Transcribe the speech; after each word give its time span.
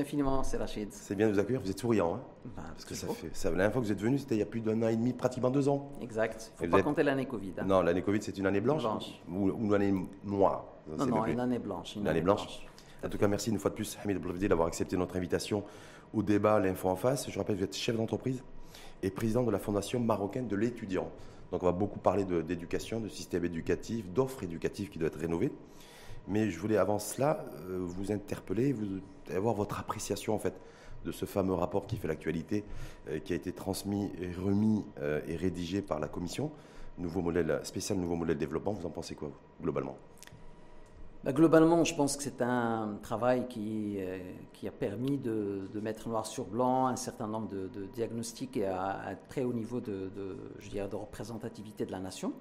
Infiniment, 0.00 0.42
c'est 0.42 0.58
Rachid. 0.58 0.92
C'est 0.92 1.14
bien 1.14 1.26
de 1.26 1.32
vous 1.32 1.38
accueillir, 1.38 1.62
vous 1.62 1.70
êtes 1.70 1.78
souriant. 1.78 2.16
Hein 2.16 2.20
Bah, 2.54 2.64
Parce 2.68 2.84
que 2.84 2.94
ça 2.94 3.06
fait. 3.08 3.30
Ça, 3.34 3.48
la 3.48 3.56
dernière 3.56 3.72
fois 3.72 3.80
que 3.80 3.86
vous 3.86 3.92
êtes 3.92 4.00
venu, 4.02 4.18
c'était 4.18 4.34
il 4.34 4.40
y 4.40 4.42
a 4.42 4.46
plus 4.46 4.60
d'un 4.60 4.82
an 4.82 4.88
et 4.88 4.96
demi, 4.96 5.14
pratiquement 5.14 5.48
deux 5.50 5.70
ans. 5.70 5.90
Exact. 6.02 6.52
Il 6.60 6.64
ne 6.64 6.66
faut 6.66 6.72
pas 6.72 6.78
êtes- 6.80 6.84
compter 6.84 7.02
l'année 7.02 7.24
Covid. 7.24 7.54
hein. 7.56 7.64
Non, 7.64 7.80
l'année 7.80 8.02
Covid, 8.02 8.20
c'est 8.20 8.36
une 8.36 8.44
année 8.44 8.60
blanche, 8.60 8.82
Blanche. 8.82 9.22
Ou, 9.26 9.48
ou 9.48 9.64
une 9.64 9.72
année 9.72 9.94
noire. 10.22 10.66
non, 10.98 11.06
non, 11.06 11.24
une 11.24 11.40
année 11.40 11.58
blanche. 11.58 11.96
Une 11.96 12.06
année 12.08 12.20
blanche. 12.20 12.66
En 13.02 13.08
tout 13.08 13.16
cas, 13.16 13.26
merci 13.26 13.48
une 13.48 13.58
fois 13.58 13.70
de 13.70 13.74
plus, 13.76 13.96
Hamid 14.04 14.18
Blevdi, 14.18 14.46
d'avoir 14.48 14.68
accepté 14.68 14.98
notre 14.98 15.16
invitation 15.16 15.64
au 16.12 16.22
débat 16.22 16.60
L'Info 16.60 16.90
en 16.90 16.96
face. 16.96 17.30
Je 17.30 17.38
rappelle, 17.38 17.56
vous 17.56 17.64
êtes 17.64 17.74
chef 17.74 17.96
d'entreprise 17.96 18.42
et 19.02 19.10
président 19.10 19.44
de 19.44 19.50
la 19.50 19.58
Fondation 19.58 19.98
marocaine 19.98 20.46
de 20.46 20.56
l'étudiant. 20.56 21.10
Donc, 21.52 21.62
on 21.62 21.66
va 21.66 21.72
beaucoup 21.72 22.00
parler 22.00 22.26
de- 22.26 22.42
d'éducation, 22.42 23.00
de 23.00 23.08
système 23.08 23.46
éducatif, 23.46 24.10
d'offres 24.10 24.42
éducatives 24.42 24.90
qui 24.90 24.98
doivent 24.98 25.12
être 25.12 25.20
rénovées. 25.20 25.52
Mais 26.28 26.50
je 26.50 26.58
voulais 26.58 26.76
avant 26.76 26.98
cela 26.98 27.46
euh, 27.70 27.78
vous 27.80 28.12
interpeller, 28.12 28.74
vous 28.74 29.00
avoir 29.34 29.54
votre 29.54 29.78
appréciation 29.80 30.34
en 30.34 30.38
fait 30.38 30.54
de 31.04 31.12
ce 31.12 31.24
fameux 31.24 31.54
rapport 31.54 31.86
qui 31.86 31.96
fait 31.96 32.08
l'actualité, 32.08 32.64
euh, 33.08 33.20
qui 33.20 33.32
a 33.32 33.36
été 33.36 33.52
transmis 33.52 34.10
et 34.20 34.32
remis 34.32 34.84
euh, 35.00 35.20
et 35.28 35.36
rédigé 35.36 35.82
par 35.82 36.00
la 36.00 36.08
commission. 36.08 36.50
Nouveau 36.98 37.20
modèle 37.20 37.60
spécial, 37.62 37.98
nouveau 37.98 38.16
modèle 38.16 38.38
développement. 38.38 38.72
Vous 38.72 38.86
en 38.86 38.90
pensez 38.90 39.14
quoi 39.14 39.30
globalement? 39.62 39.96
Bah, 41.24 41.32
globalement, 41.32 41.82
je 41.84 41.94
pense 41.94 42.16
que 42.16 42.22
c'est 42.22 42.40
un 42.40 42.98
travail 43.02 43.48
qui, 43.48 43.96
euh, 43.98 44.18
qui 44.52 44.66
a 44.68 44.70
permis 44.70 45.18
de, 45.18 45.68
de 45.72 45.80
mettre 45.80 46.08
noir 46.08 46.24
sur 46.24 46.44
blanc 46.44 46.86
un 46.86 46.96
certain 46.96 47.26
nombre 47.26 47.48
de, 47.48 47.68
de 47.68 47.86
diagnostics 47.86 48.56
et 48.56 48.66
à, 48.66 49.00
à 49.00 49.14
très 49.14 49.42
haut 49.42 49.52
niveau 49.52 49.80
de, 49.80 50.10
de, 50.14 50.36
je 50.60 50.70
dirais, 50.70 50.88
de 50.88 50.96
représentativité 50.96 51.84
de 51.84 51.92
la 51.92 51.98
nation. 51.98 52.32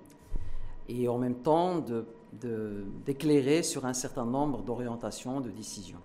Et 0.87 1.07
en 1.07 1.17
même 1.17 1.35
temps, 1.35 1.79
de- 1.79 2.05
de- 2.39 2.85
d'éclairer 3.05 3.63
sur 3.63 3.85
un 3.85 3.93
certain 3.93 4.25
nombre 4.25 4.61
d'orientations, 4.61 5.41
de 5.41 5.49
décisions. 5.49 6.01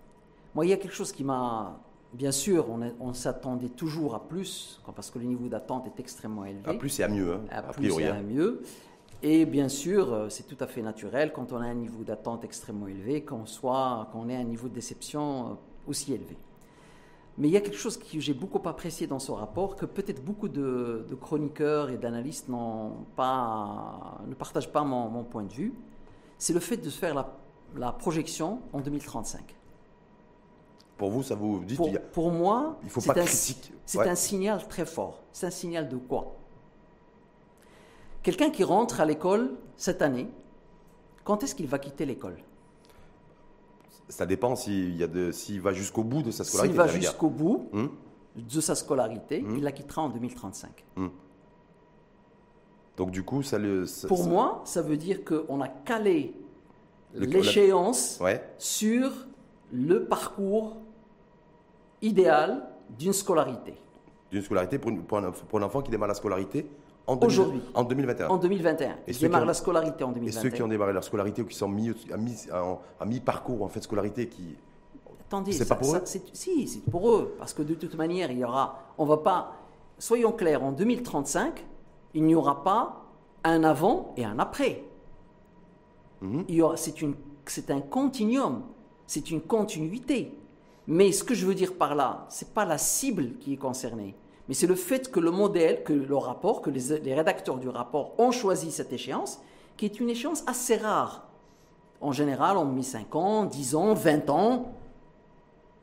Moi, 0.54 0.66
il 0.66 0.70
y 0.70 0.72
a 0.72 0.76
quelque 0.76 0.94
chose 0.94 1.12
qui 1.12 1.24
m'a. 1.24 1.80
Bien 2.12 2.32
sûr, 2.32 2.66
on, 2.68 2.82
est- 2.82 2.94
on 2.98 3.12
s'attendait 3.14 3.68
toujours 3.68 4.16
à 4.16 4.26
plus, 4.26 4.80
parce 4.96 5.10
que 5.12 5.18
le 5.20 5.26
niveau 5.26 5.48
d'attente 5.48 5.86
est 5.86 6.00
extrêmement 6.00 6.44
élevé. 6.44 6.68
À 6.68 6.74
plus 6.74 6.98
et 6.98 7.04
à 7.04 7.08
mieux, 7.08 7.34
hein, 7.34 7.40
à 7.52 7.62
plus 7.72 7.98
et 8.00 8.08
hein. 8.08 8.16
à 8.18 8.22
mieux. 8.22 8.62
Et 9.22 9.44
bien 9.46 9.68
sûr, 9.68 10.12
euh, 10.12 10.28
c'est 10.28 10.42
tout 10.44 10.56
à 10.64 10.66
fait 10.66 10.82
naturel 10.82 11.32
quand 11.32 11.52
on 11.52 11.58
a 11.58 11.66
un 11.66 11.74
niveau 11.74 12.02
d'attente 12.02 12.42
extrêmement 12.42 12.88
élevé, 12.88 13.22
qu'on 13.24 13.46
soit, 13.46 14.08
qu'on 14.12 14.28
ait 14.28 14.34
un 14.34 14.42
niveau 14.44 14.66
de 14.68 14.74
déception 14.74 15.50
euh, 15.50 15.54
aussi 15.86 16.12
élevé. 16.14 16.36
Mais 17.38 17.46
il 17.48 17.52
y 17.52 17.56
a 17.56 17.60
quelque 17.60 17.76
chose 17.76 17.96
que 17.96 18.18
j'ai 18.18 18.34
beaucoup 18.34 18.66
apprécié 18.68 19.06
dans 19.06 19.18
ce 19.20 19.30
rapport, 19.30 19.76
que 19.76 19.86
peut-être 19.86 20.24
beaucoup 20.24 20.48
de, 20.48 21.06
de 21.08 21.14
chroniqueurs 21.14 21.90
et 21.90 21.96
d'analystes 21.96 22.48
n'ont 22.48 22.92
pas, 23.14 24.18
ne 24.26 24.34
partagent 24.34 24.72
pas 24.72 24.82
mon, 24.82 25.08
mon 25.08 25.22
point 25.22 25.44
de 25.44 25.52
vue, 25.52 25.74
c'est 26.38 26.52
le 26.54 26.60
fait 26.60 26.78
de 26.78 26.90
faire 26.90 27.14
la, 27.14 27.36
la 27.76 27.92
projection 27.92 28.60
en 28.72 28.80
2035. 28.80 29.54
Pour 31.00 31.10
vous, 31.10 31.22
ça 31.22 31.34
vous 31.34 31.64
dit 31.64 31.76
Pour, 32.12 32.30
moi, 32.30 32.78
il 32.82 32.90
faut 32.90 33.00
c'est 33.00 33.10
pas 33.14 33.18
un, 33.18 33.24
critique. 33.24 33.72
c'est 33.86 33.96
Ouais. 33.96 34.06
un 34.10 34.14
signal 34.14 34.68
très 34.68 34.84
fort. 34.84 35.22
C'est 35.32 35.46
un 35.46 35.50
signal 35.50 35.88
de 35.88 35.96
quoi? 35.96 36.36
Quelqu'un 38.22 38.50
qui 38.50 38.64
rentre 38.64 39.00
à 39.00 39.06
l'école 39.06 39.52
cette 39.78 40.02
année, 40.02 40.28
quand 41.24 41.42
est-ce 41.42 41.54
qu'il 41.54 41.66
va 41.68 41.78
quitter 41.78 42.04
l'école? 42.04 42.36
Ça 44.10 44.26
dépend 44.26 44.54
s'il 44.56 44.94
y 44.94 45.02
a 45.02 45.06
de- 45.06 45.32
s'il 45.32 45.62
va 45.62 45.72
jusqu'au 45.72 46.04
bout 46.04 46.20
de 46.22 46.30
sa 46.30 46.44
scolarité. 46.44 46.74
S'il 46.74 46.78
va 46.78 46.86
jusqu'au 46.88 47.30
bout 47.30 47.70
Hum, 47.72 47.90
de 48.36 48.60
sa 48.60 48.74
scolarité, 48.74 49.40
Hmm? 49.40 49.56
il 49.56 49.62
la 49.62 49.72
quittera 49.72 50.02
en 50.02 50.10
2035. 50.10 50.84
Donc 52.98 53.10
du 53.10 53.22
coup, 53.22 53.42
ça 53.42 53.56
le. 53.56 53.86
ça- 53.86 54.06
Pour 54.06 54.18
ça- 54.18 54.28
moi, 54.28 54.60
ça 54.66 54.82
veut 54.82 54.98
dire 54.98 55.24
qu'on 55.24 55.62
a 55.62 55.68
calé 55.68 56.34
l'échéance 57.14 58.18
Ouais. 58.20 58.44
sur 58.58 59.10
le 59.72 60.04
parcours 60.04 60.76
idéal 62.02 62.62
d'une 62.98 63.12
scolarité. 63.12 63.74
D'une 64.30 64.42
scolarité 64.42 64.78
pour, 64.78 64.90
une- 64.90 65.02
pour 65.02 65.18
un, 65.18 65.30
pour 65.30 65.58
un 65.58 65.62
enfant 65.62 65.82
qui 65.82 65.90
démarre 65.90 66.08
la 66.08 66.14
scolarité 66.14 66.66
en 67.06 67.16
2000 67.16 67.26
Aujourd'hui. 67.40 67.62
En 67.74 67.84
2021. 67.84 68.28
En 68.28 68.36
2021. 68.36 68.96
Et 69.06 69.12
qui 69.12 69.20
démarre 69.20 69.42
ont- 69.42 69.46
la 69.46 69.54
scolarité 69.54 70.04
en 70.04 70.10
Et 70.12 70.14
2021. 70.14 70.42
ceux 70.42 70.50
qui 70.50 70.62
ont 70.62 70.68
démarré 70.68 70.92
leur 70.92 71.04
scolarité 71.04 71.42
ou 71.42 71.46
qui 71.46 71.56
sont 71.56 71.68
mis, 71.68 71.90
à 72.12 72.16
mi, 72.16 72.36
à 73.00 73.04
mi-parcours 73.04 73.62
en 73.62 73.68
fait 73.68 73.82
scolarité, 73.82 74.28
qui 74.28 74.56
Attendez, 75.26 75.52
C'est 75.52 75.64
ça- 75.64 75.74
pas 75.76 75.80
pour 75.80 75.90
ça- 75.92 75.98
eux 75.98 76.02
c'est- 76.06 76.34
Si, 76.34 76.66
c'est 76.66 76.90
pour 76.90 77.08
eux. 77.10 77.36
Parce 77.38 77.54
que 77.54 77.62
de 77.62 77.74
toute 77.74 77.94
manière, 77.94 78.32
il 78.32 78.38
y 78.38 78.44
aura. 78.44 78.80
On 78.98 79.04
va 79.04 79.18
pas. 79.18 79.52
Soyons 79.96 80.32
clairs, 80.32 80.64
en 80.64 80.72
2035, 80.72 81.64
il 82.14 82.24
n'y 82.24 82.34
aura 82.34 82.64
pas 82.64 83.04
un 83.44 83.62
avant 83.62 84.12
et 84.16 84.24
un 84.24 84.40
après. 84.40 84.82
Mhm. 86.20 86.44
Il 86.48 86.54
y 86.56 86.62
aura- 86.62 86.76
C'est 86.76 87.00
une- 87.00 87.14
c'est 87.46 87.70
un 87.70 87.80
continuum. 87.80 88.62
C'est 89.06 89.30
une 89.30 89.40
continuité. 89.40 90.34
Mais 90.86 91.12
ce 91.12 91.22
que 91.24 91.34
je 91.34 91.46
veux 91.46 91.54
dire 91.54 91.74
par 91.74 91.94
là, 91.94 92.26
c'est 92.28 92.52
pas 92.54 92.64
la 92.64 92.78
cible 92.78 93.36
qui 93.38 93.52
est 93.54 93.56
concernée, 93.58 94.16
mais 94.48 94.54
c'est 94.54 94.66
le 94.66 94.74
fait 94.74 95.10
que 95.10 95.20
le 95.20 95.30
modèle, 95.30 95.84
que 95.84 95.92
le 95.92 96.16
rapport, 96.16 96.62
que 96.62 96.70
les, 96.70 96.98
les 97.00 97.14
rédacteurs 97.14 97.58
du 97.58 97.68
rapport 97.68 98.14
ont 98.18 98.30
choisi 98.32 98.70
cette 98.72 98.92
échéance, 98.92 99.40
qui 99.76 99.84
est 99.84 100.00
une 100.00 100.10
échéance 100.10 100.42
assez 100.46 100.76
rare. 100.76 101.28
En 102.00 102.12
général, 102.12 102.56
on 102.56 102.64
met 102.64 102.82
5 102.82 103.14
ans, 103.14 103.44
10 103.44 103.74
ans, 103.76 103.94
20 103.94 104.30
ans. 104.30 104.72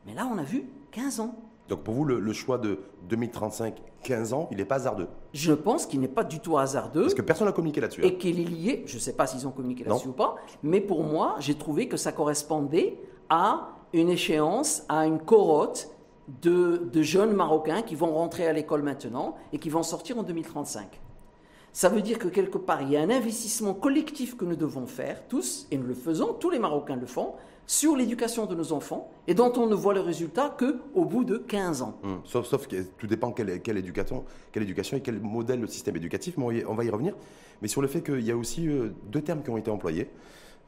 Mais 0.06 0.14
là, 0.14 0.28
on 0.32 0.36
a 0.38 0.42
vu 0.42 0.64
15 0.90 1.20
ans. 1.20 1.34
donc 1.68 1.80
pour 1.82 1.94
vous 1.94 2.04
le, 2.04 2.18
le 2.18 2.32
choix 2.32 2.58
de 2.58 2.80
2035, 3.08 3.76
15 4.02 4.32
ans, 4.32 4.48
il 4.50 4.56
n'est 4.58 4.64
pas 4.64 4.76
hasardeux? 4.76 5.08
Je 5.32 5.52
pense 5.52 5.86
qu'il 5.86 6.00
n'est 6.00 6.08
pas 6.08 6.24
du 6.24 6.40
tout 6.40 6.56
hasardeux 6.58 7.02
parce 7.02 7.14
que 7.14 7.22
personne 7.22 7.46
n'a 7.46 7.52
communiqué 7.52 7.80
là-dessus. 7.80 8.02
hein. 8.04 8.08
et 8.08 8.16
qu'il 8.16 8.40
est 8.40 8.44
lié, 8.44 8.82
je 8.86 8.94
ne 8.96 9.00
sais 9.00 9.12
pas 9.12 9.26
s'ils 9.26 9.46
ont 9.46 9.50
communiqué 9.50 9.84
là-dessus 9.84 10.08
ou 10.08 10.12
pas, 10.12 10.36
mais 10.62 10.80
pour 10.80 11.02
moi, 11.04 11.36
j'ai 11.40 11.54
trouvé 11.56 11.88
que 11.88 11.96
ça 11.96 12.10
correspondait 12.12 12.98
à 13.28 13.68
une 13.92 14.08
échéance, 14.08 14.82
à 14.88 15.06
une 15.06 15.18
corotte 15.18 15.90
de, 16.42 17.02
jeunes 17.02 17.32
Marocains 17.32 17.82
qui 17.82 17.94
vont 17.94 18.12
rentrer 18.12 18.46
à 18.46 18.52
l'école 18.52 18.82
maintenant 18.82 19.36
et 19.52 19.58
qui 19.58 19.70
vont 19.70 19.82
sortir 19.82 20.18
en 20.18 20.22
2035. 20.22 21.00
Ça 21.72 21.88
veut 21.88 22.02
dire 22.02 22.18
que 22.18 22.28
quelque 22.28 22.58
part, 22.58 22.82
il 22.82 22.90
y 22.90 22.96
a 22.96 23.00
un 23.00 23.10
investissement 23.10 23.74
collectif 23.74 24.36
que 24.36 24.44
nous 24.44 24.56
devons 24.56 24.86
faire, 24.86 25.26
tous, 25.28 25.66
et 25.70 25.78
nous 25.78 25.86
le 25.86 25.94
faisons, 25.94 26.32
tous 26.32 26.50
les 26.50 26.58
Marocains 26.58 26.96
le 26.96 27.06
font, 27.06 27.34
sur 27.66 27.94
l'éducation 27.94 28.46
de 28.46 28.54
nos 28.54 28.72
enfants, 28.72 29.10
et 29.26 29.34
dont 29.34 29.52
on 29.56 29.66
ne 29.66 29.74
voit 29.74 29.92
le 29.92 30.00
résultat 30.00 30.56
qu'au 30.58 31.04
bout 31.04 31.24
de 31.24 31.36
15 31.36 31.82
ans. 31.82 31.98
Hum, 32.02 32.20
Sauf, 32.24 32.66
que 32.66 32.82
tout 32.96 33.06
dépend 33.06 33.30
quelle, 33.30 33.60
quelle 33.60 33.76
éducation, 33.76 34.24
et 34.54 35.00
quel 35.00 35.20
modèle 35.20 35.60
le 35.60 35.66
système 35.66 35.94
éducatif, 35.96 36.36
mais 36.38 36.64
on 36.64 36.74
va 36.74 36.84
y 36.84 36.90
revenir. 36.90 37.14
Mais 37.60 37.68
sur 37.68 37.82
le 37.82 37.88
fait 37.88 38.02
qu'il 38.02 38.22
y 38.22 38.30
a 38.30 38.36
aussi 38.36 38.66
euh, 38.66 38.94
deux 39.06 39.20
termes 39.20 39.42
qui 39.42 39.50
ont 39.50 39.58
été 39.58 39.70
employés, 39.70 40.10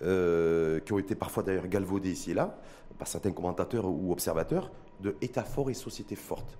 euh, 0.03 0.81
qui 0.81 0.93
ont 0.93 0.99
été 0.99 1.15
parfois 1.15 1.43
d'ailleurs 1.43 1.66
galvaudés 1.69 2.11
ici 2.11 2.33
et 2.33 2.34
là, 2.34 2.59
par 2.99 3.09
certains 3.09 3.33
commentateurs 3.33 3.87
ou 3.87 4.12
observateurs, 4.12 4.71
de 5.00 5.16
État 5.21 5.44
fort 5.44 5.71
et 5.71 5.75
société 5.75 6.16
forte. 6.16 6.59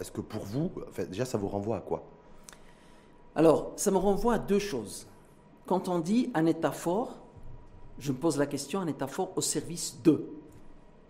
Est-ce 0.00 0.10
que 0.10 0.20
pour 0.20 0.42
vous, 0.44 0.70
enfin, 0.88 1.04
déjà 1.04 1.24
ça 1.24 1.38
vous 1.38 1.48
renvoie 1.48 1.76
à 1.76 1.80
quoi? 1.80 2.04
Alors, 3.34 3.72
ça 3.76 3.90
me 3.90 3.96
renvoie 3.96 4.34
à 4.34 4.38
deux 4.38 4.58
choses. 4.58 5.06
Quand 5.66 5.88
on 5.88 6.00
dit 6.00 6.30
un 6.34 6.46
État 6.46 6.72
fort, 6.72 7.20
je 7.98 8.12
me 8.12 8.16
pose 8.16 8.36
la 8.38 8.46
question, 8.46 8.80
un 8.80 8.88
État 8.88 9.06
fort 9.06 9.32
au 9.36 9.40
service 9.40 10.02
de. 10.02 10.26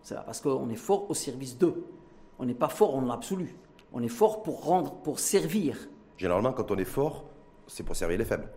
C'est 0.03 0.15
parce 0.15 0.41
qu'on 0.41 0.69
est 0.69 0.77
fort 0.77 1.11
au 1.11 1.15
service 1.15 1.59
de. 1.59 1.75
On 2.39 2.45
n'est 2.45 2.55
pas 2.55 2.69
fort 2.69 2.95
en 2.95 3.03
l'absolu. 3.03 3.57
On 3.93 4.03
est 4.03 4.09
fort 4.09 4.43
pour 4.43 4.65
rendre, 4.65 4.93
pour 4.93 5.19
servir, 5.19 5.77
Généralement, 6.23 6.53
quand 6.53 6.71
on 6.71 6.77
est 6.77 6.85
fort, 6.85 7.25
c'est 7.67 7.83
pour 7.83 7.97
servir 7.97 8.17
les 8.17 8.25
faibles. 8.25 8.49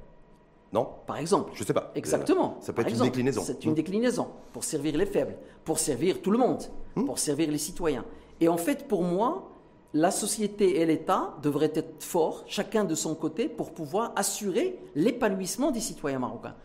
Non 0.76 0.88
par 1.08 1.18
exemple. 1.18 1.52
Je 1.54 1.64
sais 1.64 1.74
pas. 1.74 1.92
Exactement. 1.96 2.58
Ça 2.60 2.74
peut 2.74 2.82
être 2.82 2.90
exemple, 2.90 3.08
une 3.08 3.12
déclinaison. 3.12 3.42
C'est 3.44 3.64
une 3.64 3.70
Hum. 3.72 3.76
déclinaison 3.76 4.28
pour 4.54 4.64
servir 4.64 4.98
les 4.98 5.06
faibles, 5.06 5.38
pour 5.64 5.80
servir 5.80 6.22
tout 6.22 6.32
le 6.32 6.38
monde, 6.38 6.62
Hum. 6.98 7.06
pour 7.06 7.18
servir 7.18 7.50
les 7.50 7.58
citoyens. 7.58 8.06
Et 8.42 8.48
en 8.50 8.58
fait, 8.58 8.88
pour 8.88 9.02
moi, 9.04 9.50
la 9.94 10.12
société 10.12 10.82
et 10.82 10.86
l'État 10.86 11.36
devraient 11.42 11.72
être 11.74 12.04
forts, 12.04 12.44
chacun 12.48 12.84
de 12.84 12.96
son 12.96 13.16
côté, 13.16 13.48
pour 13.48 13.74
pouvoir 13.74 14.12
assurer 14.18 14.78
l'épanouissement 14.96 15.72
des 15.72 15.80
citoyens 15.80 16.20
marocains. 16.20 16.56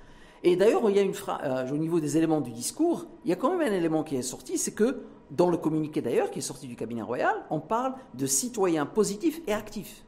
Et 0.43 0.57
d'ailleurs, 0.57 0.89
il 0.91 0.97
y 0.97 0.99
a 0.99 1.03
une 1.03 1.15
phrase, 1.15 1.41
euh, 1.45 1.73
au 1.73 1.77
niveau 1.77 2.01
des 2.01 2.17
éléments 2.17 2.41
du 2.41 2.51
discours, 2.51 3.07
il 3.25 3.31
y 3.31 3.33
a 3.33 3.37
quand 3.37 3.51
même 3.57 3.73
un 3.73 3.77
élément 3.77 4.03
qui 4.03 4.17
est 4.17 4.23
sorti, 4.23 4.59
c'est 4.59 4.73
que 4.75 5.03
dans 5.31 5.49
le 5.51 5.59
communiqué 5.59 6.01
d'ailleurs, 6.03 6.31
qui 6.33 6.41
est 6.41 6.49
sorti 6.53 6.67
du 6.67 6.75
cabinet 6.75 7.03
royal, 7.03 7.37
on 7.51 7.61
parle 7.61 7.93
de 8.15 8.27
citoyens 8.27 8.87
positifs 8.87 9.41
et 9.47 9.53
actifs. 9.53 10.05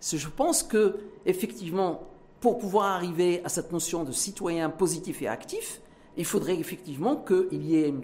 C'est- 0.00 0.18
Je 0.18 0.28
pense 0.28 0.62
que, 0.62 0.98
effectivement, 1.26 2.02
pour 2.40 2.58
pouvoir 2.58 2.86
arriver 2.86 3.42
à 3.44 3.48
cette 3.48 3.72
notion 3.72 4.04
de 4.04 4.12
citoyen 4.12 4.70
positif 4.70 5.22
et 5.22 5.28
actif, 5.28 5.80
il 6.16 6.24
faudrait 6.24 6.56
effectivement 6.58 7.16
qu'il 7.16 7.64
y 7.64 7.76
ait, 7.76 7.94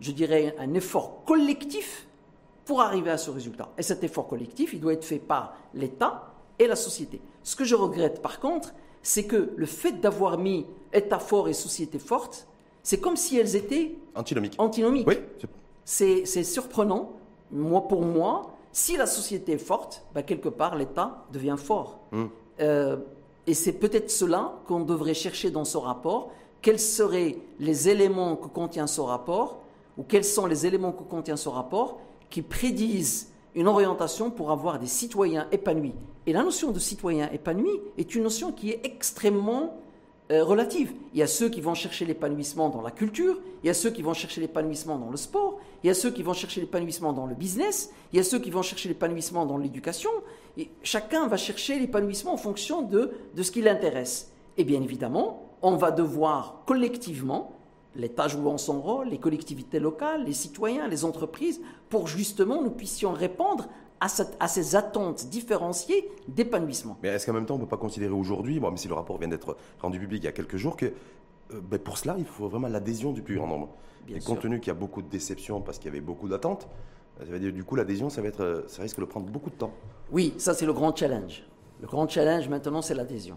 je 0.00 0.12
dirais, 0.12 0.54
un 0.58 0.72
effort 0.74 1.24
collectif 1.24 2.06
pour 2.64 2.80
arriver 2.80 3.10
à 3.10 3.18
ce 3.18 3.30
résultat. 3.30 3.68
Et 3.76 3.82
cet 3.82 4.02
effort 4.04 4.26
collectif, 4.26 4.72
il 4.72 4.80
doit 4.80 4.92
être 4.94 5.04
fait 5.04 5.18
par 5.18 5.54
l'État 5.74 6.30
et 6.58 6.66
la 6.66 6.76
société. 6.76 7.20
Ce 7.42 7.54
que 7.56 7.64
je 7.64 7.74
regrette, 7.74 8.22
par 8.22 8.40
contre, 8.40 8.72
c'est 9.02 9.24
que 9.24 9.52
le 9.56 9.66
fait 9.66 9.92
d'avoir 10.00 10.38
mis 10.38 10.66
État 10.92 11.18
fort 11.18 11.48
et 11.48 11.52
société 11.52 11.98
forte, 11.98 12.46
c'est 12.82 13.00
comme 13.00 13.16
si 13.16 13.38
elles 13.38 13.56
étaient 13.56 13.96
Antinomique. 14.14 14.54
antinomiques. 14.58 15.06
Oui, 15.06 15.18
c'est- 15.84 16.24
surprenant. 16.44 17.12
Moi, 17.50 17.86
pour 17.86 18.02
moi, 18.02 18.54
si 18.72 18.96
la 18.96 19.06
société 19.06 19.52
est 19.52 19.58
forte, 19.58 20.02
bah, 20.14 20.22
quelque 20.22 20.48
part, 20.48 20.76
l'État 20.76 21.24
devient 21.32 21.56
fort. 21.58 22.00
Hum. 22.12 22.30
Euh, 22.60 22.96
et 23.46 23.54
c'est 23.54 23.72
peut-être 23.72 24.10
cela 24.10 24.60
qu'on 24.66 24.80
devrait 24.80 25.14
chercher 25.14 25.50
dans 25.50 25.64
ce 25.64 25.76
rapport. 25.76 26.30
Quels 26.62 26.80
seraient 26.80 27.36
les 27.60 27.88
éléments 27.88 28.36
que 28.36 28.48
contient 28.48 28.86
ce 28.86 29.00
rapport 29.00 29.60
ou 29.98 30.02
quels 30.02 30.24
sont 30.24 30.46
les 30.46 30.66
éléments 30.66 30.92
que 30.92 31.02
contient 31.02 31.36
ce 31.36 31.48
rapport 31.48 32.00
qui 32.30 32.42
prédisent 32.42 33.30
une 33.54 33.68
orientation 33.68 34.30
pour 34.30 34.50
avoir 34.50 34.78
des 34.78 34.86
citoyens 34.86 35.46
épanouis? 35.52 35.94
Et 36.26 36.32
la 36.32 36.42
notion 36.42 36.70
de 36.70 36.78
citoyen 36.78 37.30
épanoui 37.32 37.80
est 37.98 38.14
une 38.14 38.22
notion 38.22 38.50
qui 38.50 38.70
est 38.70 38.80
extrêmement 38.84 39.78
euh, 40.32 40.42
relative. 40.42 40.92
Il 41.12 41.18
y 41.18 41.22
a 41.22 41.26
ceux 41.26 41.50
qui 41.50 41.60
vont 41.60 41.74
chercher 41.74 42.06
l'épanouissement 42.06 42.70
dans 42.70 42.80
la 42.80 42.90
culture, 42.90 43.38
il 43.62 43.66
y 43.66 43.70
a 43.70 43.74
ceux 43.74 43.90
qui 43.90 44.00
vont 44.00 44.14
chercher 44.14 44.40
l'épanouissement 44.40 44.98
dans 44.98 45.10
le 45.10 45.18
sport, 45.18 45.58
il 45.84 45.88
y 45.88 45.90
a 45.90 45.94
ceux 45.94 46.10
qui 46.10 46.22
vont 46.22 46.32
chercher 46.32 46.62
l'épanouissement 46.62 47.12
dans 47.12 47.26
le 47.26 47.34
business, 47.34 47.92
il 48.12 48.16
y 48.16 48.20
a 48.20 48.24
ceux 48.24 48.38
qui 48.38 48.50
vont 48.50 48.62
chercher 48.62 48.88
l'épanouissement 48.88 49.44
dans 49.44 49.58
l'éducation. 49.58 50.08
Et 50.56 50.70
chacun 50.82 51.28
va 51.28 51.36
chercher 51.36 51.78
l'épanouissement 51.78 52.32
en 52.32 52.38
fonction 52.38 52.80
de, 52.80 53.12
de 53.34 53.42
ce 53.42 53.50
qui 53.50 53.60
l'intéresse. 53.60 54.32
Et 54.56 54.64
bien 54.64 54.80
évidemment, 54.80 55.50
on 55.60 55.76
va 55.76 55.90
devoir 55.90 56.62
collectivement 56.64 57.52
l'État 57.96 58.28
jouant 58.28 58.56
son 58.56 58.80
rôle, 58.80 59.08
les 59.08 59.18
collectivités 59.18 59.78
locales, 59.78 60.24
les 60.24 60.32
citoyens, 60.32 60.88
les 60.88 61.04
entreprises, 61.04 61.60
pour 61.90 62.08
justement 62.08 62.62
nous 62.62 62.70
puissions 62.70 63.12
répondre 63.12 63.68
à, 64.00 64.48
ces 64.48 64.76
attentes 64.76 65.28
différenciées 65.28 66.10
d'épanouissement. 66.28 66.96
Mais 67.02 67.10
est-ce 67.10 67.26
qu'en 67.26 67.32
même 67.34 67.46
temps, 67.46 67.54
on 67.54 67.58
ne 67.58 67.62
peut 67.64 67.68
pas 67.68 67.76
considérer 67.76 68.12
aujourd'hui, 68.12 68.58
même 68.58 68.76
si 68.76 68.88
le 68.88 68.94
rapport 68.94 69.18
vient 69.18 69.28
d'être 69.28 69.56
rendu 69.80 69.98
public 69.98 70.22
il 70.22 70.26
y 70.26 70.28
a 70.28 70.32
quelques 70.32 70.56
jours, 70.56 70.76
que 70.76 70.92
euh, 71.52 71.60
ben, 71.60 71.78
pour 71.78 71.98
cela, 71.98 72.16
il 72.18 72.24
faut 72.24 72.48
vraiment 72.48 72.68
l'adhésion 72.68 73.12
du 73.12 73.22
plus 73.22 73.36
grand 73.36 73.46
nombre 73.46 73.68
Et 74.08 74.18
compte 74.20 74.40
tenu 74.40 74.60
qu'il 74.60 74.68
y 74.68 74.76
a 74.76 74.78
beaucoup 74.78 75.02
de 75.02 75.08
déceptions 75.08 75.60
parce 75.60 75.78
qu'il 75.78 75.86
y 75.86 75.90
avait 75.90 76.00
beaucoup 76.00 76.28
d'attentes, 76.28 76.68
ça 77.18 77.24
veut 77.24 77.38
dire 77.38 77.52
du 77.52 77.64
coup 77.64 77.76
l'adhésion, 77.76 78.10
ça, 78.10 78.22
va 78.22 78.28
être, 78.28 78.42
euh, 78.42 78.62
ça 78.66 78.82
risque 78.82 78.98
de 78.98 79.04
prendre 79.04 79.26
beaucoup 79.26 79.50
de 79.50 79.54
temps. 79.54 79.72
Oui, 80.10 80.34
ça 80.38 80.54
c'est 80.54 80.66
le 80.66 80.72
grand 80.72 80.94
challenge. 80.96 81.44
Le 81.80 81.86
grand 81.86 82.08
challenge 82.08 82.48
maintenant, 82.48 82.82
c'est 82.82 82.94
l'adhésion. 82.94 83.36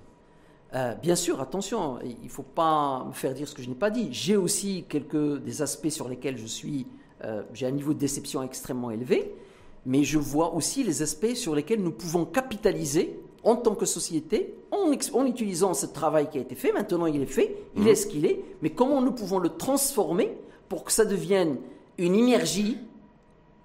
Euh, 0.74 0.96
bien 0.96 1.16
sûr, 1.16 1.40
attention, 1.40 2.00
il 2.04 2.24
ne 2.24 2.30
faut 2.30 2.44
pas 2.44 3.06
me 3.06 3.14
faire 3.14 3.34
dire 3.34 3.48
ce 3.48 3.56
que 3.56 3.62
je 3.62 3.70
n'ai 3.70 3.76
pas 3.76 3.90
dit. 3.90 4.10
J'ai 4.12 4.36
aussi 4.36 4.86
quelques 4.90 5.42
des 5.42 5.62
aspects 5.62 5.90
sur 5.90 6.10
lesquels 6.10 6.38
je 6.38 6.46
suis, 6.46 6.88
euh, 7.24 7.44
j'ai 7.54 7.66
un 7.66 7.72
niveau 7.72 7.94
de 7.94 8.00
déception 8.00 8.44
extrêmement 8.44 8.92
élevé, 8.92 9.34
mais 9.86 10.04
je 10.04 10.18
vois 10.18 10.54
aussi 10.54 10.84
les 10.84 11.02
aspects 11.02 11.36
sur 11.36 11.56
lesquels 11.56 11.82
nous 11.82 11.92
pouvons 11.92 12.26
capitaliser 12.26 13.20
en 13.48 13.56
tant 13.56 13.76
que 13.76 13.86
société 13.86 14.54
en, 14.72 14.92
en 15.14 15.26
utilisant 15.26 15.74
ce 15.74 15.86
travail 15.86 16.30
qui 16.30 16.38
a 16.38 16.42
été 16.42 16.54
fait. 16.54 16.74
Maintenant, 16.74 17.06
il 17.06 17.22
est 17.22 17.26
fait, 17.26 17.56
il 17.78 17.84
mmh. 17.84 17.88
est 17.88 17.96
ce 17.96 18.08
qu'il 18.08 18.26
est, 18.26 18.42
mais 18.62 18.72
comment 18.72 19.02
nous 19.02 19.14
pouvons 19.14 19.40
le 19.40 19.50
transformer 19.50 20.38
pour 20.68 20.84
que 20.84 20.92
ça 20.92 21.06
devienne 21.06 21.56
une 21.98 22.14
énergie 22.14 22.78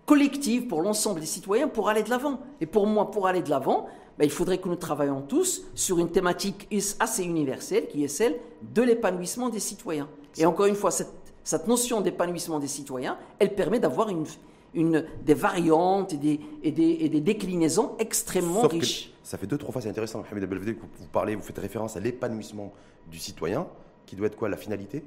collective 0.07 0.69
pour 0.69 0.83
l'ensemble 0.83 1.19
des 1.19 1.27
citoyens 1.27 1.67
pour 1.67 1.89
aller 1.89 2.05
de 2.05 2.11
l'avant. 2.11 2.39
Et 2.61 2.67
pour 2.67 2.87
moi, 2.87 3.11
pour 3.11 3.27
aller 3.27 3.43
de 3.43 3.51
l'avant, 3.51 3.87
ben, 4.19 4.25
il 4.25 4.31
faudrait 4.31 4.59
que 4.59 4.69
nous 4.69 4.77
travaillions 4.77 5.21
tous 5.21 5.63
sur 5.75 5.99
une 5.99 6.11
thématique 6.11 6.69
assez 7.01 7.25
universelle 7.25 7.89
qui 7.89 8.05
est 8.05 8.09
celle 8.09 8.39
de 8.63 8.83
l'épanouissement 8.83 9.49
des 9.49 9.59
citoyens. 9.59 10.09
Et 10.39 10.47
encore 10.47 10.67
une 10.67 10.77
fois, 10.77 10.93
cette, 10.93 11.13
cette 11.43 11.67
notion 11.67 12.01
d'épanouissement 12.01 12.61
des 12.61 12.69
citoyens, 12.69 13.19
elle 13.41 13.57
permet 13.57 13.81
d'avoir 13.81 14.11
une, 14.11 14.27
une, 14.75 15.05
des 15.25 15.35
variantes 15.35 16.13
et 16.15 16.17
des, 16.17 16.41
et 16.63 16.73
des, 16.73 16.99
et 17.01 17.09
des 17.09 17.21
déclinaisons 17.21 17.93
extrêmement 17.99 18.63
riches. 18.63 19.13
Ça 19.23 19.39
fait 19.39 19.47
deux, 19.47 19.59
trois 19.59 19.73
fois, 19.73 19.81
c'est 19.81 19.89
intéressant, 19.89 20.25
Hamid 20.31 20.45
Abdelvedé, 20.45 20.75
que 20.75 20.81
vous 20.81 21.07
parlez, 21.13 21.35
vous 21.35 21.43
faites 21.43 21.59
référence 21.59 21.97
à 21.97 22.01
l'épanouissement 22.01 22.73
du 23.11 23.19
citoyen, 23.19 23.67
qui 24.07 24.17
doit 24.17 24.27
être 24.27 24.37
quoi 24.37 24.49
La 24.49 24.57
finalité? 24.57 25.05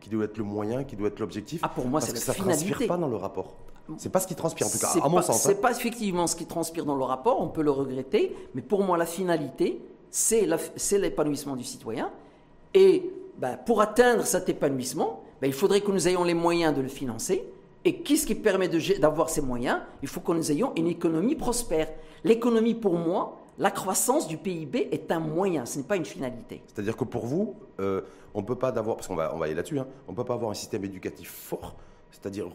Qui 0.00 0.10
doit 0.10 0.24
être 0.24 0.36
le 0.36 0.44
moyen 0.44 0.84
Qui 0.84 0.96
doit 0.96 1.08
être 1.08 1.20
l'objectif? 1.20 1.60
Ah, 1.62 1.68
pour 1.68 1.86
moi, 1.86 2.00
c'est 2.00 2.12
la 2.12 2.18
ça 2.18 2.34
finalité. 2.34 2.58
Ça 2.58 2.64
ne 2.64 2.70
transpire 2.70 2.88
pas 2.88 2.96
dans 2.98 3.08
le 3.08 3.16
rapport. 3.16 3.54
C'est 3.98 4.10
pas 4.10 4.20
ce 4.20 4.26
qui 4.26 4.34
transpire, 4.34 4.66
en 4.66 4.70
tout 4.70 4.78
cas, 4.78 4.92
à 5.00 5.08
mon 5.08 5.22
sens. 5.22 5.42
C'est 5.42 5.52
hein. 5.52 5.58
pas 5.62 5.70
effectivement 5.70 6.26
ce 6.26 6.34
qui 6.34 6.46
transpire 6.46 6.84
dans 6.84 6.96
le 6.96 7.04
rapport, 7.04 7.40
on 7.40 7.48
peut 7.48 7.62
le 7.62 7.70
regretter, 7.70 8.34
mais 8.54 8.62
pour 8.62 8.82
moi, 8.82 8.98
la 8.98 9.06
finalité, 9.06 9.80
c'est 10.10 10.46
l'épanouissement 10.98 11.56
du 11.56 11.64
citoyen. 11.64 12.10
Et 12.74 13.10
ben, 13.38 13.56
pour 13.56 13.80
atteindre 13.80 14.26
cet 14.26 14.48
épanouissement, 14.48 15.22
ben, 15.40 15.46
il 15.46 15.52
faudrait 15.52 15.80
que 15.82 15.90
nous 15.90 16.08
ayons 16.08 16.24
les 16.24 16.34
moyens 16.34 16.74
de 16.74 16.80
le 16.80 16.88
financer. 16.88 17.44
Et 17.86 18.02
qu'est-ce 18.02 18.26
qui 18.26 18.34
permet 18.34 18.68
d'avoir 18.68 19.30
ces 19.30 19.40
moyens? 19.40 19.80
Il 20.02 20.08
faut 20.08 20.20
que 20.20 20.32
nous 20.32 20.52
ayons 20.52 20.74
une 20.76 20.88
économie 20.88 21.36
prospère. 21.36 21.88
L'économie, 22.24 22.74
pour 22.74 22.98
moi, 22.98 23.38
la 23.58 23.70
croissance 23.70 24.28
du 24.28 24.36
PIB 24.36 24.88
est 24.92 25.10
un 25.10 25.20
moyen, 25.20 25.64
ce 25.64 25.78
n'est 25.78 25.84
pas 25.84 25.96
une 25.96 26.04
finalité. 26.04 26.62
C'est-à-dire 26.66 26.96
que 26.96 27.04
pour 27.04 27.24
vous, 27.24 27.54
euh, 27.80 28.02
on 28.34 28.42
ne 28.42 28.46
peut 28.46 28.56
pas 28.56 28.72
d'avoir, 28.72 28.96
parce 28.96 29.08
qu'on 29.08 29.14
va, 29.14 29.32
on 29.34 29.38
va 29.38 29.46
aller 29.46 29.54
là-dessus, 29.54 29.78
hein, 29.78 29.86
on 30.08 30.12
ne 30.12 30.16
peut 30.16 30.24
pas 30.24 30.34
avoir 30.34 30.50
un 30.50 30.54
système 30.54 30.84
éducatif 30.84 31.30
fort 31.30 31.76
c'est-à-dire 32.10 32.46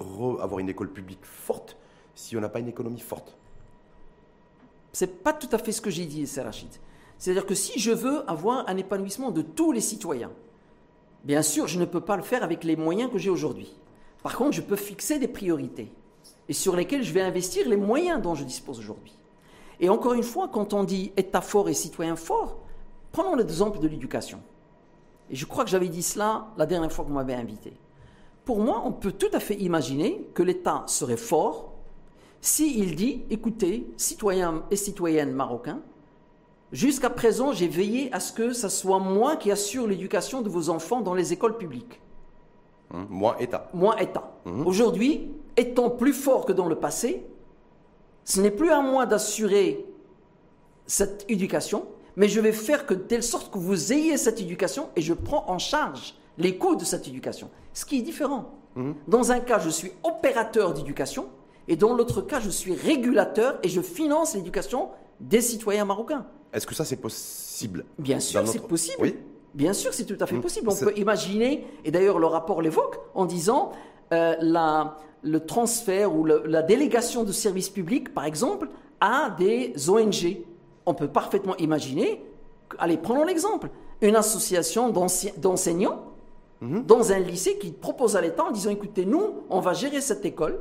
avoir 0.42 0.60
une 0.60 0.70
école 0.70 0.92
publique 0.92 1.24
forte, 1.24 1.78
si 2.16 2.36
on 2.36 2.42
n'a 2.42 2.50
pas 2.50 2.60
une 2.60 2.68
économie 2.68 3.00
forte. 3.00 3.38
C'est 4.92 5.24
pas 5.24 5.34
tout 5.34 5.50
à 5.52 5.58
fait 5.58 5.72
ce 5.72 5.82
que 5.82 5.90
j'ai 5.90 6.06
dit, 6.06 6.28
Rachid. 6.38 6.70
C'est-à-dire 7.18 7.46
que 7.46 7.56
si 7.56 7.80
je 7.80 7.92
veux 7.92 8.30
avoir 8.30 8.68
un 8.68 8.78
épanouissement 8.78 9.32
de 9.32 9.42
tous 9.42 9.72
les 9.72 9.82
citoyens, 9.82 10.32
bien 11.24 11.42
sûr, 11.42 11.68
je 11.68 11.80
ne 11.80 11.86
peux 11.86 12.02
pas 12.02 12.18
le 12.18 12.24
faire 12.24 12.44
avec 12.44 12.64
les 12.64 12.76
moyens 12.76 13.12
que 13.12 13.18
j'ai 13.18 13.30
aujourd'hui. 13.30 13.74
Par 14.24 14.36
contre, 14.38 14.52
je 14.52 14.62
peux 14.62 14.76
fixer 14.76 15.20
des 15.20 15.28
priorités 15.28 15.92
et 16.48 16.54
sur 16.54 16.76
lesquelles 16.76 17.04
je 17.04 17.14
vais 17.14 17.22
investir 17.22 17.68
les 17.68 17.78
moyens 17.78 18.22
dont 18.22 18.36
je 18.36 18.44
dispose 18.44 18.80
aujourd'hui. 18.80 19.18
Et 19.80 19.90
encore 19.90 20.14
une 20.14 20.24
fois, 20.24 20.48
quand 20.48 20.74
on 20.74 20.84
dit 20.84 21.12
État 21.18 21.42
fort 21.42 21.70
et 21.70 21.74
citoyen 21.74 22.16
fort, 22.16 22.60
prenons 23.12 23.36
l'exemple 23.36 23.80
de 23.80 23.88
l'éducation. 23.88 24.42
Et 25.30 25.36
je 25.36 25.46
crois 25.46 25.64
que 25.64 25.70
j'avais 25.70 25.88
dit 25.88 26.04
cela 26.04 26.48
la 26.58 26.66
dernière 26.66 26.92
fois 26.92 27.06
que 27.06 27.10
vous 27.10 27.16
m'avez 27.16 27.34
invité 27.34 27.74
pour 28.46 28.60
moi, 28.60 28.84
on 28.86 28.92
peut 28.92 29.14
tout 29.14 29.30
à 29.34 29.40
fait 29.40 29.56
imaginer 29.56 30.28
que 30.34 30.44
l'État 30.44 30.84
serait 30.88 31.16
fort 31.16 31.72
s'il 32.42 32.96
dit, 32.96 33.24
écoutez, 33.30 33.88
citoyens 33.96 34.64
et 34.72 34.76
citoyennes 34.76 35.32
marocains, 35.32 35.80
jusqu'à 36.74 37.10
présent, 37.10 37.54
j'ai 37.54 37.70
veillé 37.70 38.12
à 38.14 38.20
ce 38.20 38.34
que 38.34 38.52
ce 38.52 38.68
soit 38.68 39.00
moi 39.00 39.38
qui 39.38 39.52
assure 39.52 39.88
l'éducation 39.88 40.42
de 40.42 40.50
vos 40.50 40.70
enfants 40.70 41.00
dans 41.00 41.14
les 41.14 41.32
écoles 41.32 41.58
publiques. 41.58 42.01
Hum, 42.94 43.08
moi, 43.10 43.36
État. 43.40 43.70
Moi, 43.74 44.02
État. 44.02 44.32
Hum. 44.46 44.66
Aujourd'hui, 44.68 45.32
étant 45.58 45.90
plus 45.90 46.14
fort 46.14 46.46
que 46.46 46.54
dans 46.54 46.68
le 46.68 46.76
passé, 46.76 47.26
ce 48.24 48.42
n'est 48.42 48.52
plus 48.52 48.72
à 48.72 48.82
moi 48.82 49.06
d'assurer 49.06 49.86
cette 50.86 51.26
éducation, 51.30 51.86
mais 52.16 52.28
je 52.28 52.40
vais 52.40 52.52
faire 52.52 52.86
que 52.86 52.94
de 52.94 53.00
telle 53.02 53.24
sorte 53.24 53.52
que 53.52 53.58
vous 53.58 53.94
ayez 53.94 54.18
cette 54.18 54.42
éducation 54.42 54.90
et 54.96 55.02
je 55.02 55.14
prends 55.14 55.50
en 55.50 55.58
charge 55.58 56.16
les 56.38 56.58
coûts 56.58 56.76
de 56.76 56.86
cette 56.86 57.08
éducation. 57.08 57.50
Ce 57.74 57.86
qui 57.86 58.00
est 58.00 58.02
différent. 58.02 58.52
Mhm. 58.76 58.96
Dans 59.08 59.32
un 59.32 59.40
cas, 59.40 59.60
je 59.60 59.70
suis 59.70 59.92
opérateur 60.04 60.74
d'éducation 60.74 61.28
et 61.68 61.76
dans 61.76 61.94
l'autre 61.94 62.22
cas, 62.22 62.40
je 62.40 62.50
suis 62.50 62.74
régulateur 62.74 63.60
et 63.64 63.70
je 63.70 63.82
finance 63.82 64.36
l'éducation 64.36 64.90
des 65.20 65.42
citoyens 65.42 65.86
marocains. 65.86 66.26
Est-ce 66.54 66.68
que 66.68 66.76
ça, 66.76 66.84
c'est 66.84 66.98
possible? 66.98 67.86
Bien 67.98 68.20
sûr, 68.20 68.46
c'est 68.48 68.66
possible. 68.68 68.98
Oui. 69.00 69.16
Bien 69.54 69.74
sûr, 69.74 69.94
c'est 69.94 70.06
tout 70.06 70.22
à 70.22 70.26
fait 70.26 70.36
mhm. 70.36 70.42
possible. 70.42 70.70
On 70.70 70.76
peut 70.76 70.94
imaginer, 70.98 71.66
et 71.84 71.92
d'ailleurs 71.92 72.20
le 72.20 72.28
rapport 72.28 72.62
l'évoque, 72.62 73.00
en 73.16 73.26
disant 73.26 73.72
euh, 74.14 74.36
la, 74.40 74.98
le 75.24 75.46
transfert 75.46 76.16
ou 76.16 76.26
la 76.26 76.62
délégation 76.62 77.24
de 77.24 77.32
services 77.32 77.70
publics, 77.70 78.14
par 78.14 78.26
exemple, 78.26 78.70
à 79.00 79.36
des 79.38 79.74
ONG. 79.90 80.38
On 80.86 80.94
peut 80.94 81.08
parfaitement 81.08 81.56
imaginer, 81.58 82.24
allez, 82.80 82.98
prenons 82.98 83.24
l'exemple, 83.24 83.70
une 84.02 84.16
association 84.16 84.90
d'enseignants 84.90 86.12
Mhm. 86.62 86.84
dans 86.86 87.12
un 87.12 87.20
lycée 87.20 87.58
qui 87.58 87.72
propose 87.72 88.16
à 88.16 88.22
l'État 88.22 88.44
en 88.44 88.52
disant 88.52 88.70
écoutez, 88.70 89.04
nous, 89.04 89.22
on 89.50 89.60
va 89.60 89.74
gérer 89.74 90.00
cette 90.00 90.24
école. 90.26 90.60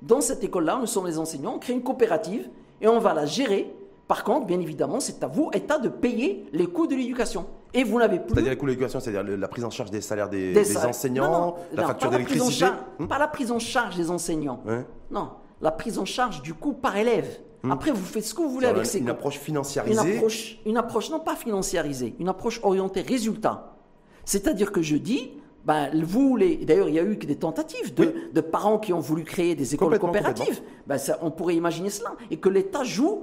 Dans 0.00 0.22
cette 0.22 0.42
école-là, 0.42 0.78
nous 0.80 0.86
sommes 0.86 1.06
les 1.06 1.18
enseignants, 1.18 1.54
on 1.56 1.58
crée 1.58 1.74
une 1.74 1.82
coopérative 1.82 2.48
et 2.80 2.88
on 2.88 2.98
va 2.98 3.12
la 3.12 3.26
gérer. 3.26 3.70
Par 4.08 4.24
contre, 4.24 4.46
bien 4.46 4.60
évidemment, 4.60 4.98
c'est 4.98 5.22
à 5.22 5.26
vous, 5.26 5.50
État, 5.52 5.78
de 5.78 5.88
payer 5.88 6.46
les 6.52 6.66
coûts 6.66 6.86
de 6.86 6.94
l'éducation. 6.94 7.46
Et 7.74 7.84
vous 7.84 7.98
n'avez 7.98 8.18
plus. 8.18 8.34
C'est-à-dire 8.34 8.50
les 8.50 8.56
coûts 8.76 8.88
c'est-à-dire 8.88 9.22
la 9.22 9.48
prise 9.48 9.64
en 9.64 9.70
charge 9.70 9.90
des 9.90 10.00
salaires 10.00 10.28
des, 10.28 10.76
enseignants, 10.76 11.56
la 11.72 11.86
facture 11.86 12.10
d'électricité 12.10 12.66
hmm 12.98 13.06
Pas 13.06 13.18
la 13.18 13.28
prise 13.28 13.50
en 13.50 13.58
charge 13.58 13.96
des 13.96 14.10
enseignants. 14.10 14.62
Non, 15.10 15.30
la 15.60 15.70
prise 15.70 15.98
en 15.98 16.04
charge 16.04 16.42
du 16.42 16.54
coût 16.54 16.72
par 16.72 16.96
élève. 16.96 17.28
Hmm. 17.62 17.70
Après, 17.70 17.92
vous 17.92 18.04
faites 18.04 18.24
ce 18.24 18.34
que 18.34 18.42
vous 18.42 18.50
voulez 18.50 18.66
avec 18.66 18.86
ces 18.86 18.98
Une 18.98 19.08
approche 19.08 19.38
financiarisée 19.38 19.92
une 19.92 20.16
approche, 20.16 20.58
une 20.66 20.76
approche, 20.76 21.10
non 21.10 21.20
pas 21.20 21.36
financiarisée, 21.36 22.16
une 22.18 22.28
approche 22.28 22.58
orientée 22.64 23.02
résultat. 23.02 23.76
C'est-à-dire 24.24 24.72
que 24.72 24.82
je 24.82 24.96
dis, 24.96 25.30
ben, 25.64 25.90
vous, 26.02 26.36
les... 26.36 26.56
d'ailleurs, 26.56 26.88
il 26.88 26.96
y 26.96 26.98
a 26.98 27.04
eu 27.04 27.16
des 27.16 27.36
tentatives 27.36 27.94
de, 27.94 28.40
parents 28.40 28.78
qui 28.78 28.92
ont 28.92 28.98
voulu 28.98 29.22
créer 29.22 29.54
des 29.54 29.74
écoles 29.74 29.96
coopératives. 29.98 30.60
Ben, 30.88 30.98
ça, 30.98 31.18
on 31.22 31.30
pourrait 31.30 31.54
imaginer 31.54 31.90
cela. 31.90 32.14
Et 32.32 32.38
que 32.38 32.48
l'État 32.48 32.82
joue 32.82 33.22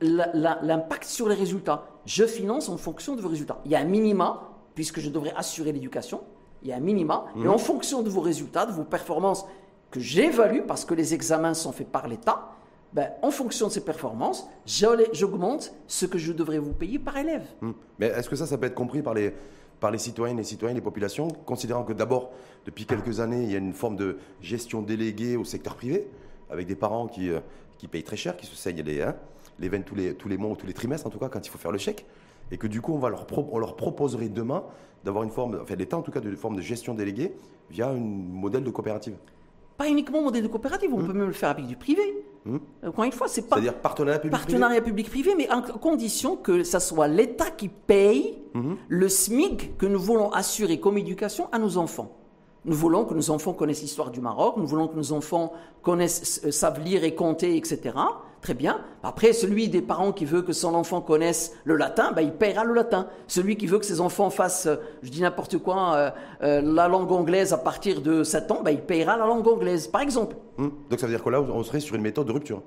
l'impact 0.00 1.04
sur 1.04 1.28
les 1.28 1.34
résultats. 1.34 1.86
Je 2.04 2.24
finance 2.24 2.68
en 2.68 2.76
fonction 2.76 3.16
de 3.16 3.20
vos 3.20 3.28
résultats. 3.28 3.60
Il 3.64 3.70
y 3.70 3.74
a 3.74 3.80
un 3.80 3.84
minima, 3.84 4.50
puisque 4.74 5.00
je 5.00 5.10
devrais 5.10 5.32
assurer 5.36 5.72
l'éducation. 5.72 6.20
Il 6.62 6.68
y 6.68 6.72
a 6.72 6.76
un 6.76 6.80
minima. 6.80 7.26
Et 7.36 7.40
mhm. 7.40 7.50
en 7.50 7.58
fonction 7.58 8.02
de 8.02 8.10
vos 8.10 8.20
résultats, 8.20 8.66
de 8.66 8.72
vos 8.72 8.84
performances, 8.84 9.46
que 9.90 10.00
j'évalue, 10.00 10.62
parce 10.66 10.84
que 10.84 10.94
les 10.94 11.14
examens 11.14 11.54
sont 11.54 11.72
faits 11.72 11.88
par 11.88 12.08
l'État, 12.08 12.52
ben, 12.92 13.10
en 13.22 13.30
fonction 13.30 13.66
de 13.68 13.72
ces 13.72 13.84
performances, 13.84 14.48
j'augmente 14.64 15.74
ce 15.86 16.06
que 16.06 16.18
je 16.18 16.32
devrais 16.32 16.58
vous 16.58 16.72
payer 16.72 16.98
par 16.98 17.16
élève. 17.16 17.44
Hmm. 17.60 17.72
Mais 17.98 18.06
est-ce 18.06 18.28
que 18.28 18.36
ça, 18.36 18.46
ça 18.46 18.58
peut 18.58 18.66
être 18.66 18.74
compris 18.74 19.02
par 19.02 19.14
les, 19.14 19.34
par 19.80 19.90
les 19.90 19.98
citoyennes, 19.98 20.38
les 20.38 20.44
citoyens, 20.44 20.74
les 20.74 20.80
populations, 20.80 21.28
considérant 21.28 21.84
que 21.84 21.92
d'abord, 21.92 22.30
depuis 22.64 22.86
quelques 22.86 23.20
années, 23.20 23.42
il 23.42 23.52
y 23.52 23.54
a 23.54 23.58
une 23.58 23.74
forme 23.74 23.96
de 23.96 24.18
gestion 24.40 24.82
déléguée 24.82 25.36
au 25.36 25.44
secteur 25.44 25.76
privé, 25.76 26.08
avec 26.50 26.66
des 26.66 26.76
parents 26.76 27.06
qui, 27.06 27.30
euh, 27.30 27.40
qui 27.78 27.88
payent 27.88 28.04
très 28.04 28.16
cher, 28.16 28.36
qui 28.36 28.46
se 28.46 28.56
saignent 28.56 28.82
les, 28.82 29.02
hein, 29.02 29.14
les 29.58 29.68
veines 29.68 29.84
tous 29.84 29.94
les, 29.94 30.14
tous 30.14 30.28
les 30.28 30.36
mois 30.36 30.50
ou 30.50 30.56
tous 30.56 30.66
les 30.66 30.74
trimestres, 30.74 31.06
en 31.06 31.10
tout 31.10 31.18
cas, 31.18 31.28
quand 31.28 31.44
il 31.44 31.50
faut 31.50 31.58
faire 31.58 31.72
le 31.72 31.78
chèque, 31.78 32.06
et 32.50 32.58
que 32.58 32.66
du 32.66 32.80
coup, 32.80 32.94
on, 32.94 32.98
va 32.98 33.08
leur, 33.08 33.26
on 33.52 33.58
leur 33.58 33.76
proposerait 33.76 34.28
demain 34.28 34.62
d'avoir 35.04 35.24
une 35.24 35.30
forme, 35.30 35.58
enfin 35.62 35.74
l'État 35.76 35.96
en 35.96 36.02
tout 36.02 36.10
cas, 36.10 36.20
de 36.20 36.34
forme 36.36 36.56
de 36.56 36.62
gestion 36.62 36.94
déléguée 36.94 37.34
via 37.70 37.88
un 37.88 37.98
modèle 37.98 38.64
de 38.64 38.70
coopérative. 38.70 39.16
Pas 39.76 39.88
uniquement 39.88 40.22
modèle 40.22 40.42
de 40.42 40.48
coopérative, 40.48 40.92
on 40.94 40.98
peut 40.98 41.12
même 41.12 41.26
le 41.26 41.32
faire 41.32 41.50
avec 41.50 41.66
du 41.66 41.76
privé. 41.76 42.24
Encore 42.84 43.04
une 43.04 43.12
fois, 43.12 43.28
c'est 43.28 43.42
pas. 43.42 43.56
C'est-à-dire 43.56 43.74
partenariat 43.74 44.20
public-privé 44.20 44.52
Partenariat 44.52 44.80
public-privé, 44.80 45.34
mais 45.36 45.50
en 45.50 45.62
condition 45.62 46.36
que 46.36 46.62
ça 46.62 46.80
soit 46.80 47.08
l'État 47.08 47.50
qui 47.50 47.68
paye 47.68 48.38
le 48.88 49.08
SMIC 49.08 49.76
que 49.76 49.86
nous 49.86 49.98
voulons 49.98 50.30
assurer 50.30 50.80
comme 50.80 50.96
éducation 50.96 51.48
à 51.52 51.58
nos 51.58 51.76
enfants. 51.76 52.16
Nous 52.64 52.74
voulons 52.74 53.04
que 53.04 53.14
nos 53.14 53.30
enfants 53.30 53.52
connaissent 53.52 53.82
l'histoire 53.82 54.10
du 54.10 54.20
Maroc, 54.20 54.56
nous 54.56 54.66
voulons 54.66 54.88
que 54.88 54.96
nos 54.96 55.12
enfants 55.12 55.52
connaissent, 55.82 56.42
euh, 56.44 56.50
savent 56.50 56.80
lire 56.80 57.04
et 57.04 57.14
compter, 57.14 57.56
etc. 57.56 57.94
Très 58.46 58.54
bien. 58.54 58.78
Après, 59.02 59.32
celui 59.32 59.68
des 59.68 59.82
parents 59.82 60.12
qui 60.12 60.24
veut 60.24 60.40
que 60.40 60.52
son 60.52 60.76
enfant 60.76 61.00
connaisse 61.00 61.52
le 61.64 61.74
latin, 61.74 62.12
ben, 62.12 62.22
il 62.22 62.30
paiera 62.30 62.62
le 62.62 62.74
latin. 62.74 63.08
Celui 63.26 63.56
qui 63.56 63.66
veut 63.66 63.80
que 63.80 63.84
ses 63.84 64.00
enfants 64.00 64.30
fassent, 64.30 64.68
je 65.02 65.10
dis 65.10 65.20
n'importe 65.20 65.58
quoi, 65.58 65.96
euh, 65.96 66.10
euh, 66.44 66.62
la 66.62 66.86
langue 66.86 67.10
anglaise 67.10 67.52
à 67.52 67.58
partir 67.58 68.00
de 68.02 68.22
7 68.22 68.52
ans, 68.52 68.62
ben, 68.62 68.70
il 68.70 68.82
paiera 68.82 69.16
la 69.16 69.26
langue 69.26 69.48
anglaise, 69.48 69.88
par 69.88 70.00
exemple. 70.00 70.36
Hum. 70.58 70.70
Donc 70.88 71.00
ça 71.00 71.08
veut 71.08 71.12
dire 71.12 71.24
que 71.24 71.28
là, 71.28 71.40
on 71.40 71.64
serait 71.64 71.80
sur 71.80 71.96
une 71.96 72.02
méthode 72.02 72.28
de 72.28 72.32
rupture? 72.32 72.62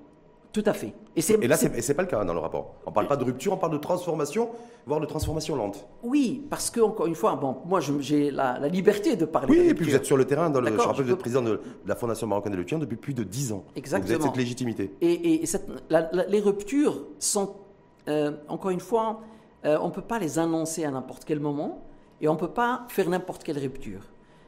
Tout 0.51 0.63
à 0.65 0.73
fait. 0.73 0.93
Et, 1.15 1.21
et 1.43 1.47
là, 1.47 1.55
c'est, 1.57 1.75
et 1.77 1.81
c'est 1.83 1.93
pas 1.93 2.01
le 2.01 2.07
cas 2.07 2.23
dans 2.25 2.33
le 2.33 2.39
rapport. 2.39 2.73
On 2.87 2.91
parle 2.91 3.07
pas 3.07 3.15
de 3.17 3.23
rupture, 3.23 3.53
on 3.53 3.57
parle 3.57 3.71
de 3.73 3.77
transformation, 3.77 4.49
voire 4.87 4.99
de 4.99 5.05
transformation 5.05 5.55
lente. 5.55 5.87
Oui, 6.01 6.43
parce 6.49 6.71
que 6.71 6.79
encore 6.81 7.05
une 7.05 7.13
fois, 7.13 7.35
bon, 7.35 7.57
moi, 7.65 7.79
j'ai 7.99 8.31
la, 8.31 8.57
la 8.57 8.67
liberté 8.67 9.15
de 9.15 9.25
parler. 9.25 9.51
Oui, 9.59 9.65
de 9.65 9.69
et 9.69 9.73
puis 9.75 9.85
vous 9.85 9.95
êtes 9.95 10.05
sur 10.05 10.17
le 10.17 10.25
terrain. 10.25 10.49
Dans 10.49 10.59
le, 10.59 10.67
je 10.71 10.77
rappelle 10.77 10.97
que 10.97 11.03
vous 11.03 11.11
êtes 11.13 11.19
président 11.19 11.43
de, 11.43 11.51
de 11.51 11.59
la 11.85 11.95
Fondation 11.95 12.25
marocaine 12.25 12.51
de 12.53 12.57
l'étudiant 12.57 12.79
depuis 12.79 12.97
plus 12.97 13.13
de 13.13 13.21
10 13.23 13.51
ans. 13.51 13.55
Donc 13.57 13.63
vous 13.65 13.69
avez 13.73 13.79
Exactement. 13.79 14.25
cette 14.25 14.37
légitimité. 14.37 14.91
Et, 15.01 15.43
et 15.43 15.45
cette- 15.45 15.69
la- 15.91 16.09
la- 16.11 16.25
les 16.25 16.39
ruptures 16.39 17.05
sont, 17.19 17.53
euh, 18.07 18.31
encore 18.47 18.71
une 18.71 18.79
fois, 18.79 19.21
euh, 19.65 19.77
on 19.81 19.89
ne 19.89 19.93
peut 19.93 20.01
pas 20.01 20.17
les 20.17 20.39
annoncer 20.39 20.83
à 20.83 20.89
n'importe 20.89 21.25
quel 21.25 21.39
moment 21.39 21.83
et 22.21 22.27
on 22.27 22.33
ne 22.33 22.39
peut 22.39 22.47
pas 22.49 22.85
faire 22.87 23.07
n'importe 23.07 23.43
quelle 23.43 23.59
rupture. 23.59 24.01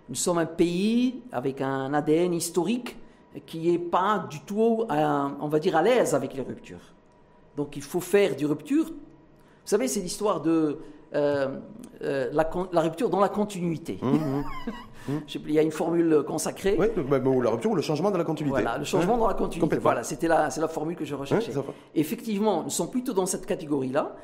Nous 0.09 0.15
sommes 0.15 0.39
un 0.39 0.45
pays 0.47 1.21
avec 1.31 1.61
un 1.61 1.93
ADN 1.93 2.33
historique 2.33 2.97
qui 3.45 3.71
n'est 3.71 3.79
pas 3.79 4.25
du 4.29 4.41
tout, 4.41 4.85
euh, 4.89 5.27
on 5.39 5.47
va 5.47 5.59
dire, 5.59 5.75
à 5.75 5.81
l'aise 5.81 6.13
avec 6.13 6.33
les 6.33 6.41
ruptures. 6.41 6.93
Donc 7.57 7.75
il 7.75 7.81
faut 7.81 7.99
faire 7.99 8.35
des 8.35 8.45
ruptures. 8.45 8.85
Vous 8.85 9.67
savez, 9.67 9.87
c'est 9.87 9.99
l'histoire 9.99 10.41
de 10.41 10.79
euh, 11.13 11.59
euh, 12.01 12.29
la, 12.31 12.81
rupture 12.81 13.09
dans 13.09 13.19
la 13.19 13.29
continuité. 13.29 13.99
Sais 15.27 15.39
plus, 15.39 15.51
Il 15.51 15.55
y 15.55 15.59
a 15.59 15.63
une 15.63 15.71
formule 15.71 16.23
consacrée. 16.27 16.75
Oui, 16.77 16.87
bah, 17.09 17.19
la 17.19 17.49
rupture 17.49 17.71
ou 17.71 17.75
le 17.75 17.81
changement 17.81 18.11
dans 18.11 18.17
la 18.17 18.23
continuité. 18.23 18.61
Voilà, 18.61 18.77
le 18.77 18.83
changement 18.85 19.15
Hein 19.15 19.19
dans 19.19 19.27
la 19.27 19.33
continuité. 19.33 19.77
Voilà, 19.77 20.03
c'était 20.03 20.27
la, 20.27 20.49
c'est 20.49 20.61
la 20.61 20.67
formule 20.67 20.95
que 20.95 21.05
je 21.05 21.15
recherchais. 21.15 21.51
Ça 21.51 21.61
va. 21.61 21.73
effectivement, 21.95 22.63
nous 22.63 22.69
sommes 22.69 22.91
plutôt 22.91 23.13
dans 23.13 23.25
cette 23.25 23.45
catégorie-là, 23.45 24.15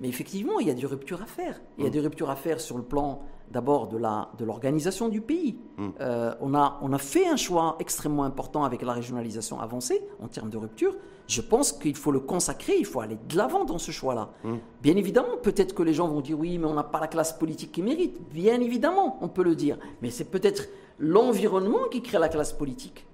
mais 0.00 0.08
effectivement, 0.08 0.60
il 0.60 0.68
y 0.68 0.70
a 0.70 0.74
des 0.74 0.86
ruptures 0.86 1.22
à 1.22 1.26
faire. 1.26 1.60
Il 1.76 1.82
y 1.82 1.84
Mm. 1.84 1.86
a 1.86 1.90
des 1.90 2.00
ruptures 2.00 2.30
à 2.30 2.36
faire 2.36 2.60
sur 2.60 2.76
le 2.76 2.84
plan 2.84 3.22
d'abord 3.50 3.88
de 3.88 4.44
l'organisation 4.44 5.08
du 5.08 5.20
pays. 5.22 5.58
Mm. 5.78 5.88
Euh, 6.00 6.34
on 6.40 6.54
a 6.54 6.78
on 6.82 6.92
a 6.92 6.98
fait 6.98 7.26
un 7.26 7.36
choix 7.36 7.76
extrêmement 7.80 8.24
important 8.24 8.64
avec 8.64 8.82
la 8.82 8.92
régionalisation 8.92 9.58
avancée 9.60 10.02
en 10.20 10.28
termes 10.28 10.50
de 10.50 10.58
rupture. 10.58 10.94
Je 11.26 11.40
pense 11.42 11.72
qu'il 11.72 11.96
faut 11.96 12.12
le 12.12 12.20
consacrer, 12.20 12.74
il 12.78 12.84
faut 12.86 13.00
aller 13.00 13.18
de 13.28 13.36
l'avant 13.36 13.64
dans 13.64 13.78
ce 13.78 13.90
choix-là. 13.90 14.30
Mm. 14.44 14.54
Bien 14.82 14.96
évidemment, 14.96 15.36
peut-être 15.42 15.74
que 15.74 15.82
les 15.82 15.94
gens 15.94 16.08
vont 16.08 16.20
dire 16.20 16.38
oui, 16.38 16.58
mais 16.58 16.66
on 16.66 16.74
n'a 16.74 16.84
pas 16.84 17.00
la 17.00 17.08
classe 17.08 17.32
politique 17.32 17.72
qui 17.72 17.82
mérite. 17.82 18.18
Bien 18.32 18.60
évidemment, 18.60 19.18
on 19.22 19.28
peut 19.28 19.42
le 19.44 19.54
dire, 19.54 19.78
mais 20.02 20.10
c'est 20.10 20.30
peut-être 20.30 20.68
l'environnement 20.98 21.88
qui 21.90 22.02
crée 22.02 22.18
la 22.18 22.28
classe 22.28 22.52
politique. 22.52 23.06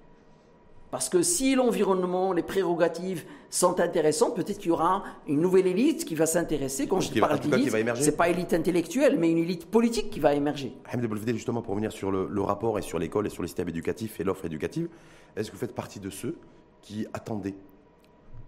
Parce 0.95 1.09
que 1.09 1.23
si 1.23 1.55
l'environnement, 1.55 2.31
les 2.31 2.41
prérogatives 2.41 3.25
sont 3.49 3.81
intéressantes, 3.81 4.33
peut-être 4.33 4.59
qu'il 4.59 4.69
y 4.69 4.71
aura 4.71 5.03
une 5.27 5.41
nouvelle 5.41 5.67
élite 5.67 6.05
qui 6.05 6.15
va 6.15 6.25
s'intéresser. 6.25 6.87
Quand 6.87 7.01
je 7.01 7.09
va- 7.19 7.25
en 7.25 7.29
parle 7.31 7.41
d'élite, 7.41 7.69
c'est 7.99 8.15
pas 8.15 8.29
élite 8.29 8.53
intellectuelle, 8.53 9.17
mais 9.19 9.29
une 9.29 9.39
élite 9.39 9.65
politique 9.65 10.09
qui 10.09 10.21
va 10.21 10.33
émerger. 10.35 10.71
Hamid 10.85 11.05
Belvedere, 11.09 11.35
justement, 11.35 11.61
pour 11.61 11.71
revenir 11.71 11.91
sur 11.91 12.11
le, 12.11 12.29
le 12.31 12.41
rapport 12.41 12.79
et 12.79 12.81
sur 12.81 12.97
l'école 12.97 13.27
et 13.27 13.29
sur 13.29 13.41
le 13.41 13.49
système 13.49 13.67
éducatif 13.67 14.21
et 14.21 14.23
l'offre 14.23 14.45
éducative, 14.45 14.87
est-ce 15.35 15.49
que 15.51 15.55
vous 15.57 15.59
faites 15.59 15.75
partie 15.75 15.99
de 15.99 16.09
ceux 16.09 16.37
qui 16.81 17.05
attendaient 17.13 17.55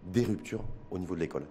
des 0.06 0.24
ruptures 0.24 0.64
au 0.90 1.00
niveau 1.00 1.16
de 1.16 1.20
l'école? 1.20 1.44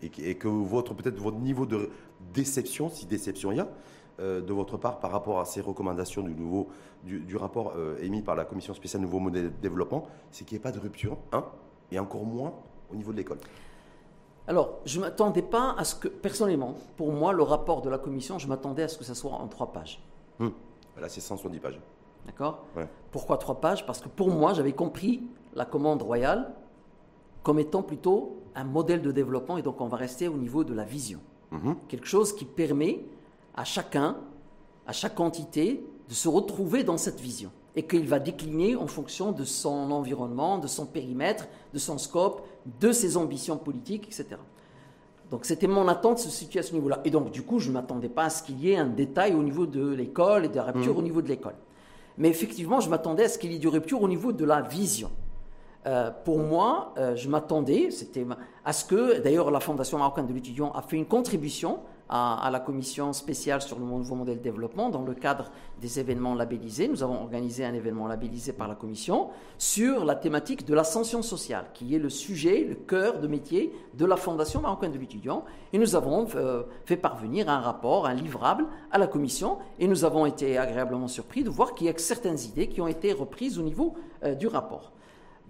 Et, 0.00 0.10
que- 0.10 0.22
et 0.22 0.36
que 0.36 0.46
votre 0.46 0.94
peut-être 0.94 1.18
votre 1.18 1.38
niveau 1.38 1.66
de 1.66 1.90
déception, 2.32 2.88
si 2.88 3.04
déception 3.06 3.50
il 3.50 3.56
y 3.56 3.60
a, 3.60 3.68
de 4.18 4.52
votre 4.52 4.76
part 4.76 5.00
par 5.00 5.10
rapport 5.10 5.40
à 5.40 5.44
ces 5.44 5.60
recommandations 5.60 6.22
du 6.22 6.34
nouveau 6.34 6.68
du, 7.04 7.20
du 7.20 7.36
rapport 7.36 7.74
euh, 7.76 7.96
émis 8.00 8.22
par 8.22 8.34
la 8.34 8.44
commission 8.44 8.74
spéciale 8.74 9.02
nouveau 9.02 9.18
modèle 9.18 9.44
de 9.44 9.60
développement, 9.60 10.06
c'est 10.30 10.44
qu'il 10.44 10.56
n'y 10.56 10.60
ait 10.60 10.62
pas 10.62 10.72
de 10.72 10.78
rupture, 10.78 11.16
un, 11.32 11.44
et 11.90 11.98
encore 11.98 12.24
moins 12.24 12.54
au 12.90 12.96
niveau 12.96 13.12
de 13.12 13.16
l'école. 13.16 13.38
Alors, 14.46 14.80
je 14.84 14.98
ne 14.98 15.04
m'attendais 15.04 15.42
pas 15.42 15.74
à 15.78 15.84
ce 15.84 15.94
que, 15.94 16.08
personnellement, 16.08 16.74
pour 16.96 17.12
moi, 17.12 17.32
le 17.32 17.42
rapport 17.42 17.80
de 17.80 17.88
la 17.88 17.98
commission, 17.98 18.38
je 18.38 18.48
m'attendais 18.48 18.82
à 18.82 18.88
ce 18.88 18.98
que 18.98 19.04
ça 19.04 19.14
soit 19.14 19.32
en 19.32 19.46
trois 19.46 19.72
pages. 19.72 20.02
Hum. 20.40 20.52
Là, 21.00 21.08
c'est 21.08 21.20
170 21.20 21.58
pages. 21.60 21.80
D'accord? 22.26 22.64
Ouais. 22.76 22.88
Pourquoi 23.10 23.38
trois 23.38 23.60
pages? 23.60 23.86
Parce 23.86 24.00
que 24.00 24.08
pour 24.08 24.30
moi, 24.30 24.52
j'avais 24.52 24.72
compris 24.72 25.22
la 25.54 25.64
commande 25.64 26.02
royale 26.02 26.54
comme 27.42 27.58
étant 27.58 27.82
plutôt 27.82 28.38
un 28.54 28.64
modèle 28.64 29.02
de 29.02 29.10
développement, 29.10 29.58
et 29.58 29.62
donc 29.62 29.80
on 29.80 29.88
va 29.88 29.96
rester 29.96 30.28
au 30.28 30.36
niveau 30.36 30.62
de 30.62 30.74
la 30.74 30.84
vision. 30.84 31.20
Mhm. 31.50 31.76
Quelque 31.88 32.06
chose 32.06 32.32
qui 32.34 32.44
permet 32.44 33.00
à 33.54 33.64
chacun, 33.64 34.16
à 34.86 34.92
chaque 34.92 35.18
entité, 35.20 35.84
de 36.08 36.14
se 36.14 36.28
retrouver 36.28 36.84
dans 36.84 36.96
cette 36.96 37.20
vision. 37.20 37.50
Et 37.74 37.86
qu'il 37.86 38.06
va 38.06 38.18
décliner 38.18 38.76
en 38.76 38.86
fonction 38.86 39.32
de 39.32 39.44
son 39.44 39.90
environnement, 39.90 40.58
de 40.58 40.66
son 40.66 40.84
périmètre, 40.84 41.48
de 41.72 41.78
son 41.78 41.96
scope, 41.96 42.46
de 42.80 42.92
ses 42.92 43.16
ambitions 43.16 43.56
politiques, 43.56 44.06
etc. 44.06 44.36
Donc 45.30 45.46
c'était 45.46 45.66
mon 45.66 45.88
attente 45.88 46.16
de 46.16 46.20
se 46.20 46.28
situer 46.28 46.60
à 46.60 46.62
ce 46.62 46.74
niveau-là. 46.74 47.00
Et 47.06 47.10
donc 47.10 47.30
du 47.30 47.42
coup, 47.42 47.58
je 47.58 47.68
ne 47.68 47.72
m'attendais 47.72 48.10
pas 48.10 48.24
à 48.24 48.30
ce 48.30 48.42
qu'il 48.42 48.62
y 48.62 48.72
ait 48.72 48.76
un 48.76 48.86
détail 48.86 49.34
au 49.34 49.42
niveau 49.42 49.64
de 49.64 49.88
l'école 49.94 50.44
et 50.44 50.48
de 50.48 50.56
la 50.56 50.64
rupture 50.64 50.98
au 50.98 51.02
niveau 51.02 51.22
de 51.22 51.28
l'école. 51.28 51.54
Mais 52.18 52.28
effectivement, 52.28 52.80
je 52.80 52.90
m'attendais 52.90 53.24
à 53.24 53.28
ce 53.30 53.38
qu'il 53.38 53.50
y 53.52 53.56
ait 53.56 53.58
du 53.58 53.68
rupture 53.68 54.02
au 54.02 54.08
niveau 54.08 54.32
de 54.32 54.44
la 54.44 54.60
vision. 54.60 55.10
Euh, 55.86 56.10
pour 56.24 56.38
moi, 56.38 56.92
euh, 56.98 57.16
je 57.16 57.28
m'attendais, 57.30 57.90
c'était 57.90 58.26
à 58.64 58.72
ce 58.74 58.84
que, 58.84 59.20
d'ailleurs, 59.20 59.50
la 59.50 59.60
Fondation 59.60 59.98
marocaine 59.98 60.26
de 60.26 60.34
l'étudiant 60.34 60.70
a 60.72 60.82
fait 60.82 60.96
une 60.96 61.06
contribution 61.06 61.80
à, 62.12 62.46
à 62.46 62.50
la 62.50 62.60
commission 62.60 63.14
spéciale 63.14 63.62
sur 63.62 63.78
le 63.78 63.86
nouveau 63.86 64.14
modèle 64.14 64.36
de 64.36 64.42
développement 64.42 64.90
dans 64.90 65.00
le 65.02 65.14
cadre 65.14 65.50
des 65.80 65.98
événements 65.98 66.34
labellisés. 66.34 66.86
Nous 66.86 67.02
avons 67.02 67.22
organisé 67.22 67.64
un 67.64 67.72
événement 67.72 68.06
labellisé 68.06 68.52
par 68.52 68.68
la 68.68 68.74
commission 68.74 69.30
sur 69.56 70.04
la 70.04 70.14
thématique 70.14 70.66
de 70.66 70.74
l'ascension 70.74 71.22
sociale, 71.22 71.64
qui 71.72 71.94
est 71.94 71.98
le 71.98 72.10
sujet, 72.10 72.66
le 72.68 72.74
cœur 72.74 73.18
de 73.18 73.26
métier 73.26 73.72
de 73.94 74.04
la 74.04 74.16
Fondation 74.16 74.60
marocaine 74.60 74.92
de 74.92 74.98
l'étudiant. 74.98 75.44
Et 75.72 75.78
nous 75.78 75.96
avons 75.96 76.28
euh, 76.34 76.64
fait 76.84 76.98
parvenir 76.98 77.48
un 77.48 77.60
rapport, 77.60 78.06
un 78.06 78.14
livrable 78.14 78.66
à 78.90 78.98
la 78.98 79.06
commission, 79.06 79.56
et 79.78 79.88
nous 79.88 80.04
avons 80.04 80.26
été 80.26 80.58
agréablement 80.58 81.08
surpris 81.08 81.42
de 81.42 81.50
voir 81.50 81.74
qu'il 81.74 81.86
y 81.86 81.90
a 81.90 81.94
certaines 81.96 82.38
idées 82.40 82.68
qui 82.68 82.82
ont 82.82 82.88
été 82.88 83.14
reprises 83.14 83.58
au 83.58 83.62
niveau 83.62 83.94
euh, 84.22 84.34
du 84.34 84.48
rapport. 84.48 84.92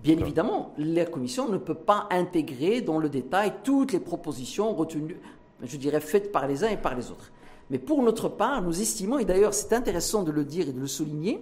Bien 0.02 0.19
évidemment, 0.19 0.73
la 0.78 1.07
Commission 1.07 1.49
ne 1.49 1.59
peut 1.59 1.76
pas 1.76 2.09
intégrer 2.11 2.81
dans 2.81 2.99
le 2.99 3.09
détail 3.09 3.52
toutes 3.62 3.92
les 3.92 4.00
propositions 4.00 4.75
retenues, 4.75 5.21
je 5.62 5.76
dirais, 5.76 6.00
faites 6.00 6.33
par 6.33 6.47
les 6.47 6.64
uns 6.64 6.69
et 6.69 6.76
par 6.76 6.95
les 6.95 7.11
autres. 7.11 7.31
Mais 7.71 7.78
pour 7.78 8.02
notre 8.02 8.28
part, 8.28 8.61
nous 8.62 8.81
estimons, 8.81 9.19
et 9.19 9.25
d'ailleurs 9.25 9.54
c'est 9.54 9.73
intéressant 9.73 10.23
de 10.23 10.31
le 10.33 10.45
dire 10.45 10.69
et 10.69 10.73
de 10.73 10.81
le 10.81 10.87
souligner, 10.87 11.40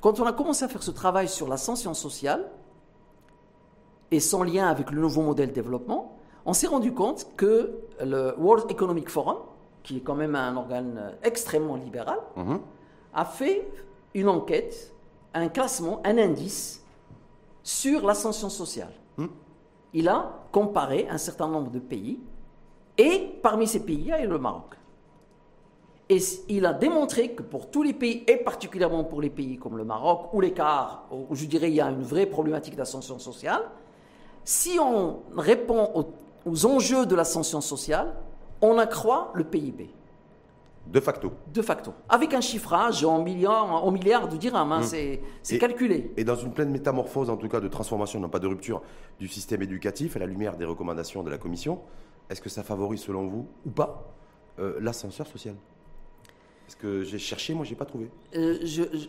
quand 0.00 0.18
on 0.20 0.24
a 0.26 0.32
commencé 0.32 0.64
à 0.64 0.68
faire 0.68 0.82
ce 0.82 0.90
travail 0.90 1.28
sur 1.28 1.48
l'ascension 1.48 1.94
sociale, 1.94 2.50
et 4.10 4.18
son 4.20 4.42
lien 4.42 4.66
avec 4.68 4.90
le 4.90 5.00
nouveau 5.00 5.22
modèle 5.22 5.50
de 5.50 5.54
développement, 5.54 6.16
on 6.44 6.52
s'est 6.52 6.66
rendu 6.66 6.92
compte 6.92 7.26
que 7.36 7.78
le 8.02 8.34
World 8.38 8.70
Economic 8.70 9.08
Forum, 9.08 9.36
qui 9.82 9.98
est 9.98 10.00
quand 10.00 10.16
même 10.16 10.34
un 10.34 10.56
organe 10.56 11.12
extrêmement 11.22 11.76
libéral, 11.76 12.18
Mhm. 12.36 12.60
a 13.14 13.24
fait 13.24 13.68
une 14.14 14.28
enquête, 14.28 14.92
un 15.34 15.48
classement, 15.48 16.00
un 16.04 16.18
indice 16.18 16.84
sur 17.62 18.04
l'ascension 18.04 18.48
sociale. 18.48 18.92
Hmm. 19.16 19.26
Il 19.92 20.08
a 20.08 20.40
comparé 20.50 21.06
un 21.08 21.18
certain 21.18 21.46
nombre 21.46 21.70
de 21.70 21.78
pays 21.78 22.18
et 23.00 23.38
parmi 23.42 23.66
ces 23.66 23.80
pays, 23.80 23.96
il 23.98 24.06
y 24.08 24.12
a 24.12 24.24
le 24.26 24.38
Maroc. 24.38 24.74
Et 26.10 26.18
il 26.48 26.66
a 26.66 26.74
démontré 26.74 27.30
que 27.30 27.42
pour 27.42 27.70
tous 27.70 27.82
les 27.82 27.94
pays, 27.94 28.24
et 28.26 28.36
particulièrement 28.36 29.04
pour 29.04 29.22
les 29.22 29.30
pays 29.30 29.56
comme 29.56 29.78
le 29.78 29.84
Maroc 29.84 30.34
ou 30.34 30.40
l'écart, 30.40 31.06
où 31.10 31.34
je 31.34 31.46
dirais 31.46 31.70
il 31.70 31.76
y 31.76 31.80
a 31.80 31.88
une 31.88 32.02
vraie 32.02 32.26
problématique 32.26 32.76
d'ascension 32.76 33.18
sociale, 33.18 33.62
si 34.44 34.78
on 34.78 35.20
répond 35.34 35.88
aux, 35.94 36.12
aux 36.44 36.66
enjeux 36.66 37.06
de 37.06 37.14
l'ascension 37.14 37.62
sociale, 37.62 38.12
on 38.60 38.76
accroît 38.76 39.30
le 39.34 39.44
PIB 39.44 39.88
De 40.86 41.00
facto. 41.00 41.32
de 41.54 41.62
facto, 41.62 41.94
avec 42.08 42.34
un 42.34 42.42
chiffrage 42.42 43.02
en 43.04 43.22
milliards, 43.22 43.86
en 43.86 43.90
milliards 43.90 44.28
de 44.28 44.36
dirhams, 44.36 44.72
hein, 44.72 44.82
c'est 44.82 45.22
c'est 45.42 45.58
calculé. 45.58 46.12
Et 46.18 46.24
dans 46.24 46.36
une 46.36 46.52
pleine 46.52 46.70
métamorphose, 46.70 47.30
en 47.30 47.38
tout 47.38 47.48
cas 47.48 47.60
de 47.60 47.68
transformation, 47.68 48.20
non 48.20 48.28
pas 48.28 48.40
de 48.40 48.48
rupture, 48.48 48.82
du 49.18 49.28
système 49.28 49.62
éducatif, 49.62 50.16
à 50.16 50.18
la 50.18 50.26
lumière 50.26 50.56
des 50.58 50.66
recommandations 50.66 51.22
de 51.22 51.30
la 51.30 51.38
Commission, 51.38 51.78
est-ce 52.30 52.40
que 52.40 52.48
ça 52.48 52.62
favorise, 52.62 53.00
selon 53.02 53.26
vous, 53.26 53.46
ou 53.66 53.70
pas, 53.70 54.10
euh, 54.58 54.78
l'ascenseur 54.80 55.26
social? 55.26 55.54
Parce 56.66 56.76
que 56.76 57.02
j'ai 57.02 57.18
cherché, 57.18 57.52
moi, 57.54 57.64
j'ai 57.64 57.74
pas 57.74 57.84
trouvé. 57.84 58.10
Euh, 58.36 58.58
je- 58.62 58.84
je- 58.92 59.08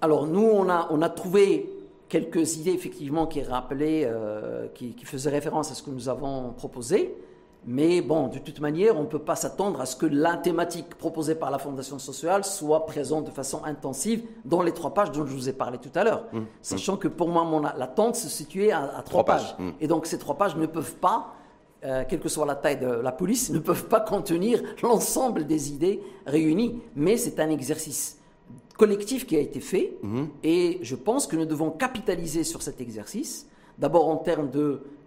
alors 0.00 0.26
nous, 0.26 0.44
on 0.46 0.68
a, 0.68 0.86
on 0.90 1.02
a 1.02 1.08
trouvé 1.08 1.68
quelques 2.08 2.56
idées 2.56 2.70
effectivement 2.72 3.26
qui 3.26 3.42
rappelaient, 3.42 4.02
euh, 4.06 4.68
qui, 4.74 4.94
qui 4.94 5.04
faisaient 5.04 5.30
référence 5.30 5.70
à 5.70 5.74
ce 5.74 5.82
que 5.82 5.90
nous 5.90 6.08
avons 6.08 6.52
proposé, 6.52 7.14
Mais 7.66 8.02
bon, 8.02 8.28
de 8.28 8.38
toute 8.38 8.60
manière, 8.60 8.94
on 8.98 9.04
ne 9.04 9.06
peut 9.06 9.18
pas 9.18 9.36
s'attendre 9.36 9.80
à 9.80 9.86
ce 9.86 9.96
que 9.96 10.04
la 10.04 10.36
thématique 10.36 10.90
proposée 10.96 11.34
par 11.34 11.50
la 11.50 11.56
Fondation 11.58 11.98
sociale 11.98 12.44
soit 12.44 12.84
présente 12.84 13.24
de 13.24 13.30
façon 13.30 13.64
intensive 13.64 14.22
dans 14.44 14.60
les 14.60 14.72
trois 14.72 14.92
pages 14.92 15.10
dont 15.12 15.24
je 15.24 15.32
vous 15.34 15.48
ai 15.48 15.54
parlé 15.54 15.78
tout 15.78 15.88
à 15.94 16.04
l'heure. 16.04 16.24
Mmh. 16.34 16.40
Sachant 16.60 16.98
que 16.98 17.08
pour 17.08 17.28
moi, 17.30 17.42
mon 17.44 17.60
l'attente 17.60 18.16
se 18.16 18.28
situait 18.28 18.70
à, 18.70 19.00
trois, 19.02 19.24
pages. 19.24 19.56
Mmh. 19.58 19.70
Et 19.80 19.86
donc 19.88 20.04
ces 20.04 20.18
trois 20.18 20.34
pages 20.36 20.56
ne 20.56 20.66
peuvent 20.66 20.96
pas, 20.96 21.32
euh, 21.84 22.04
quelle 22.08 22.20
que 22.20 22.28
soit 22.28 22.46
la 22.46 22.54
taille 22.54 22.78
de 22.78 22.86
la 22.86 23.12
police, 23.12 23.50
ne 23.50 23.58
peuvent 23.58 23.88
pas 23.88 24.00
contenir 24.00 24.62
l'ensemble 24.82 25.46
des 25.46 25.72
idées 25.72 26.00
réunies. 26.26 26.80
Mais 26.96 27.16
c'est 27.16 27.40
un 27.40 27.50
exercice 27.50 28.18
collectif 28.76 29.26
qui 29.26 29.36
a 29.36 29.40
été 29.40 29.60
fait. 29.60 29.96
Mmh. 30.02 30.24
Et 30.42 30.78
je 30.82 30.96
pense 30.96 31.26
que 31.26 31.36
nous 31.36 31.46
devons 31.46 31.70
capitaliser 31.70 32.44
sur 32.44 32.62
cet 32.62 32.80
exercice, 32.80 33.46
d'abord 33.78 34.08
en 34.08 34.16
termes 34.16 34.50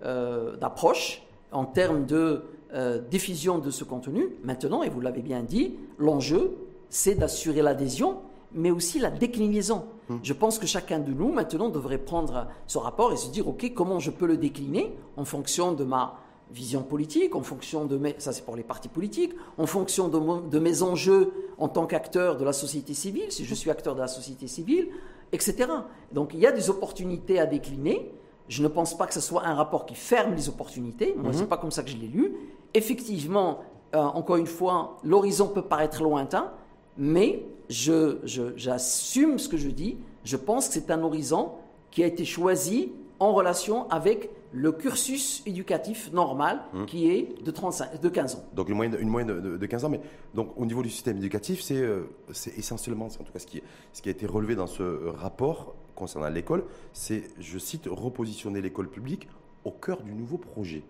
euh, 0.03 0.55
d'approche 0.57 1.24
en 1.51 1.65
termes 1.65 2.05
de 2.05 2.43
euh, 2.74 3.00
diffusion 3.00 3.57
de 3.57 3.72
ce 3.72 3.84
contenu. 3.84 4.27
Maintenant, 4.43 4.84
et 4.84 4.89
vous 4.89 5.01
l'avez 5.01 5.22
bien 5.22 5.41
dit, 5.41 5.75
l'enjeu, 5.98 6.57
c'est 6.89 7.15
d'assurer 7.15 7.62
l'adhésion, 7.62 8.17
mais 8.53 8.72
aussi 8.72 9.00
la 9.00 9.10
déclinaison. 9.10 9.86
Hum. 10.10 10.19
Je 10.24 10.34
pense 10.34 10.60
que 10.60 10.67
chacun 10.67 11.00
de 11.00 11.12
nous, 11.12 11.31
maintenant, 11.31 11.69
devrait 11.69 11.98
prendre 11.98 12.48
ce 12.65 12.77
rapport 12.77 13.13
et 13.13 13.17
se 13.17 13.29
dire, 13.29 13.48
OK, 13.48 13.72
comment 13.74 14.00
je 14.00 14.12
peux 14.12 14.27
le 14.27 14.38
décliner 14.38 14.93
en 15.15 15.25
fonction 15.25 15.74
de 15.74 15.84
ma 15.84 16.19
vision 16.51 16.84
politique, 16.84 17.36
en 17.36 17.42
fonction 17.42 17.86
de 17.86 17.98
mes, 17.98 18.16
ça 18.20 18.32
c'est 18.32 18.44
pour 18.46 18.56
les 18.56 18.63
partis 18.63 18.88
politiques, 18.88 19.34
en 19.58 19.66
fonction 19.66 20.08
de, 20.08 20.50
de 20.50 20.60
mes 20.60 20.82
enjeux 20.82 21.34
en 21.58 21.68
tant 21.68 21.86
qu'acteur 21.86 22.38
de 22.38 22.46
la 22.46 22.54
société 22.54 22.94
civile, 22.94 23.32
si 23.32 23.46
je 23.46 23.54
suis 23.54 23.70
acteur 23.70 23.96
de 23.96 24.00
la 24.00 24.08
société 24.08 24.48
civile, 24.48 24.89
etc. 25.32 25.70
Donc 26.12 26.34
il 26.34 26.39
y 26.39 26.48
a 26.48 26.51
des 26.51 26.70
opportunités 26.70 27.39
à 27.39 27.46
décliner, 27.46 28.12
je 28.48 28.63
ne 28.63 28.68
pense 28.68 28.98
pas 28.98 29.08
que 29.08 29.13
ce 29.13 29.22
soit 29.22 29.46
un 29.46 29.56
rapport 29.56 29.86
qui 29.86 29.96
ferme 29.96 30.34
les 30.36 30.48
opportunités. 30.48 31.13
Moi, 31.18 31.34
ce 31.34 31.39
n'est 31.39 31.44
mhm. 31.44 31.50
pas 31.50 31.58
comme 31.58 31.72
ça 31.72 31.84
que 31.84 31.89
je 31.89 31.98
l'ai 31.98 32.08
lu. 32.08 32.34
Effectivement, 32.74 33.60
euh, 33.94 34.00
encore 34.00 34.38
une 34.38 34.48
fois, 34.48 34.98
l'horizon 35.04 35.48
peut 35.48 35.62
paraître 35.62 36.01
lointain, 36.01 36.51
mais 36.98 37.46
j'assume 37.70 39.38
ce 39.39 39.50
que 39.50 39.58
je 39.58 39.70
dis. 39.70 39.98
Je 40.24 40.38
pense 40.38 40.68
que 40.68 40.74
c'est 40.74 40.92
un 40.92 41.04
horizon 41.04 41.51
qui 41.92 42.04
a 42.04 42.08
été 42.08 42.25
choisi 42.25 42.92
en 43.20 43.34
relation 43.34 43.89
avec 43.89 44.30
le 44.54 44.72
cursus 44.72 45.44
éducatif 45.46 46.12
normal 46.13 46.62
mhm. 46.74 46.86
qui 46.86 47.10
est 47.10 47.44
de, 47.44 47.51
35, 47.51 48.01
de 48.01 48.10
15 48.10 48.36
ans. 48.36 48.46
Donc 48.54 48.70
une 48.70 48.75
moyenne, 48.75 48.98
une 49.00 49.10
moyenne 49.10 49.58
de, 49.58 49.66
15 49.66 49.86
ans, 49.86 49.89
mais 49.89 50.01
donc 50.34 50.54
au 50.58 50.66
niveau 50.66 50.82
du 50.82 50.89
système 50.89 51.18
éducatif, 51.18 51.62
c'est 51.62 51.82
euh, 51.82 52.10
essentiellement, 52.56 53.06
en 53.06 53.24
tout 53.24 53.32
cas 53.32 53.39
ce 53.39 53.48
qui, 53.48 53.62
ce 53.94 54.01
qui 54.01 54.10
a 54.10 54.12
été 54.12 54.25
relevé 54.25 54.56
dans 54.56 54.68
ce 54.68 55.08
rapport, 55.08 55.75
concernant 55.96 56.30
l'école, 56.30 56.63
c'est, 56.94 57.24
je 57.39 57.58
cite, 57.58 57.88
repositionner 57.89 58.62
l'école 58.62 58.89
publique 58.89 59.27
au 59.66 59.72
cœur 59.72 60.01
du 60.04 60.13
nouveau 60.13 60.38
projet. 60.38 60.84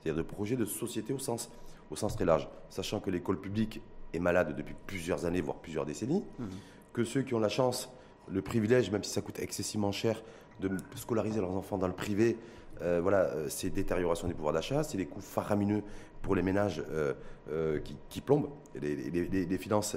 C'est-à-dire 0.00 0.22
de 0.22 0.26
projet 0.26 0.56
de 0.56 0.64
société 0.64 1.12
au 1.12 1.18
sens, 1.18 1.50
au 1.90 1.96
sens 1.96 2.16
très 2.16 2.24
large, 2.24 2.48
sachant 2.70 3.00
que 3.00 3.10
l'école 3.10 3.40
publique 3.40 3.82
est 4.14 4.18
malade 4.18 4.56
depuis 4.56 4.74
plusieurs 4.86 5.26
années, 5.26 5.40
voire 5.40 5.58
plusieurs 5.58 5.84
décennies, 5.84 6.24
mmh. 6.38 6.44
que 6.92 7.04
ceux 7.04 7.22
qui 7.22 7.34
ont 7.34 7.40
la 7.40 7.48
chance, 7.48 7.90
le 8.30 8.42
privilège, 8.42 8.90
même 8.90 9.04
si 9.04 9.10
ça 9.10 9.20
coûte 9.20 9.38
excessivement 9.40 9.92
cher, 9.92 10.22
de 10.60 10.70
scolariser 10.94 11.40
leurs 11.40 11.52
enfants 11.52 11.78
dans 11.78 11.88
le 11.88 11.94
privé, 11.94 12.38
euh, 12.82 13.00
voilà, 13.00 13.26
euh, 13.26 13.46
c'est 13.48 13.70
détérioration 13.70 14.26
des 14.28 14.34
pouvoirs 14.34 14.52
d'achat, 14.52 14.82
c'est 14.82 14.96
des 14.96 15.06
coûts 15.06 15.20
faramineux 15.20 15.82
pour 16.20 16.34
les 16.34 16.42
ménages 16.42 16.82
euh, 16.90 17.80
qui, 18.08 18.20
plombent 18.20 18.48
les, 18.80 19.58
finances 19.58 19.96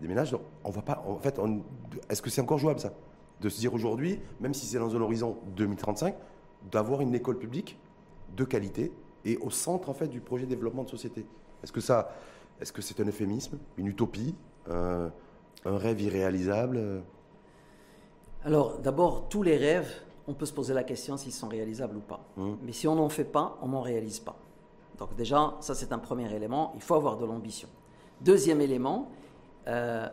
des 0.00 0.08
ménages. 0.08 0.36
On 0.64 0.70
voit 0.70 0.82
pas. 0.82 1.02
En 1.06 1.16
fait, 1.16 1.40
est-ce 2.08 2.22
que 2.22 2.30
c'est 2.30 2.40
encore 2.40 2.58
jouable 2.58 2.80
ça? 2.80 2.92
De 3.40 3.48
se 3.48 3.58
dire 3.58 3.74
aujourd'hui, 3.74 4.20
même 4.40 4.54
si 4.54 4.66
c'est 4.66 4.78
dans 4.78 4.94
un 4.94 5.00
horizon 5.00 5.38
2035, 5.56 6.14
d'avoir 6.70 7.00
une 7.00 7.14
école 7.14 7.38
publique 7.38 7.78
de 8.36 8.44
qualité 8.44 8.92
et 9.24 9.36
au 9.38 9.50
centre 9.50 9.88
en 9.88 9.94
fait 9.94 10.08
du 10.08 10.20
projet 10.20 10.44
de 10.44 10.50
développement 10.50 10.84
de 10.84 10.90
société. 10.90 11.26
Est-ce 11.62 11.72
que 12.72 12.82
c'est 12.82 13.00
un 13.00 13.06
euphémisme, 13.06 13.58
une 13.78 13.86
utopie, 13.86 14.34
un, 14.70 15.10
rêve 15.64 16.00
irréalisable? 16.00 17.02
Alors 18.44 18.78
d'abord, 18.78 19.28
tous 19.28 19.42
les 19.42 19.56
rêves, 19.56 20.02
on 20.26 20.34
peut 20.34 20.46
se 20.46 20.52
poser 20.52 20.74
la 20.74 20.84
question 20.84 21.16
s'ils 21.16 21.32
sont 21.32 21.48
réalisables 21.48 21.96
ou 21.96 22.00
pas. 22.00 22.20
Hum. 22.36 22.58
Mais 22.62 22.72
si 22.72 22.86
on 22.88 22.94
n'en 22.94 23.08
fait 23.08 23.24
pas, 23.24 23.58
on 23.62 23.68
n'en 23.68 23.80
réalise 23.80 24.20
pas. 24.20 24.36
Donc 24.98 25.14
déjà, 25.16 25.56
ça 25.60 25.74
c'est 25.74 25.92
un 25.92 25.98
premier 25.98 26.32
élément. 26.34 26.72
Il 26.74 26.82
faut 26.82 26.94
avoir 26.94 27.16
de 27.16 27.26
l'ambition. 27.26 27.68
Deuxième 28.20 28.60
élément, 28.60 29.10
euh, 29.66 30.08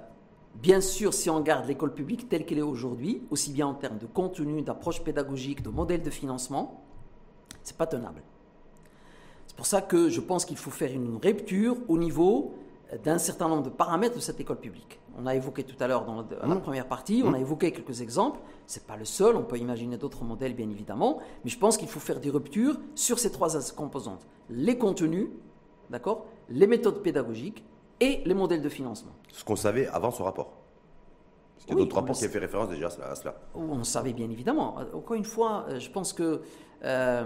Bien 0.55 0.81
sûr, 0.81 1.13
si 1.13 1.29
on 1.29 1.39
garde 1.41 1.67
l'école 1.67 1.93
publique 1.93 2.27
telle 2.27 2.45
qu'elle 2.45 2.57
est 2.57 2.63
aujourd'hui, 2.63 3.21
aussi 3.29 3.51
bien 3.51 3.67
en 3.67 3.73
termes 3.73 3.97
de 3.97 4.05
contenu, 4.05 4.62
d'approche 4.62 5.01
pédagogique, 5.01 5.62
de 5.62 5.69
modèle 5.69 6.01
de 6.01 6.10
financement, 6.10 6.83
c'est 7.63 7.77
pas 7.77 7.88
tenable. 7.88 8.21
C'est 9.47 9.55
pour 9.55 9.65
ça 9.65 9.81
que 9.81 10.10
je 10.10 10.19
pense 10.19 10.45
qu'il 10.45 10.57
faut 10.57 10.71
faire 10.71 10.91
une 10.91 11.17
rupture 11.23 11.77
au 11.88 11.97
niveau 11.97 12.55
d'un 13.04 13.17
certain 13.17 13.47
nombre 13.47 13.63
de 13.63 13.69
paramètres 13.69 14.15
de 14.15 14.19
cette 14.19 14.39
école 14.39 14.60
publique. 14.60 14.99
On 15.17 15.25
a 15.25 15.36
évoqué 15.36 15.63
tout 15.63 15.75
à 15.80 15.88
l'heure 15.88 16.06
dans 16.06 16.25
la, 16.30 16.56
mmh. 16.56 16.62
première 16.62 16.88
partie, 16.88 17.21
on 17.23 17.34
a 17.34 17.38
mmh. 17.38 17.41
évoqué 17.41 17.71
quelques 17.71 18.02
exemples. 18.02 18.39
C'est 18.65 18.88
pas 18.88 18.97
le 18.97 19.06
seul, 19.06 19.36
on 19.36 19.43
peut 19.43 19.58
imaginer 19.58 19.97
d'autres 19.97 20.23
modèles 20.23 20.56
bien 20.56 20.69
évidemment, 20.69 21.19
mais 21.43 21.49
je 21.49 21.58
pense 21.60 21.78
qu'il 21.78 21.88
faut 21.88 21.99
faire 21.99 22.19
des 22.19 22.30
ruptures 22.30 22.78
sur 22.95 23.19
ces 23.19 23.32
trois 23.32 23.49
composantes 23.75 24.25
les 24.49 24.78
contenus, 24.78 25.28
d'accord, 25.89 26.25
les 26.49 26.67
méthodes 26.67 27.02
pédagogiques 27.04 27.63
et 27.99 28.21
les 28.25 28.34
modèles 28.34 28.62
de 28.62 28.69
financement. 28.69 29.12
Ce 29.32 29.43
qu'on 29.43 29.56
savait 29.56 29.88
avant 29.88 30.12
ce 30.12 30.21
rapport. 30.21 30.54
Qu'il 31.58 31.69
y 31.69 31.73
a 31.73 31.75
d'autres 31.75 31.95
rapports 31.95 32.15
qui 32.15 32.25
ont 32.25 32.30
fait 32.30 32.39
référence 32.39 32.69
déjà 32.69 32.88
à 32.88 33.15
cela. 33.15 33.36
On 33.54 33.84
savait 33.84 34.13
bien 34.13 34.30
évidemment. 34.30 34.78
Encore 34.93 35.15
une 35.15 35.25
fois, 35.25 35.65
euh, 35.69 35.80
je 35.80 35.91
pense 35.91 36.13
que, 36.13 36.41
euh, 36.84 37.25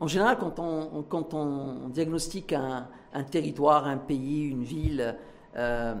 en 0.00 0.06
général, 0.06 0.38
quand 0.38 0.58
on, 0.58 1.02
quand 1.08 1.34
on 1.34 1.88
diagnostique 1.88 2.54
un, 2.54 2.88
territoire, 3.30 3.86
un 3.86 3.98
pays, 3.98 4.48
une 4.48 4.64
ville, 4.64 5.16
euh, 5.56 5.94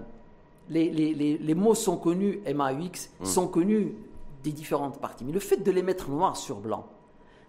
les, 0.70 0.90
les, 0.90 1.38
les, 1.38 1.54
mots 1.54 1.74
sont 1.74 1.98
connus, 1.98 2.40
MAUX, 2.52 3.10
hmm. 3.20 3.24
sont 3.24 3.46
connus 3.46 3.94
des 4.42 4.52
différentes 4.52 4.98
parties. 4.98 5.24
Mais 5.24 5.32
le 5.32 5.40
fait 5.40 5.58
de 5.58 5.70
les 5.70 5.82
mettre 5.82 6.08
noir 6.08 6.36
sur 6.36 6.56
blanc, 6.60 6.86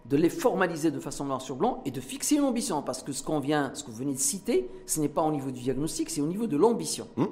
de 0.06 0.18
les 0.18 0.30
formaliser 0.30 0.92
de 0.92 1.00
façon 1.00 1.26
noir 1.26 1.42
sur 1.42 1.56
blanc 1.56 1.82
et 1.86 1.92
de 1.92 2.02
fixer 2.02 2.36
une 2.36 2.44
ambition. 2.44 2.82
Parce 2.82 3.02
que 3.02 3.14
ce 3.14 3.24
qu'on 3.24 3.40
vient, 3.40 3.72
ce 3.74 3.84
que 3.84 3.92
vous 3.92 3.98
venez 3.98 4.14
de 4.14 4.20
citer, 4.20 4.70
ce 4.86 5.00
n'est 5.00 5.10
pas 5.10 5.22
au 5.22 5.32
niveau 5.32 5.52
du 5.52 5.62
diagnostic, 5.62 6.10
c'est 6.10 6.22
au 6.22 6.28
niveau 6.28 6.48
de 6.48 6.58
l'ambition. 6.58 7.08
Hum. 7.18 7.30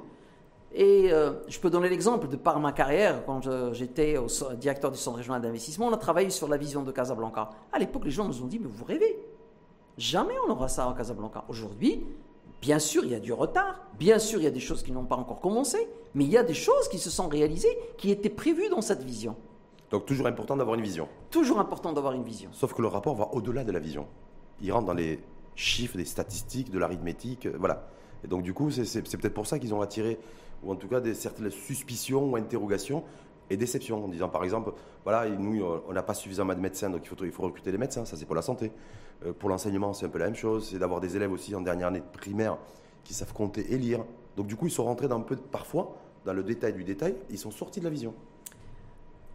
Et 0.72 1.12
euh, 1.12 1.32
je 1.48 1.58
peux 1.58 1.68
donner 1.68 1.88
l'exemple 1.88 2.28
de 2.28 2.36
par 2.36 2.60
ma 2.60 2.72
carrière, 2.72 3.24
quand 3.26 3.40
j'étais 3.72 4.16
directeur 4.56 4.92
du 4.92 4.98
centre 4.98 5.16
régional 5.16 5.42
d'investissement, 5.42 5.88
on 5.88 5.92
a 5.92 5.96
travaillé 5.96 6.30
sur 6.30 6.48
la 6.48 6.56
vision 6.56 6.82
de 6.82 6.92
Casablanca. 6.92 7.50
À 7.72 7.78
l'époque, 7.78 8.04
les 8.04 8.10
gens 8.10 8.26
nous 8.26 8.42
ont 8.42 8.46
dit, 8.46 8.58
mais 8.60 8.68
vous 8.68 8.84
rêvez, 8.84 9.18
jamais 9.98 10.34
on 10.46 10.52
aura 10.52 10.68
ça 10.68 10.88
à 10.88 10.94
Casablanca. 10.96 11.44
Aujourd'hui, 11.48 12.04
bien 12.60 12.78
sûr, 12.78 13.04
il 13.04 13.10
y 13.10 13.14
a 13.14 13.20
du 13.20 13.32
retard, 13.32 13.80
bien 13.98 14.18
sûr, 14.18 14.38
il 14.38 14.44
y 14.44 14.46
a 14.46 14.52
des 14.52 14.60
choses 14.60 14.82
qui 14.82 14.92
n'ont 14.92 15.04
pas 15.04 15.16
encore 15.16 15.40
commencé, 15.40 15.88
mais 16.14 16.24
il 16.24 16.30
y 16.30 16.38
a 16.38 16.44
des 16.44 16.54
choses 16.54 16.88
qui 16.88 16.98
se 16.98 17.10
sont 17.10 17.28
réalisées, 17.28 17.76
qui 17.98 18.10
étaient 18.10 18.28
prévues 18.30 18.68
dans 18.68 18.80
cette 18.80 19.02
vision. 19.02 19.36
Donc 19.90 20.06
toujours 20.06 20.28
important 20.28 20.56
d'avoir 20.56 20.76
une 20.76 20.84
vision. 20.84 21.08
Toujours 21.30 21.58
important 21.58 21.92
d'avoir 21.92 22.12
une 22.12 22.22
vision. 22.22 22.50
Sauf 22.52 22.74
que 22.74 22.82
le 22.82 22.88
rapport 22.88 23.16
va 23.16 23.28
au-delà 23.32 23.64
de 23.64 23.72
la 23.72 23.80
vision. 23.80 24.06
Il 24.60 24.72
rentre 24.72 24.86
dans 24.86 24.94
les 24.94 25.20
chiffres, 25.56 25.98
les 25.98 26.04
statistiques, 26.04 26.70
de 26.70 26.78
l'arithmétique, 26.78 27.46
euh, 27.46 27.56
voilà. 27.58 27.88
Et 28.22 28.28
donc 28.28 28.42
du 28.42 28.54
coup, 28.54 28.70
c'est 28.70 29.02
peut-être 29.02 29.34
pour 29.34 29.46
ça 29.46 29.58
qu'ils 29.58 29.74
ont 29.74 29.80
attiré, 29.80 30.18
ou 30.62 30.72
en 30.72 30.76
tout 30.76 30.88
cas 30.88 31.00
des 31.00 31.14
certaines 31.14 31.50
suspicions 31.50 32.30
ou 32.30 32.36
interrogations 32.36 33.04
et 33.48 33.56
déceptions, 33.56 34.04
en 34.04 34.08
disant 34.08 34.28
par 34.28 34.44
exemple, 34.44 34.72
voilà, 35.04 35.28
nous, 35.28 35.64
on 35.88 35.92
n'a 35.92 36.02
pas 36.02 36.14
suffisamment 36.14 36.54
de 36.54 36.60
médecins, 36.60 36.90
donc 36.90 37.02
il 37.04 37.08
faut, 37.08 37.24
il 37.24 37.32
faut 37.32 37.42
recruter 37.42 37.72
des 37.72 37.78
médecins, 37.78 38.04
ça 38.04 38.16
c'est 38.16 38.26
pour 38.26 38.36
la 38.36 38.42
santé. 38.42 38.70
Euh, 39.26 39.32
pour 39.32 39.48
l'enseignement, 39.48 39.92
c'est 39.92 40.06
un 40.06 40.08
peu 40.08 40.18
la 40.18 40.26
même 40.26 40.34
chose, 40.34 40.68
c'est 40.70 40.78
d'avoir 40.78 41.00
des 41.00 41.16
élèves 41.16 41.32
aussi 41.32 41.54
en 41.54 41.60
dernière 41.60 41.88
année 41.88 42.00
de 42.00 42.18
primaire 42.18 42.58
qui 43.04 43.14
savent 43.14 43.32
compter 43.32 43.72
et 43.72 43.78
lire. 43.78 44.04
Donc 44.36 44.46
du 44.46 44.56
coup, 44.56 44.66
ils 44.66 44.72
sont 44.72 44.84
rentrés 44.84 45.08
dans 45.08 45.18
un 45.18 45.22
peu, 45.22 45.36
parfois, 45.36 45.96
dans 46.24 46.32
le 46.32 46.42
détail 46.42 46.72
du 46.72 46.84
détail, 46.84 47.16
ils 47.30 47.38
sont 47.38 47.50
sortis 47.50 47.80
de 47.80 47.84
la 47.84 47.90
vision. 47.90 48.14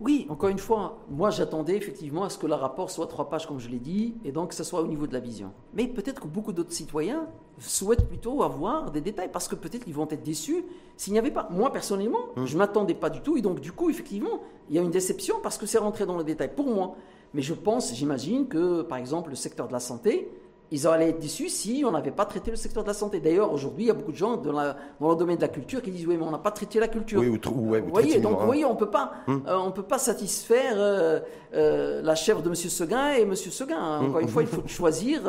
Oui, 0.01 0.25
encore 0.29 0.49
une 0.49 0.59
fois, 0.59 0.97
moi 1.09 1.29
j'attendais 1.29 1.77
effectivement 1.77 2.25
à 2.25 2.29
ce 2.29 2.37
que 2.37 2.47
le 2.47 2.53
rapport 2.53 2.89
soit 2.89 3.07
trois 3.07 3.29
pages, 3.29 3.47
comme 3.47 3.59
je 3.59 3.69
l'ai 3.69 3.79
dit, 3.79 4.15
et 4.25 4.33
donc 4.33 4.49
que 4.49 4.55
ce 4.55 4.65
soit 4.65 4.81
au 4.81 4.87
niveau 4.87 5.07
de 5.07 5.13
la 5.13 5.21
vision. 5.21 5.53
Mais 5.73 5.87
peut-être 5.87 6.21
que 6.21 6.27
beaucoup 6.27 6.51
d'autres 6.51 6.73
citoyens 6.73 7.27
souhaitent 7.59 8.07
plutôt 8.07 8.43
avoir 8.43 8.91
des 8.91 8.99
détails, 8.99 9.29
parce 9.31 9.47
que 9.47 9.55
peut-être 9.55 9.85
qu'ils 9.85 9.93
vont 9.93 10.07
être 10.09 10.23
déçus 10.23 10.65
s'il 10.97 11.13
n'y 11.13 11.19
avait 11.19 11.31
pas. 11.31 11.47
Moi 11.49 11.71
personnellement, 11.71 12.25
hum. 12.35 12.45
je 12.45 12.53
ne 12.53 12.59
m'attendais 12.59 12.93
pas 12.93 13.09
du 13.09 13.21
tout, 13.21 13.37
et 13.37 13.41
donc 13.41 13.61
du 13.61 13.71
coup, 13.71 13.89
effectivement, 13.89 14.41
il 14.69 14.75
y 14.75 14.79
a 14.79 14.81
une 14.81 14.91
déception 14.91 15.37
parce 15.41 15.57
que 15.57 15.65
c'est 15.65 15.77
rentré 15.77 16.05
dans 16.05 16.17
le 16.17 16.25
détail 16.25 16.51
pour 16.53 16.67
moi. 16.67 16.95
Mais 17.33 17.41
je 17.41 17.53
pense, 17.53 17.93
j'imagine 17.93 18.47
que, 18.47 18.81
par 18.81 18.97
exemple, 18.97 19.29
le 19.29 19.35
secteur 19.35 19.67
de 19.67 19.73
la 19.73 19.79
santé, 19.79 20.31
ils 20.75 20.87
allaient 20.87 21.09
être 21.09 21.19
déçus 21.19 21.47
si 21.47 21.83
on 21.87 21.91
n'avait 21.91 22.11
pas 22.11 22.25
traité 22.25 22.51
le 22.51 22.57
secteur 22.57 22.83
de 22.83 22.89
la 22.89 22.93
santé. 22.93 23.21
D'ailleurs, 23.21 23.53
aujourd'hui, 23.53 23.85
il 23.85 23.87
y 23.87 23.91
a 23.91 23.93
beaucoup 23.93 24.11
de 24.11 24.17
gens 24.17 24.35
dans, 24.35 24.51
le 24.51 25.15
domaine 25.15 25.37
de 25.37 25.41
la 25.41 25.47
culture 25.47 25.81
qui 25.81 25.89
disent 25.89 26.05
oui, 26.05 26.17
mais 26.17 26.25
on 26.25 26.31
n'a 26.31 26.37
pas 26.37 26.51
traité 26.51 26.81
la 26.81 26.89
culture. 26.89 27.21
Oui, 27.21 27.29
ou, 27.29 27.39
vous 27.49 27.89
voyez, 27.89 28.19
donc 28.19 28.39
vous 28.39 28.45
voyez, 28.45 28.65
on 28.65 28.75
peut 28.75 28.89
pas, 28.89 29.13
hum. 29.27 29.41
euh, 29.47 29.55
on 29.55 29.71
peut 29.71 29.83
pas 29.83 29.97
satisfaire 29.97 30.73
euh, 30.75 31.21
euh, 31.53 32.01
la 32.01 32.15
chèvre 32.15 32.41
de 32.41 32.49
M. 32.49 32.55
Seguin 32.55 33.13
et 33.13 33.21
M. 33.21 33.33
Seguin. 33.35 33.99
Hum, 33.99 34.09
Encore 34.09 34.19
une 34.19 34.27
fois, 34.27 34.43
il 34.43 34.49
faut 34.49 34.63
choisir 34.67 35.21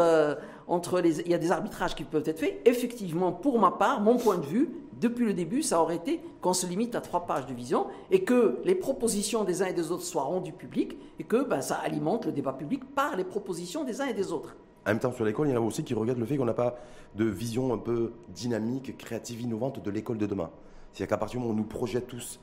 entre 0.67 1.01
les. 1.01 1.21
Il 1.21 1.31
y 1.31 1.35
a 1.35 1.39
des 1.39 1.53
arbitrages 1.53 1.95
qui 1.95 2.03
peuvent 2.03 2.27
être 2.27 2.41
faits. 2.41 2.61
Effectivement, 2.65 3.31
pour 3.31 3.61
ma 3.61 3.71
part, 3.71 4.01
mon 4.01 4.17
point 4.17 4.39
de 4.39 4.47
vue, 4.47 4.71
depuis 5.01 5.27
le 5.27 5.33
début, 5.35 5.63
ça 5.63 5.81
aurait 5.81 5.97
été 5.97 6.21
qu'on 6.41 6.55
se 6.55 6.67
limite 6.67 6.97
à 6.97 7.01
trois 7.01 7.25
pages 7.25 7.47
de 7.47 7.55
vision 7.55 7.87
et 8.11 8.25
que 8.25 8.59
les 8.65 8.75
propositions 8.75 9.45
des 9.45 9.63
uns 9.63 9.67
et 9.67 9.75
des 9.75 9.93
autres 9.93 10.03
soient 10.03 10.25
rendues 10.25 10.53
publiques 10.53 10.97
et 11.21 11.25
que 11.25 11.45
ben, 11.45 11.61
ça 11.61 11.77
alimente 11.77 12.27
le 12.27 12.33
débat 12.33 12.53
public 12.53 12.83
par 12.97 13.15
les 13.15 13.25
propositions 13.25 13.85
des 13.85 14.01
uns 14.01 14.07
et 14.07 14.15
des 14.15 14.33
autres. 14.33 14.57
En 14.87 14.91
même 14.91 15.01
temps, 15.01 15.13
sur 15.13 15.25
l'école, 15.25 15.49
il 15.49 15.51
y 15.51 15.57
en 15.57 15.61
a 15.61 15.65
aussi 15.65 15.83
qui 15.83 15.95
regardent 15.95 16.21
le 16.21 16.27
fait 16.27 16.37
qu'on 16.37 16.45
n'a 16.45 16.55
pas 16.55 16.77
de 17.17 17.25
vision 17.25 17.75
un 17.75 17.79
peu 17.79 18.13
dynamique, 18.29 18.97
créative, 18.97 19.41
innovante 19.41 19.85
de 19.85 19.91
l'école 19.91 20.17
de 20.17 20.27
demain. 20.27 20.51
C'est-à-dire 20.93 21.09
qu'à 21.09 21.17
partir 21.19 21.41
du 21.41 21.43
moment 21.43 21.51
où 21.51 21.57
on 21.57 21.61
nous 21.61 21.69
projette 21.69 22.07
tous 22.07 22.39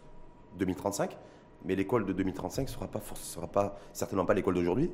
2035, 0.59 1.17
mais 1.63 1.75
l'école 1.75 2.05
de 2.05 2.11
2035 2.11 2.63
ne 2.63 2.67
sera, 2.67 2.87
pas, 2.87 3.01
sera 3.15 3.47
pas, 3.47 3.79
certainement 3.93 4.25
pas 4.25 4.33
l'école 4.33 4.55
d'aujourd'hui. 4.55 4.91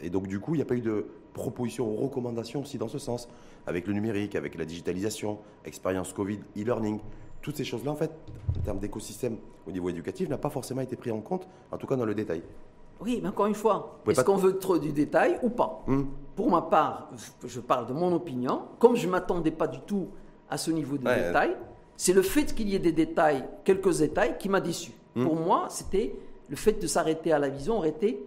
Et 0.00 0.08
donc, 0.08 0.28
du 0.28 0.40
coup, 0.40 0.54
il 0.54 0.58
n'y 0.58 0.62
a 0.62 0.64
pas 0.64 0.76
eu 0.76 0.80
de 0.80 1.06
propositions 1.34 1.90
ou 1.92 1.96
recommandations 1.96 2.62
aussi 2.62 2.78
dans 2.78 2.88
ce 2.88 2.98
sens, 2.98 3.28
avec 3.66 3.86
le 3.86 3.92
numérique, 3.92 4.34
avec 4.34 4.56
la 4.56 4.64
digitalisation, 4.64 5.40
expérience 5.66 6.14
Covid, 6.14 6.38
e-learning. 6.56 7.00
Toutes 7.42 7.56
ces 7.56 7.64
choses-là, 7.64 7.90
en 7.90 7.96
fait, 7.96 8.12
en 8.56 8.60
termes 8.60 8.78
d'écosystème 8.78 9.36
au 9.66 9.72
niveau 9.72 9.90
éducatif, 9.90 10.30
n'a 10.30 10.38
pas 10.38 10.50
forcément 10.50 10.80
été 10.80 10.96
pris 10.96 11.10
en 11.10 11.20
compte, 11.20 11.46
en 11.70 11.76
tout 11.76 11.86
cas 11.86 11.96
dans 11.96 12.06
le 12.06 12.14
détail. 12.14 12.42
Oui, 13.00 13.20
mais 13.22 13.28
encore 13.28 13.46
une 13.46 13.54
fois, 13.54 14.00
est-ce 14.08 14.22
qu'on 14.22 14.36
veut 14.36 14.58
trop 14.58 14.78
du 14.78 14.92
détail 14.92 15.38
ou 15.42 15.50
pas 15.50 15.82
hmm. 15.86 16.04
Pour 16.34 16.50
ma 16.50 16.62
part, 16.62 17.10
je 17.44 17.60
parle 17.60 17.86
de 17.86 17.92
mon 17.92 18.12
opinion. 18.12 18.62
Comme 18.78 18.96
je 18.96 19.06
ne 19.06 19.12
m'attendais 19.12 19.50
pas 19.50 19.66
du 19.66 19.80
tout 19.80 20.08
à 20.48 20.56
ce 20.56 20.70
niveau 20.70 20.96
de 20.96 21.04
détail, 21.04 21.56
c'est 21.96 22.12
le 22.12 22.22
fait 22.22 22.54
qu'il 22.54 22.68
y 22.68 22.76
ait 22.76 22.80
des 22.80 22.92
détails, 22.92 23.44
quelques 23.64 23.98
détails, 23.98 24.36
qui 24.38 24.48
m'a 24.48 24.60
déçu. 24.60 24.92
Hmm. 25.14 25.24
Pour 25.24 25.36
moi, 25.36 25.66
c'était 25.68 26.14
le 26.48 26.56
fait 26.56 26.80
de 26.80 26.86
s'arrêter 26.86 27.32
à 27.32 27.38
la 27.38 27.48
vision 27.48 27.78
aurait 27.78 27.90
été 27.90 28.24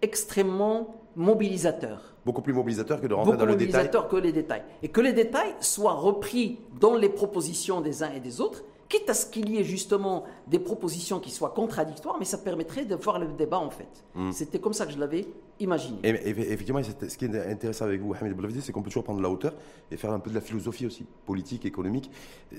extrêmement 0.00 0.94
mobilisateur. 1.14 2.14
Beaucoup 2.24 2.42
plus 2.42 2.52
mobilisateur 2.52 3.00
que 3.00 3.06
de 3.06 3.14
rentrer 3.14 3.36
dans 3.36 3.44
le 3.44 3.56
détail. 3.56 3.66
mobilisateur 3.66 4.08
que 4.08 4.16
les 4.16 4.32
détails. 4.32 4.62
Et 4.82 4.88
que 4.88 5.00
les 5.00 5.12
détails 5.12 5.54
soient 5.60 5.94
repris 5.94 6.58
dans 6.80 6.96
les 6.96 7.08
propositions 7.08 7.80
des 7.80 8.02
uns 8.02 8.12
et 8.12 8.20
des 8.20 8.40
autres 8.40 8.64
quitte 8.92 9.08
à 9.08 9.14
ce 9.14 9.24
qu'il 9.24 9.48
y 9.48 9.58
ait 9.58 9.64
justement 9.64 10.24
des 10.46 10.58
propositions 10.58 11.18
qui 11.18 11.30
soient 11.30 11.50
contradictoires, 11.50 12.16
mais 12.18 12.26
ça 12.26 12.36
permettrait 12.36 12.84
de 12.84 12.94
voir 12.94 13.18
le 13.18 13.28
débat 13.28 13.58
en 13.58 13.70
fait. 13.70 13.88
Hmm. 14.14 14.32
C'était 14.32 14.58
comme 14.58 14.74
ça 14.74 14.84
que 14.84 14.92
je 14.92 14.98
l'avais 14.98 15.26
imaginé. 15.60 15.98
Et, 16.04 16.28
effectivement, 16.28 16.82
ce 16.82 17.16
qui 17.16 17.24
est 17.24 17.50
intéressant 17.50 17.86
avec 17.86 18.02
vous, 18.02 18.12
Hamid 18.12 18.34
Boulavidi, 18.34 18.60
c'est 18.60 18.70
qu'on 18.72 18.82
peut 18.82 18.90
toujours 18.90 19.04
prendre 19.04 19.18
de 19.18 19.22
la 19.22 19.30
hauteur 19.30 19.54
et 19.90 19.96
faire 19.96 20.12
un 20.12 20.18
peu 20.18 20.28
de 20.28 20.34
la 20.34 20.42
philosophie 20.42 20.84
aussi, 20.84 21.06
politique, 21.24 21.64
économique. 21.64 22.10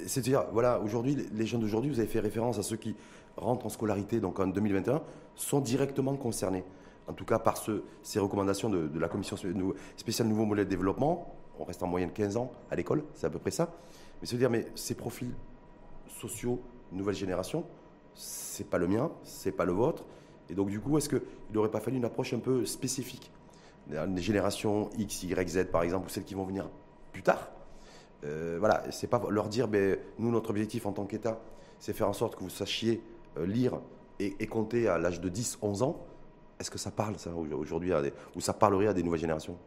C'est-à-dire, 0.07 0.45
voilà, 0.51 0.79
aujourd'hui, 0.79 1.17
les 1.33 1.45
jeunes 1.45 1.61
d'aujourd'hui, 1.61 1.91
vous 1.91 1.99
avez 1.99 2.07
fait 2.07 2.19
référence 2.19 2.57
à 2.57 2.63
ceux 2.63 2.77
qui 2.77 2.95
rentrent 3.37 3.67
en 3.67 3.69
scolarité, 3.69 4.19
donc 4.19 4.39
en 4.39 4.47
2021, 4.47 5.03
sont 5.35 5.59
directement 5.59 6.15
concernés. 6.15 6.63
En 7.07 7.13
tout 7.13 7.25
cas, 7.25 7.37
par 7.37 7.57
ces 8.01 8.19
recommandations 8.19 8.69
de, 8.69 8.87
de 8.87 8.99
la 8.99 9.07
commission 9.07 9.37
spéciale 9.97 10.27
nouveau 10.27 10.45
modèle 10.45 10.65
de 10.65 10.69
développement, 10.69 11.35
on 11.59 11.63
reste 11.63 11.83
en 11.83 11.87
moyenne 11.87 12.11
15 12.11 12.37
ans 12.37 12.51
à 12.71 12.75
l'école, 12.75 13.03
c'est 13.13 13.27
à 13.27 13.29
peu 13.29 13.39
près 13.39 13.51
ça. 13.51 13.75
Mais 14.21 14.27
se 14.27 14.35
dire, 14.35 14.49
mais 14.49 14.65
ces 14.73 14.95
profils 14.95 15.31
sociaux, 16.07 16.61
nouvelle 16.91 17.15
génération. 17.15 17.65
C'est 18.13 18.69
pas 18.69 18.77
le 18.77 18.87
mien, 18.87 19.11
c'est 19.23 19.51
pas 19.51 19.65
le 19.65 19.73
vôtre. 19.73 20.05
Et 20.49 20.55
donc, 20.55 20.69
du 20.69 20.79
coup, 20.79 20.97
est-ce 20.97 21.09
qu'il 21.09 21.21
n'aurait 21.53 21.71
pas 21.71 21.79
fallu 21.79 21.97
une 21.97 22.05
approche 22.05 22.33
un 22.33 22.39
peu 22.39 22.65
spécifique? 22.65 23.31
Des 23.87 24.21
générations 24.21 24.89
X, 24.97 25.23
Y, 25.23 25.49
Z, 25.49 25.65
par 25.71 25.83
exemple, 25.83 26.07
ou 26.07 26.09
celles 26.09 26.23
qui 26.23 26.35
vont 26.35 26.45
venir 26.45 26.69
plus 27.11 27.23
tard 27.23 27.51
euh, 28.23 28.57
Voilà, 28.59 28.83
c'est 28.91 29.07
pas 29.07 29.21
leur 29.29 29.49
dire, 29.49 29.67
ben, 29.67 29.97
nous, 30.19 30.31
notre 30.31 30.51
objectif 30.51 30.85
en 30.85 30.93
tant 30.93 31.05
qu'État, 31.05 31.41
c'est 31.79 31.93
faire 31.93 32.07
en 32.07 32.13
sorte 32.13 32.35
que 32.35 32.43
vous 32.43 32.49
sachiez 32.49 33.01
euh, 33.37 33.45
lire 33.45 33.79
et, 34.19 34.47
compter 34.47 34.87
à 34.87 34.97
l'âge 34.97 35.19
de 35.19 35.27
10, 35.27 35.59
11 35.61 35.83
ans. 35.83 36.05
Est-ce 36.59 36.71
que 36.71 36.77
ça 36.77 36.91
parle, 36.91 37.17
ça, 37.17 37.31
aujourd'hui, 37.31 37.91
ou 38.35 38.41
ça 38.41 38.53
parlerait 38.53 38.87
à 38.87 38.93
des 38.93 39.03
nouvelles 39.03 39.19
générations? 39.19 39.57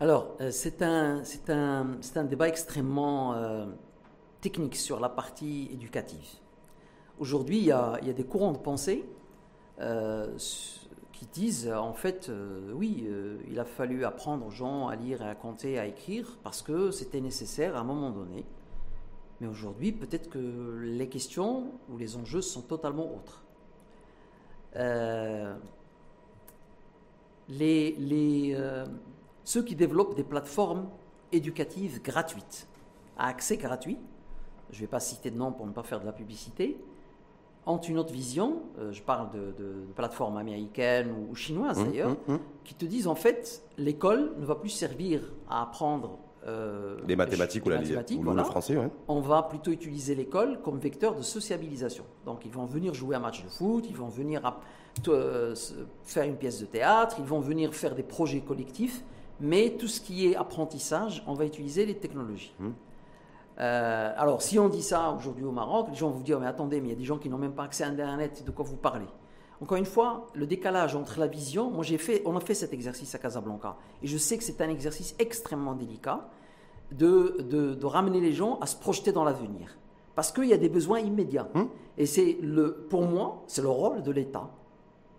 Alors, 0.00 0.36
euh, 0.40 0.50
c'est 0.50 0.80
un, 0.80 1.22
un, 1.48 1.86
un, 2.14 2.24
débat 2.24 2.48
extrêmement 2.48 3.34
technique 4.40 4.76
sur 4.76 5.00
la 5.00 5.08
partie 5.08 5.68
éducative. 5.72 6.26
Aujourd'hui, 7.18 7.58
il, 7.58 7.64
y 7.64 7.72
a 7.72 7.98
des 8.00 8.24
courants 8.24 8.52
de 8.52 8.58
pensée 8.58 9.04
euh, 9.80 10.36
qui 11.12 11.26
disent 11.26 11.68
en 11.68 11.92
fait, 11.92 12.28
euh, 12.28 12.72
oui, 12.74 13.04
euh, 13.08 13.38
il 13.48 13.58
a 13.58 13.64
fallu 13.64 14.04
apprendre 14.04 14.46
aux 14.46 14.50
gens 14.50 14.86
à 14.86 14.94
lire, 14.94 15.22
à 15.22 15.34
compter, 15.34 15.78
à 15.78 15.86
écrire 15.86 16.38
parce 16.44 16.62
que 16.62 16.92
c'était 16.92 17.20
nécessaire 17.20 17.76
à 17.76 17.80
un 17.80 17.84
moment 17.84 18.10
donné. 18.10 18.44
Mais 19.40 19.48
aujourd'hui, 19.48 19.92
peut-être 19.92 20.30
que 20.30 20.78
les 20.82 21.08
questions 21.08 21.72
ou 21.90 21.96
les 21.96 22.16
enjeux 22.16 22.40
sont 22.40 22.62
totalement 22.62 23.14
autres. 23.14 23.44
ceux 29.44 29.62
qui 29.64 29.74
développent 29.74 30.14
des 30.14 30.24
plateformes 30.24 30.88
éducatives 31.32 32.02
gratuites, 32.02 32.68
à 33.16 33.28
accès 33.28 33.56
gratuit, 33.56 33.98
je 34.70 34.76
ne 34.76 34.80
vais 34.80 34.86
pas 34.86 35.00
citer 35.00 35.30
de 35.30 35.36
nom 35.36 35.52
pour 35.52 35.66
ne 35.66 35.72
pas 35.72 35.82
faire 35.82 36.00
de 36.00 36.06
la 36.06 36.12
publicité, 36.12 36.76
ont 37.66 37.78
une 37.78 37.98
autre 37.98 38.12
vision, 38.12 38.62
euh, 38.78 38.92
je 38.92 39.02
parle 39.02 39.28
de, 39.30 39.54
plateformes 39.94 40.36
américaines 40.36 41.12
ou, 41.12 41.34
chinoises 41.34 41.78
mmh, 41.78 41.84
d'ailleurs, 41.84 42.10
mmh, 42.10 42.32
mmh. 42.32 42.38
qui 42.64 42.74
te 42.74 42.84
disent 42.84 43.06
en 43.06 43.14
fait, 43.14 43.62
l'école 43.76 44.32
ne 44.38 44.46
va 44.46 44.54
plus 44.54 44.70
servir 44.70 45.20
à 45.50 45.62
apprendre 45.62 46.18
euh, 46.46 46.96
les 47.06 47.16
mathématiques, 47.16 47.66
ou, 47.66 47.68
la, 47.68 47.80
le 47.80 48.44
français. 48.44 48.78
On 49.08 49.20
va 49.20 49.42
plutôt 49.42 49.70
utiliser 49.70 50.14
l'école 50.14 50.60
comme 50.62 50.78
vecteur 50.78 51.14
de 51.14 51.22
sociabilisation. 51.22 52.04
Donc 52.24 52.44
ils 52.46 52.52
vont 52.52 52.64
venir 52.64 52.94
jouer 52.94 53.16
un 53.16 53.20
match 53.20 53.42
de 53.42 53.48
foot, 53.48 53.84
ils 53.88 53.96
vont 53.96 54.08
venir 54.08 54.40
euh, 55.08 55.54
faire 56.04 56.24
une 56.24 56.36
pièce 56.36 56.60
de 56.60 56.66
théâtre, 56.66 57.16
ils 57.18 57.24
vont 57.24 57.40
venir 57.40 57.74
faire 57.74 57.94
des 57.94 58.02
projets 58.02 58.40
collectifs, 58.40 59.02
mais 59.40 59.70
tout 59.78 59.88
ce 59.88 60.00
qui 60.00 60.26
est 60.26 60.36
apprentissage, 60.36 61.22
on 61.26 61.34
va 61.34 61.44
utiliser 61.44 61.84
les 61.84 61.96
technologies. 61.96 62.54
Euh, 63.60 64.12
alors, 64.16 64.40
si 64.40 64.58
on 64.58 64.68
dit 64.68 64.82
ça 64.82 65.10
aujourd'hui 65.10 65.44
au 65.44 65.50
Maroc, 65.50 65.88
les 65.90 65.96
gens 65.96 66.10
vont 66.10 66.16
vous 66.16 66.22
dire, 66.22 66.38
mais 66.38 66.46
attendez, 66.46 66.80
mais 66.80 66.88
il 66.88 66.90
y 66.90 66.94
a 66.94 66.98
des 66.98 67.04
gens 67.04 67.18
qui 67.18 67.28
n'ont 67.28 67.38
même 67.38 67.54
pas 67.54 67.64
accès 67.64 67.84
à 67.84 67.88
Internet, 67.88 68.44
de 68.44 68.50
quoi 68.50 68.64
vous 68.64 68.76
parlez? 68.76 69.06
Encore 69.60 69.76
une 69.76 69.84
fois, 69.84 70.28
le 70.34 70.46
décalage 70.46 70.94
entre 70.94 71.18
la 71.18 71.26
vision, 71.26 71.68
moi 71.70 71.82
j'ai 71.82 71.98
fait, 71.98 72.22
on 72.24 72.36
a 72.36 72.40
fait 72.40 72.54
cet 72.54 72.72
exercice 72.72 73.12
à 73.16 73.18
Casablanca, 73.18 73.76
et 74.02 74.06
je 74.06 74.16
sais 74.16 74.38
que 74.38 74.44
c'est 74.44 74.60
un 74.60 74.68
exercice 74.68 75.16
extrêmement 75.18 75.74
délicat 75.74 76.28
de, 76.92 77.38
de, 77.40 77.86
ramener 77.86 78.20
les 78.20 78.32
gens 78.32 78.58
à 78.60 78.66
se 78.66 78.76
projeter 78.76 79.10
dans 79.10 79.24
l'avenir. 79.24 79.76
Parce 80.14 80.30
qu'il 80.30 80.46
y 80.46 80.52
a 80.52 80.56
des 80.56 80.68
besoins 80.68 81.00
immédiats. 81.00 81.48
Hum? 81.54 81.68
Et 81.96 82.06
c'est 82.06 82.38
le, 82.40 82.86
pour 82.88 83.02
moi, 83.02 83.42
c'est 83.46 83.62
le 83.62 83.68
rôle 83.68 84.02
de 84.02 84.10
l'État. 84.10 84.48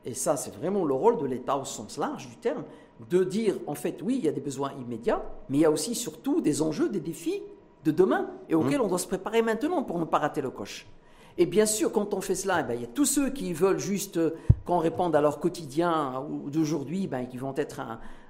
Et 0.05 0.13
ça, 0.13 0.37
c'est 0.37 0.55
vraiment 0.55 0.85
le 0.85 0.93
rôle 0.93 1.17
de 1.17 1.25
l'État 1.25 1.57
au 1.57 1.65
sens 1.65 1.97
large 1.97 2.27
du 2.27 2.37
terme, 2.37 2.63
de 3.09 3.23
dire, 3.23 3.55
en 3.67 3.75
fait, 3.75 4.01
oui, 4.01 4.15
il 4.17 4.25
y 4.25 4.29
a 4.29 4.31
des 4.31 4.41
besoins 4.41 4.71
immédiats, 4.81 5.21
mais 5.49 5.57
il 5.57 5.61
y 5.61 5.65
a 5.65 5.71
aussi 5.71 5.93
surtout 5.93 6.41
des 6.41 6.61
enjeux, 6.61 6.89
des 6.89 7.01
défis 7.01 7.41
de 7.83 7.91
demain 7.91 8.29
et 8.49 8.55
auquel 8.55 8.79
mmh. 8.79 8.83
on 8.83 8.87
doit 8.87 8.99
se 8.99 9.07
préparer 9.07 9.41
maintenant 9.41 9.83
pour 9.83 9.99
ne 9.99 10.05
pas 10.05 10.19
rater 10.19 10.41
le 10.41 10.49
coche. 10.49 10.87
Et 11.37 11.45
bien 11.45 11.65
sûr, 11.65 11.91
quand 11.93 12.13
on 12.13 12.19
fait 12.19 12.35
cela, 12.35 12.59
eh 12.59 12.63
ben, 12.63 12.73
il 12.73 12.81
y 12.81 12.83
a 12.83 12.87
tous 12.87 13.05
ceux 13.05 13.29
qui 13.29 13.53
veulent 13.53 13.79
juste 13.79 14.17
euh, 14.17 14.31
qu'on 14.65 14.79
réponde 14.79 15.15
à 15.15 15.21
leur 15.21 15.39
quotidien 15.39 16.25
d'aujourd'hui, 16.47 17.07
ben, 17.07 17.27
qui 17.27 17.37
vont 17.37 17.53
être 17.55 17.81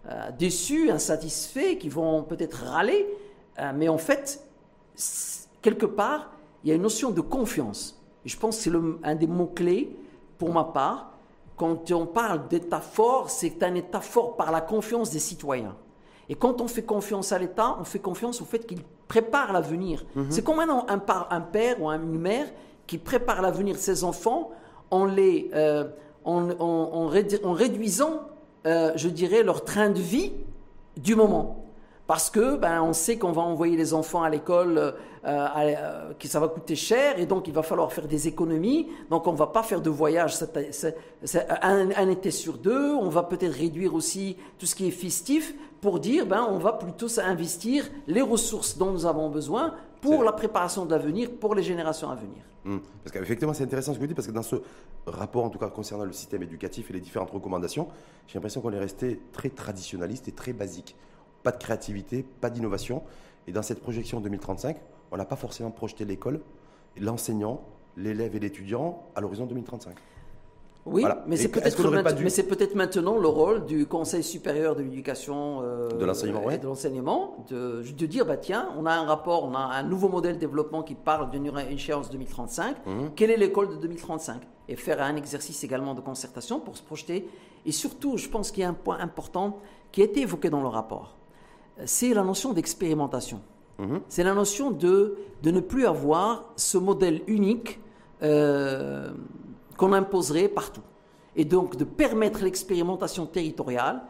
euh, 0.07 0.29
déçus, 0.37 0.91
insatisfaits, 0.91 1.77
qui 1.79 1.89
vont 1.89 2.21
peut-être 2.21 2.65
râler. 2.65 3.07
Euh, 3.57 3.71
mais 3.75 3.89
en 3.89 3.97
fait, 3.97 4.47
quelque 5.63 5.87
part, 5.87 6.29
il 6.63 6.69
y 6.69 6.71
a 6.71 6.75
une 6.75 6.83
notion 6.83 7.09
de 7.09 7.21
confiance. 7.21 7.99
Et 8.25 8.29
je 8.29 8.37
pense 8.37 8.57
que 8.57 8.63
c'est 8.63 8.71
un 9.03 9.15
des 9.15 9.27
mots-clés, 9.27 9.97
pour 10.37 10.53
ma 10.53 10.63
part. 10.63 11.11
Quand 11.57 11.91
on 11.91 12.05
parle 12.05 12.47
d'État 12.47 12.79
fort, 12.79 13.29
c'est 13.29 13.61
un 13.63 13.75
État 13.75 14.01
fort 14.01 14.37
par 14.37 14.51
la 14.51 14.61
confiance 14.61 15.09
des 15.11 15.19
citoyens. 15.19 15.75
Et 16.29 16.35
quand 16.35 16.61
on 16.61 16.67
fait 16.67 16.83
confiance 16.83 17.31
à 17.31 17.39
l'État, 17.39 17.75
on 17.79 17.83
fait 17.83 17.99
confiance 17.99 18.39
au 18.41 18.45
fait 18.45 18.65
qu'il 18.65 18.83
prépare 19.07 19.51
l'avenir. 19.51 20.05
Mhm. 20.15 20.27
C'est 20.29 20.43
comme 20.43 20.59
un, 20.59 20.85
un, 20.87 21.41
père 21.41 21.81
ou 21.81 21.89
une 21.89 22.19
mère 22.19 22.47
qui 22.85 22.99
prépare 22.99 23.41
l'avenir 23.41 23.75
de 23.75 23.79
ses 23.79 24.03
enfants 24.03 24.51
en, 24.91 25.05
les, 25.05 25.49
euh, 25.53 25.85
en, 26.23 27.07
réduisant, 27.07 28.21
euh, 28.65 28.91
je 28.95 29.09
dirais, 29.09 29.43
leur 29.43 29.65
train 29.65 29.89
de 29.89 29.99
vie 29.99 30.31
du 30.95 31.15
moment. 31.15 31.65
Parce 32.09 32.31
que 32.31 32.57
ben, 32.57 32.81
on 32.81 32.91
sait 32.91 33.19
qu'on 33.19 33.31
va 33.31 33.43
envoyer 33.43 33.77
les 33.77 33.93
enfants 33.93 34.23
à 34.23 34.31
l'école, 34.31 34.95
euh, 35.25 36.13
que 36.17 36.27
ça 36.27 36.39
va 36.39 36.47
coûter 36.47 36.75
cher, 36.75 37.19
et 37.19 37.27
donc 37.27 37.47
il 37.47 37.53
va 37.53 37.61
falloir 37.61 37.93
faire 37.93 38.07
des 38.07 38.27
économies. 38.27 38.87
Donc 39.11 39.27
on 39.27 39.33
ne 39.33 39.37
va 39.37 39.45
pas 39.45 39.61
faire 39.61 39.79
de 39.79 39.91
voyage 39.91 40.33
un, 41.61 41.89
un, 41.95 42.09
été 42.09 42.31
sur 42.31 42.57
deux. 42.57 42.95
On 42.95 43.09
va 43.09 43.21
peut-être 43.21 43.53
réduire 43.53 43.93
aussi 43.93 44.37
tout 44.57 44.65
ce 44.65 44.73
qui 44.73 44.87
est 44.87 44.91
festif 44.91 45.53
pour 45.81 45.99
dire 45.99 46.25
ben, 46.25 46.47
on 46.49 46.57
va 46.57 46.73
plutôt 46.73 47.19
investir 47.19 47.87
les 48.07 48.23
ressources 48.23 48.75
dont 48.75 48.89
nous 48.89 49.05
avons 49.05 49.29
besoin 49.29 49.75
pour 50.01 50.23
la 50.23 50.31
préparation 50.31 50.87
de 50.87 50.91
l'avenir, 50.95 51.29
pour 51.39 51.53
les 51.53 51.61
générations 51.61 52.09
à 52.09 52.15
venir. 52.15 52.41
Hum. 52.65 52.81
Parce 53.03 53.15
qu'effectivement, 53.15 53.53
c'est 53.53 53.65
intéressant 53.65 53.93
ce 53.93 53.97
que 53.97 54.01
vous 54.01 54.07
dites, 54.07 54.15
parce 54.15 54.27
que 54.27 54.33
dans 54.33 54.41
ce 54.41 54.55
rapport, 55.05 55.43
en 55.45 55.51
tout 55.51 55.59
cas 55.59 55.69
concernant 55.69 56.05
le 56.05 56.13
système 56.13 56.41
éducatif 56.41 56.89
et 56.89 56.93
les 56.93 57.01
différentes 57.01 57.29
recommandations, 57.29 57.87
j'ai 58.25 58.33
l'impression 58.33 58.61
qu'on 58.61 58.73
est 58.73 58.79
resté 58.79 59.21
très 59.31 59.49
traditionnaliste 59.49 60.27
et 60.27 60.31
très 60.31 60.53
basique. 60.53 60.95
Pas 61.43 61.51
de 61.51 61.57
créativité, 61.57 62.25
pas 62.41 62.49
d'innovation. 62.49 63.03
Et 63.47 63.51
dans 63.51 63.61
cette 63.61 63.81
projection 63.81 64.19
2035, 64.19 64.77
on 65.11 65.17
n'a 65.17 65.25
pas 65.25 65.35
forcément 65.35 65.71
projeté 65.71 66.05
l'école, 66.05 66.41
l'enseignant, 66.99 67.61
l'élève 67.97 68.35
et 68.35 68.39
l'étudiant 68.39 69.03
à 69.15 69.21
l'horizon 69.21 69.45
2035. 69.45 69.95
Oui, 70.85 71.03
mais 71.27 71.37
c'est 71.37 71.49
peut-être 72.47 72.75
maintenant 72.75 73.17
le 73.17 73.27
rôle 73.27 73.65
du 73.65 73.85
Conseil 73.85 74.23
supérieur 74.23 74.75
de 74.75 74.81
l'éducation 74.81 75.61
euh, 75.61 75.89
de 75.89 76.05
l'enseignement, 76.05 76.41
de 76.47 76.65
l'enseignement 76.65 77.45
de, 77.49 77.83
de, 77.83 78.05
dire 78.05 78.25
bah 78.25 78.37
tiens, 78.37 78.69
on 78.77 78.85
a 78.85 78.93
un 78.93 79.05
rapport, 79.05 79.43
on 79.43 79.53
a 79.53 79.59
un 79.59 79.83
nouveau 79.83 80.09
modèle 80.09 80.35
de 80.35 80.39
développement 80.39 80.81
qui 80.81 80.95
parle 80.95 81.29
d'une 81.29 81.51
échéance 81.69 82.09
2035. 82.09 82.85
Mhm. 82.85 83.11
Quelle 83.15 83.29
est 83.29 83.37
l'école 83.37 83.69
de 83.69 83.75
2035 83.75 84.41
Et 84.67 84.75
faire 84.75 85.01
un 85.01 85.15
exercice 85.15 85.63
également 85.63 85.93
de 85.93 86.01
concertation 86.01 86.59
pour 86.59 86.77
se 86.77 86.81
projeter. 86.81 87.27
Et 87.65 87.71
surtout, 87.71 88.17
je 88.17 88.29
pense 88.29 88.51
qu'il 88.51 88.61
y 88.61 88.65
a 88.65 88.69
un 88.69 88.73
point 88.73 88.99
important 88.99 89.59
qui 89.91 90.01
a 90.01 90.05
été 90.05 90.21
évoqué 90.21 90.49
dans 90.49 90.61
le 90.61 90.67
rapport. 90.67 91.18
C'est 91.85 92.13
la 92.13 92.23
notion 92.23 92.53
d'expérimentation. 92.53 93.41
Mhm. 93.77 94.01
C'est 94.09 94.23
la 94.23 94.33
notion 94.33 94.71
de, 94.71 95.17
de 95.43 95.51
ne 95.51 95.59
plus 95.59 95.85
avoir 95.85 96.51
ce 96.55 96.77
modèle 96.77 97.21
unique. 97.27 97.79
Euh, 98.21 99.11
qu'on 99.79 99.93
imposerait 99.93 100.49
partout. 100.49 100.81
Et 101.35 101.45
donc 101.45 101.77
de 101.77 101.85
permettre 101.85 102.43
l'expérimentation 102.43 103.25
territoriale 103.25 104.01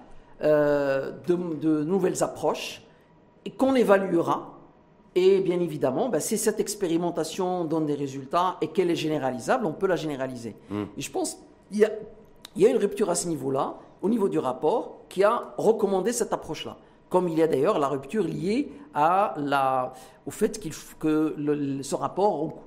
euh, 0.41 1.11
de, 1.27 1.83
nouvelles 1.83 2.23
approches 2.23 2.81
et 3.45 3.51
qu'on 3.51 3.75
évaluera. 3.75 4.57
Et 5.13 5.41
bien 5.41 5.59
évidemment, 5.59 6.09
ben, 6.09 6.19
si 6.19 6.37
cette 6.37 6.59
expérimentation 6.59 7.65
donne 7.65 7.85
des 7.85 7.93
résultats 7.93 8.57
et 8.61 8.67
qu'elle 8.69 8.89
est 8.89 8.95
généralisable, 8.95 9.65
on 9.65 9.73
peut 9.73 9.87
la 9.87 9.95
généraliser. 9.95 10.55
Hmm. 10.69 10.85
Et 10.97 11.01
je 11.01 11.11
pense 11.11 11.37
qu'il 11.71 11.87
y 12.55 12.65
a 12.65 12.69
une 12.69 12.77
rupture 12.77 13.09
à 13.11 13.15
ce 13.15 13.27
niveau-là, 13.27 13.75
au 14.01 14.09
niveau 14.09 14.27
du 14.27 14.39
rapport, 14.39 15.01
qui 15.07 15.23
a 15.23 15.53
recommandé 15.57 16.11
cette 16.13 16.33
approche-là 16.33 16.77
comme 17.09 17.27
il 17.27 17.37
y 17.37 17.41
a 17.41 17.47
d'ailleurs 17.47 17.79
la 17.79 17.87
rupture 17.87 18.23
liée 18.23 18.71
au 18.95 20.31
fait 20.31 20.59
que 20.99 21.35
ce 21.81 21.95
rapport 21.95 22.63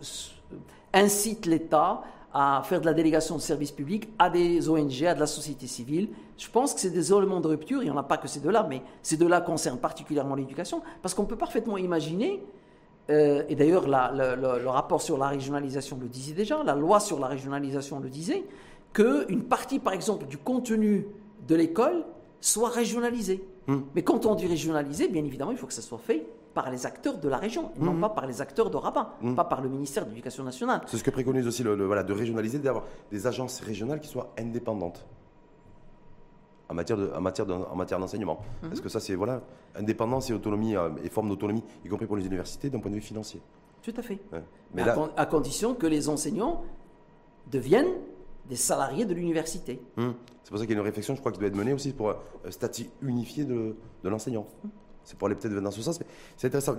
incite 0.93 1.47
l'État 1.47 2.03
à 2.35 2.63
faire 2.65 2.81
de 2.81 2.87
la 2.87 2.95
délégation 2.95 3.37
de 3.37 3.41
services 3.41 3.73
publics 3.73 4.09
à 4.19 4.31
des 4.31 4.69
ONG, 4.69 5.05
à 5.05 5.15
de 5.15 5.21
la 5.21 5.27
société 5.27 5.67
civile. 5.67 6.09
Je 6.39 6.49
pense 6.49 6.73
que 6.73 6.81
c'est 6.81 6.91
des 6.91 7.13
éléments 7.13 7.41
de 7.41 7.49
rupture. 7.49 7.83
Il 7.83 7.85
n'y 7.85 7.91
en 7.91 7.97
a 7.99 8.03
pas 8.03 8.17
que 8.17 8.27
ces 8.27 8.41
deux-là, 8.41 8.67
mais 8.69 8.83
ces 9.03 9.17
deux-là 9.17 9.43
concernent 9.43 9.79
particulièrement 9.79 10.35
l'éducation, 10.35 10.83
parce 11.03 11.15
qu'on 11.15 11.27
peut 11.27 11.37
parfaitement 11.37 11.77
imaginer, 11.77 12.43
euh, 13.11 13.43
et 13.49 13.55
d'ailleurs 13.55 13.87
le, 13.87 14.67
rapport 14.69 15.03
sur 15.03 15.19
la 15.19 15.29
régionalisation 15.29 15.99
le 16.01 16.09
disait 16.09 16.33
déjà, 16.33 16.63
la 16.63 16.75
loi 16.75 17.01
sur 17.01 17.19
la 17.21 17.27
régionalisation 17.27 18.01
le 18.01 18.09
disait, 18.09 18.45
qu'une 18.95 19.45
partie, 19.45 19.79
par 19.79 19.93
exemple, 19.93 20.27
du 20.27 20.39
contenu 20.39 21.07
de 21.47 21.55
l'école 21.55 22.05
soit 22.41 22.71
régionalisée. 22.71 23.45
Hmm. 23.67 23.81
Mais 23.95 24.03
quand 24.03 24.27
on 24.27 24.35
dit 24.35 24.47
régionalisé, 24.47 25.09
bien 25.09 25.25
évidemment, 25.25 25.53
il 25.53 25.57
faut 25.57 25.67
que 25.67 25.73
ça 25.73 25.83
soit 25.83 25.99
fait 25.99 26.27
par 26.55 26.71
les 26.71 26.87
acteurs 26.87 27.19
de 27.19 27.29
la 27.29 27.39
région, 27.39 27.71
non 27.79 27.95
mhm. 27.95 28.01
pas 28.01 28.09
par 28.11 28.27
les 28.27 28.41
acteurs 28.41 28.71
de 28.71 28.77
Rabat, 28.77 29.17
mhm. 29.23 29.35
pas 29.35 29.45
par 29.45 29.63
le 29.63 29.69
ministère 29.69 30.05
de 30.05 30.11
l'Éducation 30.11 30.45
nationale. 30.45 30.83
C'est 30.87 30.99
ce 30.99 31.05
que 31.05 31.11
préconise 31.11 31.47
aussi 31.47 31.63
le, 31.63 31.75
voilà, 31.87 32.03
de 32.03 32.13
régionaliser, 32.13 32.59
d'avoir 32.59 32.85
des 33.11 33.27
agences 33.27 33.61
régionales 33.61 34.01
qui 34.01 34.09
soient 34.09 34.33
indépendantes 34.39 35.07
en 36.69 36.75
matière, 36.75 36.97
de, 36.99 37.11
en 37.15 37.21
matière, 37.21 37.47
en 37.71 37.77
matière 37.77 37.99
d'enseignement. 37.99 38.41
Est-ce 38.71 38.81
que 38.81 38.89
ça, 38.89 39.01
c'est 39.01 39.15
voilà, 39.15 39.43
indépendance 39.75 40.31
et 40.31 40.33
autonomie, 40.33 40.75
euh, 40.77 40.91
et 41.05 41.11
forme 41.11 41.29
d'autonomie, 41.29 41.63
y 41.85 41.89
compris 41.89 42.07
pour 42.07 42.17
les 42.17 42.27
universités, 42.27 42.71
d'un 42.71 42.81
point 42.81 42.91
de 42.91 42.97
vue 42.97 43.03
financier 43.03 43.41
Tout 43.83 43.93
à 43.97 44.03
fait. 44.03 44.19
Mais 44.75 44.83
à, 44.83 44.97
à, 45.17 45.27
condition 45.27 45.75
que 45.75 45.87
les 45.87 46.09
enseignants 46.09 46.63
deviennent 47.51 47.93
des 48.49 48.57
salariés 48.57 49.05
de 49.05 49.15
l'université. 49.15 49.81
C'est 49.97 50.51
pour 50.51 50.59
ça 50.59 50.67
qu'il 50.67 50.75
y 50.75 50.79
a 50.79 50.81
une 50.81 50.87
réflexion, 50.87 51.15
je 51.15 51.21
crois, 51.21 51.33
qui 51.33 51.39
doit 51.39 51.49
être 51.49 51.57
menée 51.57 51.73
aussi 51.73 51.93
pour 51.93 52.11
un 52.11 52.51
statut 52.51 52.87
unifié 53.01 53.45
de, 53.45 53.77
de 54.03 54.09
l'enseignant 54.09 54.47
c'est 55.05 55.19
pour 55.19 55.27
aller 55.27 55.37
peut-être 55.37 55.55
dans 55.55 55.71
ce 55.71 55.83
sens. 55.83 56.01
Mais 56.01 56.07
c'est 56.37 56.47
intéressant, 56.47 56.77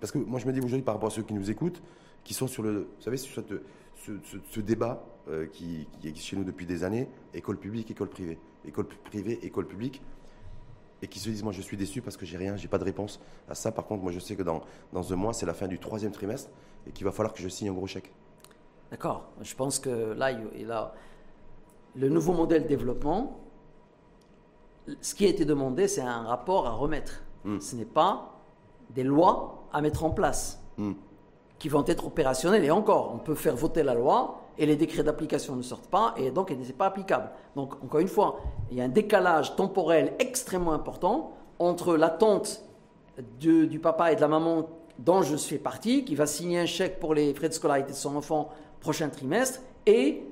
parce 0.00 0.12
que 0.12 0.18
moi 0.18 0.38
je 0.38 0.46
me 0.46 0.52
dis 0.52 0.58
aujourd'hui 0.58 0.82
par 0.82 0.94
rapport 0.94 1.08
à 1.08 1.10
ceux 1.10 1.22
qui 1.22 1.34
nous 1.34 1.50
écoutent, 1.50 1.82
qui 2.22 2.34
sont 2.34 2.46
sur 2.46 2.62
le, 2.62 2.88
vous 2.96 3.02
savez, 3.02 3.16
sur 3.16 3.42
ce, 4.06 4.60
débat 4.60 5.04
euh, 5.28 5.46
qui, 5.46 5.88
qui, 6.00 6.08
existe 6.08 6.28
chez 6.28 6.36
nous 6.36 6.44
depuis 6.44 6.66
des 6.66 6.84
années, 6.84 7.08
école 7.32 7.58
publique, 7.58 7.90
école 7.90 8.08
privée, 8.08 8.38
école 8.66 8.86
privée, 8.86 9.38
école 9.42 9.66
publique, 9.66 10.02
et 11.02 11.08
qui 11.08 11.18
se 11.18 11.28
disent, 11.28 11.42
moi 11.42 11.52
je 11.52 11.60
suis 11.60 11.76
déçu 11.76 12.00
parce 12.00 12.16
que 12.16 12.24
j'ai 12.24 12.36
rien, 12.36 12.56
j'ai 12.56 12.68
pas 12.68 12.78
de 12.78 12.84
réponse 12.84 13.20
à 13.48 13.54
ça. 13.54 13.72
Par 13.72 13.86
contre, 13.86 14.02
moi 14.02 14.12
je 14.12 14.20
sais 14.20 14.36
que 14.36 14.42
dans, 14.42 14.62
dans 14.92 15.12
un 15.12 15.16
mois, 15.16 15.32
c'est 15.32 15.46
la 15.46 15.54
fin 15.54 15.68
du 15.68 15.78
troisième 15.78 16.12
trimestre, 16.12 16.50
et 16.86 16.92
qu'il 16.92 17.04
va 17.04 17.12
falloir 17.12 17.32
que 17.32 17.42
je 17.42 17.48
signe 17.48 17.68
un 17.68 17.72
gros 17.72 17.86
chèque. 17.86 18.12
D'accord. 18.94 19.24
Je 19.42 19.56
pense 19.56 19.80
que 19.80 20.12
là, 20.12 20.30
il 20.30 20.70
a 20.70 20.94
le 21.96 22.08
nouveau 22.08 22.32
modèle 22.32 22.62
de 22.62 22.68
développement, 22.68 23.40
ce 25.00 25.16
qui 25.16 25.26
a 25.26 25.28
été 25.28 25.44
demandé, 25.44 25.88
c'est 25.88 26.00
un 26.00 26.22
rapport 26.22 26.68
à 26.68 26.70
remettre. 26.70 27.24
Hmm. 27.42 27.58
Ce 27.58 27.74
n'est 27.74 27.86
pas 27.86 28.38
des 28.90 29.02
lois 29.02 29.64
à 29.72 29.80
mettre 29.80 30.04
en 30.04 30.10
place 30.10 30.62
hmm. 30.78 30.92
qui 31.58 31.68
vont 31.68 31.84
être 31.88 32.06
opérationnelles. 32.06 32.64
Et 32.64 32.70
encore, 32.70 33.10
on 33.12 33.18
peut 33.18 33.34
faire 33.34 33.56
voter 33.56 33.82
la 33.82 33.94
loi 33.94 34.42
et 34.58 34.64
les 34.64 34.76
décrets 34.76 35.02
d'application 35.02 35.56
ne 35.56 35.62
sortent 35.62 35.90
pas 35.90 36.14
et 36.16 36.30
donc 36.30 36.52
elle 36.52 36.58
n'est 36.60 36.72
pas 36.72 36.86
applicable. 36.86 37.30
Donc, 37.56 37.74
encore 37.82 37.98
une 37.98 38.06
fois, 38.06 38.38
il 38.70 38.78
y 38.78 38.80
a 38.80 38.84
un 38.84 38.88
décalage 38.88 39.56
temporel 39.56 40.12
extrêmement 40.20 40.72
important 40.72 41.32
entre 41.58 41.96
l'attente 41.96 42.62
du, 43.40 43.66
du 43.66 43.80
papa 43.80 44.12
et 44.12 44.14
de 44.14 44.20
la 44.20 44.28
maman 44.28 44.68
dont 44.98 45.22
je 45.22 45.36
fais 45.36 45.58
partie, 45.58 46.04
qui 46.04 46.14
va 46.14 46.26
signer 46.26 46.60
un 46.60 46.66
chèque 46.66 47.00
pour 47.00 47.14
les 47.14 47.34
frais 47.34 47.48
de 47.48 47.54
scolarité 47.54 47.90
de 47.90 47.96
son 47.96 48.14
enfant 48.16 48.50
prochain 48.84 49.08
trimestre, 49.08 49.60
et 49.86 50.22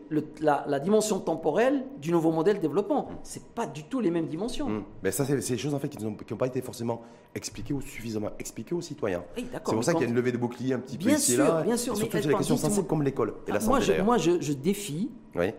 la, 0.40 0.78
dimension 0.78 1.18
temporelle 1.20 1.84
du 1.98 2.12
nouveau 2.12 2.30
modèle 2.32 2.56
de 2.56 2.62
développement. 2.62 3.08
Ce 3.22 3.38
n'est 3.38 3.44
pas 3.54 3.66
du 3.66 3.84
tout 3.84 4.00
les 4.00 4.10
mêmes 4.10 4.26
dimensions. 4.26 4.68
Mais 4.68 4.82
ben, 5.04 5.12
ça, 5.12 5.24
c'est 5.24 5.36
des 5.36 5.58
choses 5.58 5.74
en 5.74 5.78
fait, 5.78 5.88
qui 5.88 6.02
n'ont 6.04 6.14
pas 6.14 6.46
été 6.46 6.60
forcément 6.60 7.02
expliquées 7.34 7.72
ou 7.72 7.80
suffisamment 7.80 8.30
expliquées 8.38 8.74
aux 8.74 8.82
citoyens. 8.82 9.24
c'est 9.36 9.62
pour 9.62 9.84
ça 9.84 9.92
qu'il 9.92 10.02
y 10.02 10.04
a 10.04 10.08
une 10.08 10.14
levée 10.14 10.32
de 10.32 10.36
bouclier 10.36 10.74
un 10.74 10.80
petit 10.80 10.98
peu 10.98 11.10
ici 11.10 11.32
sûr, 11.32 11.44
là. 11.44 11.62
Bien 11.62 11.76
sûr, 11.76 11.96
surtout 11.96 12.18
sur 12.18 12.28
les 12.28 12.36
questions 12.36 12.56
sensibles 12.56 12.86
comme 12.86 13.02
l'école 13.02 13.34
et 13.46 13.52
la 13.52 13.60
santé. 13.60 13.70
Moi, 13.70 13.80
je, 13.80 14.02
moi, 14.02 14.18
je, 14.18 14.52
défie, 14.52 15.10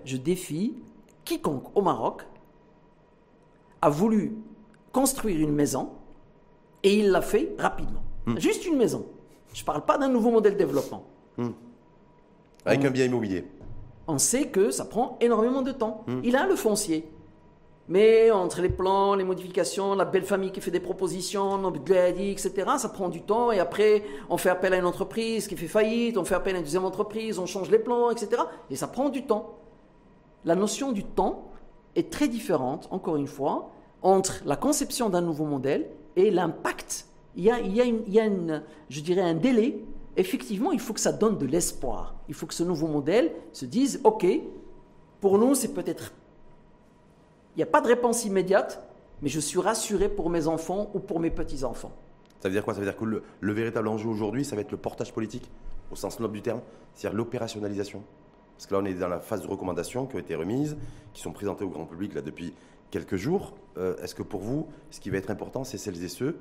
je 0.05 0.17
défie 0.17 0.75
quiconque 1.25 1.75
au 1.75 1.81
Maroc 1.81 2.27
a 3.81 3.89
voulu 3.89 4.37
construire 4.91 5.39
une 5.39 5.53
maison 5.53 5.89
et 6.83 6.99
il 6.99 7.09
l'a 7.09 7.21
fait 7.21 7.55
rapidement. 7.57 8.03
Hmm. 8.25 8.37
Juste 8.37 8.65
une 8.65 8.77
maison. 8.77 9.05
Je 9.53 9.61
ne 9.61 9.65
parle 9.65 9.83
pas 9.85 9.97
d'un 9.97 10.09
nouveau 10.09 10.31
modèle 10.31 10.53
de 10.53 10.59
développement. 10.59 11.03
Hmm. 11.37 11.49
Avec 12.65 12.85
un 12.85 12.91
bien 12.91 13.05
immobilier 13.05 13.45
on 14.07 14.17
sait 14.17 14.47
que 14.47 14.71
ça 14.71 14.85
prend 14.85 15.17
énormément 15.21 15.61
de 15.61 15.71
temps. 15.71 16.03
Hmm. 16.07 16.19
Il 16.23 16.35
a 16.35 16.45
le 16.45 16.55
foncier. 16.55 17.09
Mais 17.89 18.31
entre 18.31 18.61
les 18.61 18.69
plans, 18.69 19.13
les 19.15 19.25
modifications, 19.25 19.93
la 19.93 20.05
belle 20.05 20.23
famille 20.23 20.51
qui 20.51 20.61
fait 20.61 20.71
des 20.71 20.79
propositions, 20.79 21.73
etc., 21.73 22.51
ça 22.77 22.89
prend 22.89 23.09
du 23.09 23.21
temps. 23.21 23.51
Et 23.51 23.59
après, 23.59 24.03
on 24.29 24.37
fait 24.37 24.49
appel 24.49 24.73
à 24.73 24.77
une 24.77 24.85
entreprise 24.85 25.47
qui 25.47 25.57
fait 25.57 25.67
faillite, 25.67 26.17
on 26.17 26.23
fait 26.23 26.35
appel 26.35 26.55
à 26.55 26.59
une 26.59 26.63
deuxième 26.63 26.85
entreprise, 26.85 27.39
on 27.39 27.45
change 27.45 27.69
les 27.69 27.79
plans, 27.79 28.09
etc. 28.09 28.41
Et 28.69 28.77
ça 28.77 28.87
prend 28.87 29.09
du 29.09 29.25
temps. 29.25 29.57
La 30.45 30.55
notion 30.55 30.93
du 30.93 31.03
temps 31.03 31.51
est 31.95 32.09
très 32.09 32.29
différente, 32.29 32.87
encore 32.89 33.17
une 33.17 33.27
fois, 33.27 33.71
entre 34.01 34.41
la 34.45 34.55
conception 34.55 35.09
d'un 35.09 35.21
nouveau 35.21 35.45
modèle 35.45 35.89
et 36.15 36.31
l'impact. 36.31 37.07
Il 37.35 37.43
y 37.43 37.51
a, 37.51 37.59
il 37.59 37.75
y 37.75 37.81
a, 37.81 37.83
une, 37.83 38.01
il 38.07 38.13
y 38.13 38.19
a 38.19 38.25
une, 38.25 38.63
je 38.89 39.01
dirais, 39.01 39.21
un 39.21 39.33
délai 39.33 39.83
effectivement, 40.17 40.71
il 40.71 40.79
faut 40.79 40.93
que 40.93 40.99
ça 40.99 41.11
donne 41.11 41.37
de 41.37 41.45
l'espoir. 41.45 42.15
Il 42.27 42.33
faut 42.33 42.45
que 42.45 42.53
ce 42.53 42.63
nouveau 42.63 42.87
modèle 42.87 43.31
se 43.51 43.65
dise, 43.65 43.99
OK, 44.03 44.25
pour 45.21 45.37
nous, 45.37 45.55
c'est 45.55 45.73
peut-être... 45.73 46.13
Il 47.55 47.59
n'y 47.59 47.63
a 47.63 47.67
pas 47.67 47.81
de 47.81 47.87
réponse 47.87 48.25
immédiate, 48.25 48.83
mais 49.21 49.29
je 49.29 49.39
suis 49.39 49.59
rassuré 49.59 50.09
pour 50.09 50.29
mes 50.29 50.47
enfants 50.47 50.89
ou 50.93 50.99
pour 50.99 51.19
mes 51.19 51.29
petits-enfants. 51.29 51.91
Ça 52.39 52.49
veut 52.49 52.53
dire 52.53 52.63
quoi? 52.63 52.73
Ça 52.73 52.81
veut 52.81 52.85
dire 52.85 52.97
que 52.97 53.05
le, 53.05 53.53
véritable 53.53 53.87
enjeu 53.87 54.09
aujourd'hui, 54.09 54.43
ça 54.43 54.55
va 54.55 54.61
être 54.61 54.71
le 54.71 54.77
portage 54.77 55.13
politique, 55.13 55.49
au 55.91 55.95
sens 55.95 56.19
noble 56.19 56.33
du 56.33 56.41
terme, 56.41 56.61
c'est-à-dire 56.93 57.15
l'opérationnalisation. 57.15 58.03
Parce 58.57 58.67
que 58.67 58.73
là, 58.73 58.81
on 58.81 58.85
est 58.85 58.93
dans 58.93 59.07
la 59.07 59.19
phase 59.19 59.41
de 59.41 59.47
recommandations 59.47 60.05
qui 60.07 60.15
ont 60.15 60.19
été 60.19 60.35
remises, 60.35 60.75
qui 61.13 61.21
sont 61.21 61.31
présentées 61.31 61.63
au 61.63 61.69
grand 61.69 61.85
public 61.85 62.13
là, 62.15 62.21
depuis 62.21 62.53
quelques 62.91 63.15
jours. 63.15 63.53
Euh, 63.77 63.95
est-ce 64.03 64.13
que 64.13 64.23
pour 64.23 64.41
vous, 64.41 64.67
ce 64.91 64.99
qui 64.99 65.09
va 65.09 65.17
être 65.17 65.31
important, 65.31 65.63
c'est 65.63 65.77
celles 65.77 66.03
et 66.03 66.09
ceux 66.09 66.37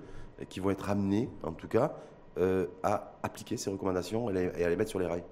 qui 0.48 0.60
vont 0.60 0.70
être 0.70 0.90
amenés, 0.90 1.28
en 1.42 1.52
tout 1.52 1.68
cas, 1.68 1.94
euh, 2.38 2.66
à 2.82 3.12
appliquer 3.22 3.56
ces 3.56 3.70
recommandations 3.70 4.30
et, 4.30 4.64
à 4.64 4.68
les 4.68 4.76
mettre 4.76 4.90
sur 4.90 4.98
les 4.98 5.06
rails. 5.06 5.24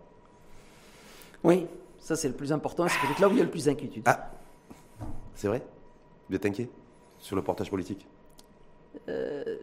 Oui, 1.42 1.66
ça 1.98 2.16
c'est 2.16 2.28
le 2.28 2.34
plus 2.34 2.52
important, 2.52 2.86
c'est 2.88 2.98
peut-être 3.06 3.20
là 3.20 3.28
où 3.28 3.32
il 3.32 3.38
y 3.38 3.40
a 3.40 3.44
le 3.44 3.50
plus 3.50 3.64
d'inquiétude. 3.64 4.02
Ah, 4.06 4.30
c'est 5.34 5.48
vrai? 5.48 5.62
Vous 6.28 6.36
êtes 6.36 6.44
inquiet 6.44 6.68
sur 7.18 7.36
le 7.36 7.42
portage 7.42 7.70
politique? 7.70 8.06
Euh, 9.08 9.56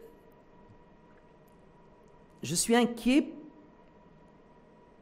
Je 2.42 2.56
suis 2.56 2.76
inquiet 2.76 3.30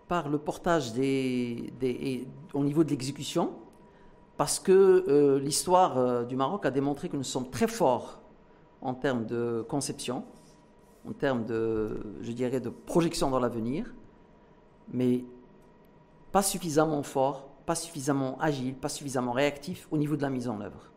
par 0.08 0.30
le 0.30 0.38
portage 0.38 0.94
des, 0.94 2.28
au 2.54 2.64
niveau 2.64 2.84
de 2.84 2.90
l'exécution, 2.90 3.54
parce 4.38 4.60
que 4.60 5.06
euh, 5.08 5.40
l'histoire 5.40 6.26
du 6.26 6.36
Maroc 6.36 6.66
a 6.66 6.72
démontré 6.72 7.08
que 7.08 7.16
nous 7.16 7.24
sommes 7.24 7.50
très 7.50 7.68
forts 7.68 8.20
en 8.82 8.94
termes 8.94 9.26
de 9.26 9.66
conception, 9.68 10.26
en 11.08 11.14
termes 11.14 11.46
de, 11.46 12.02
je 12.22 12.32
dirais, 12.32 12.60
de 12.60 12.70
projection 12.70 13.30
dans 13.30 13.40
l'avenir, 13.40 13.94
mais 14.92 15.24
pas 16.32 16.42
suffisamment 16.42 17.04
fort, 17.04 17.48
pas 17.66 17.76
suffisamment 17.76 18.38
agile, 18.40 18.76
pas 18.76 18.90
suffisamment 18.90 19.32
réactif 19.32 19.88
au 19.92 19.98
niveau 19.98 20.16
de 20.16 20.22
la 20.22 20.30
mise 20.30 20.48
en 20.48 20.62
œuvre. 20.62 20.92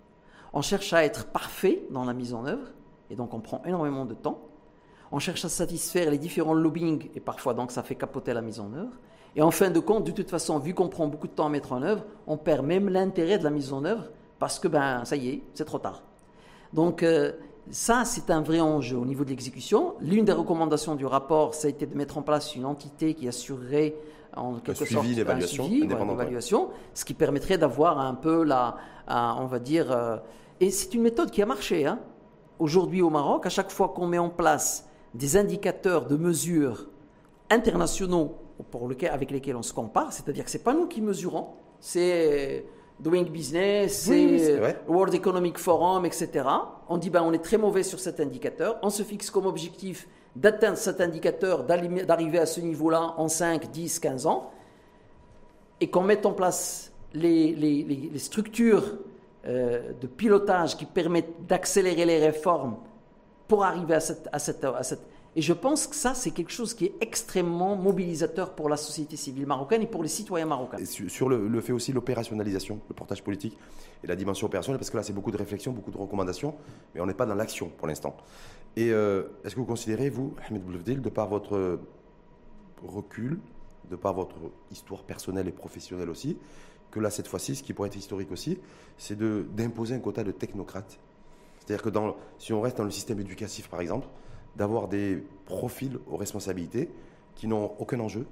On 0.53 0.63
cherche 0.63 0.93
à 0.93 1.05
être 1.05 1.27
parfait 1.27 1.83
dans 1.91 2.05
la 2.05 2.15
mise 2.15 2.35
en 2.35 2.47
œuvre, 2.47 2.69
et 3.11 3.17
donc 3.17 3.35
on 3.35 3.41
prend 3.41 3.63
énormément 3.65 4.05
de 4.05 4.15
temps. 4.15 4.41
On 5.11 5.19
cherche 5.19 5.45
à 5.45 5.49
satisfaire 5.49 6.11
les 6.11 6.19
différents 6.19 6.55
lobbying, 6.55 7.11
et 7.15 7.21
parfois 7.21 7.55
donc 7.55 7.71
ça 7.71 7.83
fait 7.83 7.95
capoter 7.95 8.33
la 8.33 8.43
mise 8.43 8.61
en 8.61 8.73
œuvre. 8.73 8.93
Et 9.37 9.43
en 9.43 9.51
fin 9.51 9.71
de 9.71 9.79
compte, 9.79 10.05
de 10.05 10.11
toute 10.11 10.31
façon, 10.31 10.59
vu 10.59 10.75
qu'on 10.75 10.89
prend 10.89 11.07
beaucoup 11.07 11.29
de 11.29 11.33
temps 11.33 11.47
à 11.47 11.51
mettre 11.51 11.73
en 11.73 11.83
œuvre, 11.83 12.05
on 12.27 12.37
perd 12.37 12.67
même 12.67 12.89
l'intérêt 12.89 13.39
de 13.39 13.45
la 13.45 13.51
mise 13.51 13.73
en 13.73 13.85
œuvre 13.85 14.11
parce 14.39 14.59
que, 14.59 14.69
ben, 14.69 15.05
ça 15.05 15.17
y 15.17 15.29
est, 15.29 15.43
c'est 15.55 15.65
trop 15.65 15.79
tard. 15.79 16.03
Donc, 16.73 17.03
euh, 17.03 17.33
ça, 17.71 18.05
c'est 18.05 18.31
un 18.31 18.41
vrai 18.41 18.61
enjeu 18.61 18.97
au 18.97 19.05
niveau 19.05 19.25
de 19.25 19.31
l'exécution. 19.31 19.95
L'une 20.01 20.25
des 20.25 20.33
recommandations 20.33 20.95
du 20.95 21.07
rapport, 21.07 21.55
ça 21.55 21.67
a 21.67 21.71
été 21.71 21.87
de 21.87 21.97
mettre 21.97 22.19
en 22.19 22.23
place 22.23 22.55
une 22.55 22.65
entité 22.65 23.15
qui 23.15 23.29
assurerait 23.29 23.95
en 24.37 24.55
quelque 24.55 24.79
sorte 24.79 24.93
un 24.93 25.03
suivi, 25.03 25.87
l'évaluation, 25.87 26.69
ce 26.95 27.05
qui 27.05 27.15
permettrait 27.15 27.59
d'avoir 27.59 27.99
un 27.99 28.15
peu 28.15 28.45
la, 28.45 28.77
on 29.09 29.47
va 29.47 29.59
dire, 29.59 29.91
euh, 29.91 30.17
et 30.61 30.71
c'est 30.71 30.95
une 30.95 31.03
méthode 31.03 31.31
qui 31.31 31.43
a 31.43 31.47
marché. 31.47 31.87
Hein. 31.87 31.99
Aujourd'hui 32.59 33.03
au 33.03 33.11
Maroc, 33.11 33.47
à 33.47 33.51
chaque 33.51 33.71
fois 33.71 33.89
qu'on 33.89 34.07
met 34.07 34.19
en 34.19 34.31
place 34.31 34.89
des 35.15 35.37
indicateurs 35.37 36.07
de 36.07 36.17
mesure 36.17 36.89
internationaux 37.51 38.37
pour 38.71 38.91
avec 39.11 39.31
lesquels 39.31 39.57
on 39.57 39.63
se 39.63 39.73
compare, 39.73 40.13
c'est-à-dire 40.13 40.45
que 40.45 40.51
ce 40.51 40.59
n'est 40.59 40.65
pas 40.65 40.75
nous 40.75 40.87
qui 40.87 41.01
mesurons, 41.01 41.49
c'est 41.81 42.65
Doing 43.01 43.25
Business, 43.25 44.03
c'est 44.03 44.61
World 44.89 45.15
Economic 45.15 45.59
Forum, 45.59 46.05
etc. 46.05 46.45
On 46.89 46.99
dit 46.99 47.11
ben, 47.11 47.23
on 47.23 47.33
est 47.33 47.43
très 47.43 47.57
mauvais 47.57 47.83
sur 47.83 48.01
cet 48.01 48.19
indicateur, 48.21 48.79
on 48.83 48.91
se 48.91 49.03
fixe 49.03 49.31
comme 49.31 49.47
objectif 49.47 50.09
d'atteindre 50.35 50.77
cet 50.77 51.01
indicateur, 51.01 51.65
d'arriver 51.65 52.39
à 52.39 52.47
ce 52.47 52.61
niveau-là 52.61 53.15
en 53.17 53.29
5, 53.29 53.71
10, 53.71 53.99
15 53.99 54.27
ans, 54.27 54.51
et 55.81 55.89
qu'on 55.89 56.03
mette 56.03 56.27
en 56.27 56.33
place 56.33 56.93
les, 57.15 57.55
les, 57.55 58.19
structures 58.19 58.99
euh, 59.47 59.93
de 60.01 60.07
pilotage 60.07 60.77
qui 60.77 60.85
permettent 60.85 61.47
d'accélérer 61.47 62.05
les 62.05 62.19
réformes 62.19 62.77
pour 63.47 63.65
arriver 63.65 63.95
à 63.95 64.01
cette, 64.01 64.29
à 64.33 64.39
cette, 64.39 64.65
à 64.65 64.83
cette 64.83 65.07
et 65.39 65.41
je 65.41 65.53
pense 65.53 65.87
que 65.87 65.95
ça, 65.95 66.15
c'est 66.15 66.33
quelque 66.33 66.51
chose 66.51 66.75
qui 66.75 66.87
est 66.87 66.95
extrêmement 67.01 67.77
mobilisateur 67.77 68.57
pour 68.57 68.69
la 68.69 68.77
société 68.77 69.17
civile 69.17 69.47
marocaine 69.47 69.83
et 69.83 69.87
pour 69.87 70.03
les 70.03 70.09
citoyens 70.09 70.47
marocains. 70.47 70.85
Sur 70.85 71.29
le, 71.29 71.61
fait 71.61 71.73
aussi 71.73 71.93
l'opérationnalisation, 71.93 72.81
le 72.89 72.95
portage 72.97 73.23
politique 73.23 73.57
et 74.03 74.09
la 74.09 74.17
dimension 74.17 74.49
opérationnelle, 74.49 74.81
parce 74.81 74.91
que 74.91 74.97
là, 74.97 75.05
c'est 75.05 75.13
beaucoup 75.13 75.31
de 75.31 75.37
réflexions, 75.37 75.71
beaucoup 75.71 75.93
de 75.93 75.97
recommandations, 75.97 76.57
mais 76.93 77.01
on 77.01 77.07
n'est 77.07 77.15
pas 77.15 77.25
dans 77.25 77.37
l'action 77.37 77.69
pour 77.69 77.87
l'instant. 77.87 78.17
Et 78.75 78.91
euh, 78.91 79.29
est-ce 79.45 79.55
que 79.55 79.61
vous 79.61 79.67
considérez, 79.67 80.11
vous, 80.11 80.35
Ahmed 80.49 80.61
Boulevdil, 80.61 81.01
de 81.01 81.09
par 81.09 81.29
votre 81.29 81.79
recul, 82.85 83.39
de 83.93 83.95
par 83.95 84.15
votre 84.15 84.35
histoire 84.73 85.05
personnelle 85.05 85.47
et 85.47 85.53
professionnelle 85.53 86.11
aussi, 86.11 86.37
que 86.91 86.99
là, 86.99 87.11
cette 87.11 87.29
fois-ci, 87.29 87.55
ce 87.55 87.63
qui 87.63 87.75
pourrait 87.75 87.91
être 87.91 87.97
historique 87.97 88.33
aussi, 88.33 88.59
c'est 88.97 89.17
d'imposer 89.55 89.95
un 89.95 90.01
quota 90.01 90.25
de 90.25 90.33
technocrates? 90.33 90.99
C'est-à-dire 91.61 91.85
que 91.85 91.91
si 92.41 92.53
on 92.53 92.61
reste 92.61 92.79
dans 92.79 92.83
le 92.83 92.91
système 92.91 93.21
éducatif, 93.21 93.69
par 93.69 93.81
exemple, 93.81 94.09
d'avoir 94.59 94.89
des 94.89 95.25
profils 95.47 95.99
aux 96.09 96.17
responsabilités 96.17 96.91
qui 97.37 97.47
n'ont 97.47 97.73
aucun 97.79 98.01
enjeu, 98.01 98.27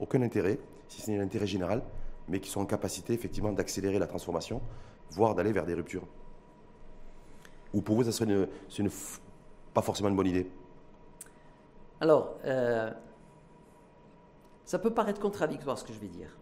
aucun 0.00 0.20
intérêt, 0.22 0.58
si 0.88 1.00
ce 1.00 1.10
n'est 1.10 1.18
l'intérêt 1.18 1.46
général, 1.46 1.82
mais 2.26 2.40
qui 2.40 2.50
sont 2.50 2.60
en 2.60 2.66
capacité 2.66 3.14
effectivement 3.14 3.52
d'accélérer 3.52 3.98
la 4.00 4.08
transformation, 4.08 4.60
voire 5.10 5.36
d'aller 5.36 5.52
vers 5.52 5.64
des 5.64 5.74
ruptures. 5.74 6.06
Ou 7.72 7.80
pour 7.80 7.94
vous, 7.94 8.04
ça 8.04 8.12
serait 8.12 8.48
pas 9.72 9.82
forcément 9.82 10.08
une 10.08 10.16
bonne 10.16 10.26
idée 10.26 10.50
Alors, 12.00 12.34
euh, 12.44 12.90
ça 14.64 14.80
peut 14.80 14.92
paraître 14.92 15.20
contradictoire 15.20 15.78
ce 15.78 15.84
que 15.84 15.92
je 15.92 16.00
vais 16.00 16.08
dire. 16.08 16.36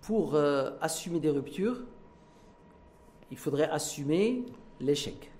Pour 0.00 0.34
euh, 0.34 0.70
assumer 0.80 1.20
des 1.20 1.30
ruptures, 1.30 1.84
il 3.30 3.36
faudrait 3.36 3.68
assumer 3.68 4.46
l'échec. 4.80 5.31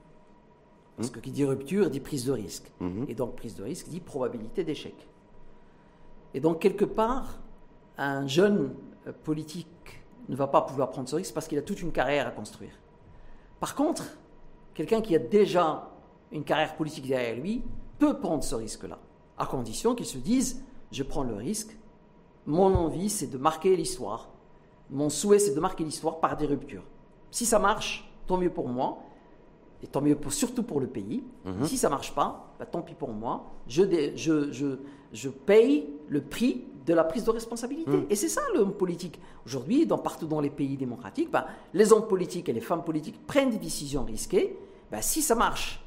Parce 1.02 1.10
que 1.10 1.20
qui 1.20 1.30
dit 1.30 1.44
rupture 1.44 1.90
dit 1.90 2.00
prise 2.00 2.24
de 2.24 2.32
risque. 2.32 2.70
Mhm. 2.80 3.06
Et 3.08 3.14
donc 3.14 3.36
prise 3.36 3.54
de 3.54 3.62
risque 3.62 3.88
dit 3.88 4.00
probabilité 4.00 4.64
d'échec. 4.64 4.94
Et 6.34 6.40
donc 6.40 6.60
quelque 6.60 6.84
part, 6.84 7.38
un 7.98 8.26
jeune 8.26 8.74
euh, 9.06 9.12
politique 9.24 10.02
ne 10.28 10.36
va 10.36 10.46
pas 10.46 10.62
pouvoir 10.62 10.90
prendre 10.90 11.08
ce 11.08 11.16
risque 11.16 11.34
parce 11.34 11.48
qu'il 11.48 11.58
a 11.58 11.62
toute 11.62 11.82
une 11.82 11.92
carrière 11.92 12.26
à 12.26 12.30
construire. 12.30 12.72
Par 13.60 13.74
contre, 13.74 14.04
quelqu'un 14.74 15.00
qui 15.00 15.14
a 15.14 15.18
déjà 15.18 15.90
une 16.30 16.44
carrière 16.44 16.76
politique 16.76 17.06
derrière 17.06 17.36
lui 17.36 17.62
peut 17.98 18.18
prendre 18.18 18.42
ce 18.42 18.54
risque-là, 18.54 18.98
à 19.38 19.46
condition 19.46 19.94
qu'il 19.94 20.06
se 20.06 20.18
dise, 20.18 20.64
je 20.90 21.02
prends 21.02 21.22
le 21.22 21.34
risque, 21.34 21.76
mon 22.46 22.74
envie 22.74 23.10
c'est 23.10 23.26
de 23.28 23.38
marquer 23.38 23.76
l'histoire, 23.76 24.30
mon 24.90 25.10
souhait 25.10 25.38
c'est 25.38 25.54
de 25.54 25.60
marquer 25.60 25.84
l'histoire 25.84 26.20
par 26.20 26.36
des 26.36 26.46
ruptures. 26.46 26.84
Si 27.30 27.46
ça 27.46 27.58
marche, 27.58 28.10
tant 28.26 28.36
mieux 28.36 28.50
pour 28.50 28.68
moi, 28.68 28.98
et 29.82 29.86
tant 29.86 30.00
mieux 30.00 30.14
pour, 30.14 30.32
surtout 30.32 30.62
pour 30.62 30.80
le 30.80 30.86
pays. 30.86 31.24
Mhm. 31.44 31.66
Si 31.66 31.76
ça 31.76 31.88
marche 31.88 32.14
pas, 32.14 32.54
bah, 32.58 32.66
tant 32.66 32.82
pis 32.82 32.94
pour 32.94 33.10
moi. 33.10 33.50
Je, 33.66 33.82
je, 34.14 34.52
je, 34.52 34.78
je, 35.12 35.28
paye 35.28 35.88
le 36.08 36.20
prix 36.20 36.64
de 36.86 36.94
la 36.94 37.04
prise 37.04 37.24
de 37.24 37.30
responsabilité. 37.30 37.90
Mhm. 37.90 38.06
Et 38.08 38.14
c'est 38.14 38.28
ça 38.28 38.42
l'homme 38.54 38.74
politique. 38.74 39.20
Aujourd'hui, 39.44 39.86
dans, 39.86 39.98
partout 39.98 40.26
dans 40.26 40.40
les 40.40 40.50
pays 40.50 40.76
démocratiques, 40.76 41.30
bah, 41.30 41.46
les 41.74 41.92
hommes 41.92 42.06
politiques 42.06 42.48
et 42.48 42.52
les 42.52 42.60
femmes 42.60 42.84
politiques 42.84 43.26
prennent 43.26 43.50
des 43.50 43.58
décisions 43.58 44.04
risquées. 44.04 44.56
Bah, 44.90 45.02
si 45.02 45.22
ça 45.22 45.34
marche, 45.34 45.82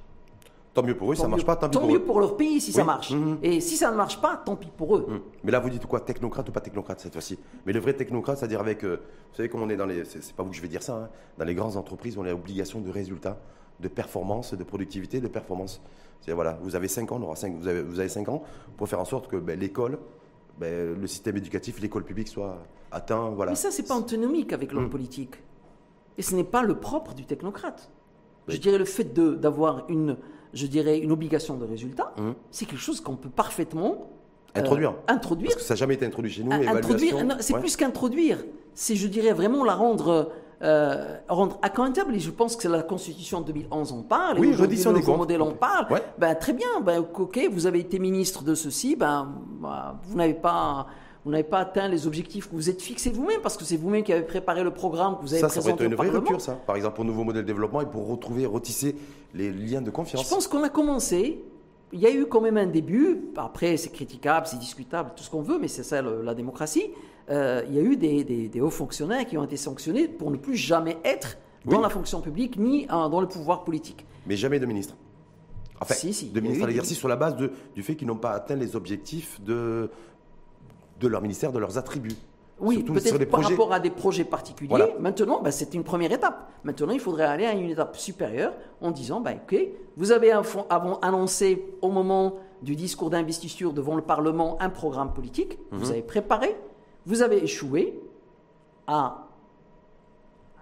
Tant 0.75 0.83
mieux 0.83 0.97
pour 0.97 1.09
eux, 1.09 1.15
si 1.15 1.21
ça 1.21 1.27
ne 1.27 1.31
marche 1.31 1.45
pas, 1.45 1.55
tant 1.55 1.69
pis 1.69 1.77
pour 1.77 1.87
mieux 1.87 2.03
pour 2.03 2.19
leur 2.19 2.35
pays 2.35 2.59
si 2.59 2.73
ça 2.73 2.83
marche. 2.83 3.11
Mhm. 3.11 3.37
Et 3.41 3.61
si 3.61 3.77
ça 3.77 3.91
ne 3.91 3.95
marche 3.95 4.19
pas, 4.19 4.35
tant 4.35 4.57
pis 4.57 4.69
pour 4.75 4.97
eux. 4.97 5.07
Mais 5.45 5.51
là, 5.53 5.61
vous 5.61 5.69
dites 5.69 5.85
quoi 5.85 6.01
Technocrate 6.01 6.49
ou 6.49 6.51
pas 6.51 6.59
technocrate 6.59 6.99
cette 6.99 7.13
fois-ci? 7.13 7.39
Mais 7.65 7.71
le 7.71 7.79
vrai 7.79 7.93
technocrate, 7.93 8.37
c'est-à-dire 8.39 8.59
avec. 8.59 8.83
Euh, 8.83 8.97
vous 9.31 9.37
savez, 9.37 9.47
comme 9.47 9.61
on 9.61 9.69
est 9.69 9.77
dans 9.77 9.85
les. 9.85 10.03
C'est 10.03 10.33
pas 10.33 10.43
vous 10.43 10.49
que 10.49 10.55
je 10.55 10.61
vais 10.61 10.67
dire 10.67 10.83
ça. 10.83 10.97
Hein, 10.97 11.09
dans 11.37 11.45
les 11.45 11.55
grandes 11.55 11.77
entreprises, 11.77 12.17
on 12.17 12.25
a 12.25 12.29
l'obligation 12.31 12.81
de 12.81 12.91
résultats 12.91 13.39
de 13.79 13.87
performance, 13.87 14.53
de 14.53 14.63
productivité, 14.63 15.19
de 15.19 15.27
performance. 15.27 15.81
C'est 16.21 16.31
voilà, 16.31 16.57
vous 16.61 16.75
avez 16.75 16.87
5 16.87 17.11
ans, 17.11 17.19
on 17.19 17.23
aura 17.23 17.35
vous, 17.35 17.67
avez, 17.67 17.81
vous 17.81 17.99
avez 17.99 18.09
5 18.09 18.29
ans 18.29 18.43
pour 18.77 18.89
faire 18.89 18.99
en 18.99 19.05
sorte 19.05 19.27
que 19.27 19.35
ben, 19.35 19.59
l'école, 19.59 19.99
ben, 20.57 20.99
le 20.99 21.07
système 21.07 21.37
éducatif, 21.37 21.79
l'école 21.81 22.03
publique 22.03 22.27
soit 22.27 22.57
atteint. 22.91 23.29
Voilà. 23.29 23.51
Mais 23.51 23.57
ça, 23.57 23.71
c'est 23.71 23.87
pas 23.87 23.95
antinomique 23.95 24.53
avec 24.53 24.71
l'homme 24.71 24.85
mm. 24.85 24.89
politique. 24.89 25.35
Et 26.17 26.21
ce 26.21 26.35
n'est 26.35 26.45
pas 26.45 26.63
le 26.63 26.79
propre 26.79 27.13
du 27.13 27.25
technocrate. 27.25 27.91
Je 28.47 28.57
dirais 28.57 28.77
le 28.77 28.85
fait 28.85 29.13
d'avoir 29.13 29.85
une, 29.89 30.17
je 30.53 30.67
dirais, 30.67 30.99
une 30.99 31.11
obligation 31.11 31.57
de 31.57 31.65
résultat, 31.65 32.13
mm. 32.17 32.31
c'est 32.51 32.65
quelque 32.65 32.79
chose 32.79 33.01
qu'on 33.01 33.15
peut 33.15 33.29
parfaitement 33.29 34.11
euh, 34.55 34.61
introduire. 34.61 34.95
introduire. 35.07 35.49
Parce 35.49 35.61
que 35.61 35.67
ça 35.67 35.73
n'a 35.73 35.79
jamais 35.79 35.95
été 35.95 36.05
introduit 36.05 36.31
chez 36.31 36.43
nous. 36.43 36.51
Introduire, 36.51 37.17
c'est 37.39 37.59
plus 37.59 37.75
qu'introduire. 37.75 38.43
C'est, 38.73 38.95
je 38.95 39.07
dirais, 39.07 39.33
vraiment 39.33 39.63
la 39.63 39.75
rendre 39.75 40.31
euh, 40.65 41.17
rendre 41.29 41.59
accountable. 41.61 42.15
Et 42.15 42.19
je 42.19 42.31
pense 42.31 42.55
que 42.55 42.63
c'est 42.63 42.69
la 42.69 42.83
Constitution 42.83 43.41
de 43.41 43.47
2011 43.47 43.91
on 43.91 44.01
parle. 44.01 44.39
Oui, 44.39 44.53
reddition 44.53 44.91
des 44.91 45.01
comptes. 45.01 45.17
modèle 45.17 45.41
on 45.41 45.53
parle. 45.53 45.87
Ben, 46.17 46.35
très 46.35 46.53
bien. 46.53 46.67
Ben, 46.83 46.99
ok, 46.99 47.39
vous 47.51 47.67
avez 47.67 47.79
été 47.79 47.99
ministre 47.99 48.43
de 48.43 48.55
ceci. 48.55 48.95
Ben, 48.95 49.31
ben 49.61 49.99
vous 50.03 50.15
n'avez 50.15 50.33
pas 50.33 50.87
vous 51.23 51.31
n'avez 51.31 51.43
pas 51.43 51.59
atteint 51.59 51.87
les 51.87 52.05
objectifs 52.05 52.47
que 52.47 52.55
vous 52.55 52.69
êtes 52.69 52.83
fixés 52.83 53.09
vous-même, 53.09 53.41
parce 53.41 53.57
que 53.57 53.65
c'est 53.65 53.77
vous-même 53.77 54.03
qui 54.03 54.13
avez 54.13 54.21
préparé 54.21 54.63
le 54.63 54.69
programme 54.69 55.17
que 55.17 55.23
vous 55.23 55.33
avez 55.33 55.41
ça, 55.41 55.47
présenté 55.47 55.71
ça 55.71 55.75
serait 55.75 55.85
une 55.87 55.95
vraie 55.95 56.09
rupture, 56.09 56.39
ça, 56.39 56.53
par 56.53 56.75
exemple, 56.75 56.95
pour 56.95 57.03
nouveau 57.03 57.23
modèle 57.23 57.41
de 57.41 57.47
développement 57.47 57.81
et 57.81 57.87
pour 57.87 58.07
retrouver, 58.07 58.45
retisser 58.45 58.95
les 59.33 59.51
liens 59.51 59.81
de 59.81 59.89
confiance. 59.89 60.23
Je 60.23 60.29
pense 60.29 60.47
qu'on 60.47 60.61
a 60.61 60.69
commencé. 60.69 61.43
Il 61.93 61.99
y 61.99 62.05
a 62.05 62.11
eu 62.11 62.27
quand 62.27 62.41
même 62.41 62.57
un 62.57 62.67
début. 62.67 63.29
Après, 63.37 63.75
c'est 63.77 63.89
critiquable, 63.89 64.45
c'est 64.45 64.59
discutable, 64.59 65.13
tout 65.15 65.23
ce 65.23 65.29
qu'on 65.31 65.41
veut, 65.41 65.57
mais 65.59 65.67
c'est 65.67 65.83
ça 65.83 66.01
la 66.01 66.35
démocratie. 66.35 66.91
Euh, 67.29 67.63
il 67.67 67.73
y 67.73 67.79
a 67.79 67.81
eu 67.81 67.97
des, 67.97 68.61
hauts 68.61 68.69
fonctionnaires 68.69 69.25
qui 69.25 69.37
ont 69.37 69.43
été 69.43 69.57
sanctionnés 69.57 70.07
pour 70.07 70.31
ne 70.31 70.37
plus 70.37 70.55
jamais 70.55 70.97
être 71.03 71.37
dans 71.65 71.81
la 71.81 71.89
fonction 71.89 72.21
publique 72.21 72.57
ni 72.57 72.85
dans 72.85 73.21
le 73.21 73.27
pouvoir 73.27 73.63
politique. 73.63 74.05
Mais 74.27 74.35
jamais 74.35 74.59
de 74.59 74.65
ministre. 74.65 74.95
Enfin, 75.81 75.93
si, 75.95 76.29
de 76.29 76.39
ministre 76.39 76.63
à 76.63 76.67
l'exercice 76.67 76.97
sur 76.97 77.07
la 77.07 77.15
base 77.15 77.35
du 77.35 77.83
fait 77.83 77.95
qu'ils 77.95 78.07
n'ont 78.07 78.15
pas 78.15 78.31
atteint 78.31 78.55
les 78.55 78.75
objectifs 78.75 79.41
de, 79.41 79.89
de 80.99 81.07
leur 81.07 81.21
ministère, 81.21 81.51
de 81.51 81.59
leurs 81.59 81.77
attributs. 81.77 82.15
Oui, 82.59 82.83
peut-être 82.83 83.25
par 83.25 83.41
rapport 83.41 83.73
à 83.73 83.81
des 83.81 83.89
projets 83.89 84.23
particuliers. 84.23 84.93
Maintenant, 84.99 85.41
bah, 85.41 85.51
c'est 85.51 85.73
une 85.73 85.83
première 85.83 86.11
étape. 86.11 86.49
Maintenant, 86.63 86.93
il 86.93 87.01
faudrait 87.01 87.25
aller 87.25 87.45
à 87.45 87.51
une 87.51 87.69
étape 87.69 87.97
supérieure 87.97 88.53
en 88.81 88.91
disant, 88.91 89.19
bah, 89.19 89.31
ok, 89.33 89.59
vous 89.97 90.11
avez 90.11 90.31
annoncé 90.71 91.65
au 91.81 91.89
moment 91.89 92.37
du 92.61 92.75
discours 92.75 93.09
d'investiture 93.09 93.73
devant 93.73 93.95
le 93.95 94.01
Parlement 94.01 94.57
un 94.61 94.69
programme 94.69 95.13
politique, 95.13 95.59
vous 95.71 95.87
mhm. 95.87 95.91
avez 95.91 96.01
préparé, 96.01 96.55
vous 97.05 97.21
avez 97.21 97.43
échoué 97.43 97.99
à. 98.87 99.27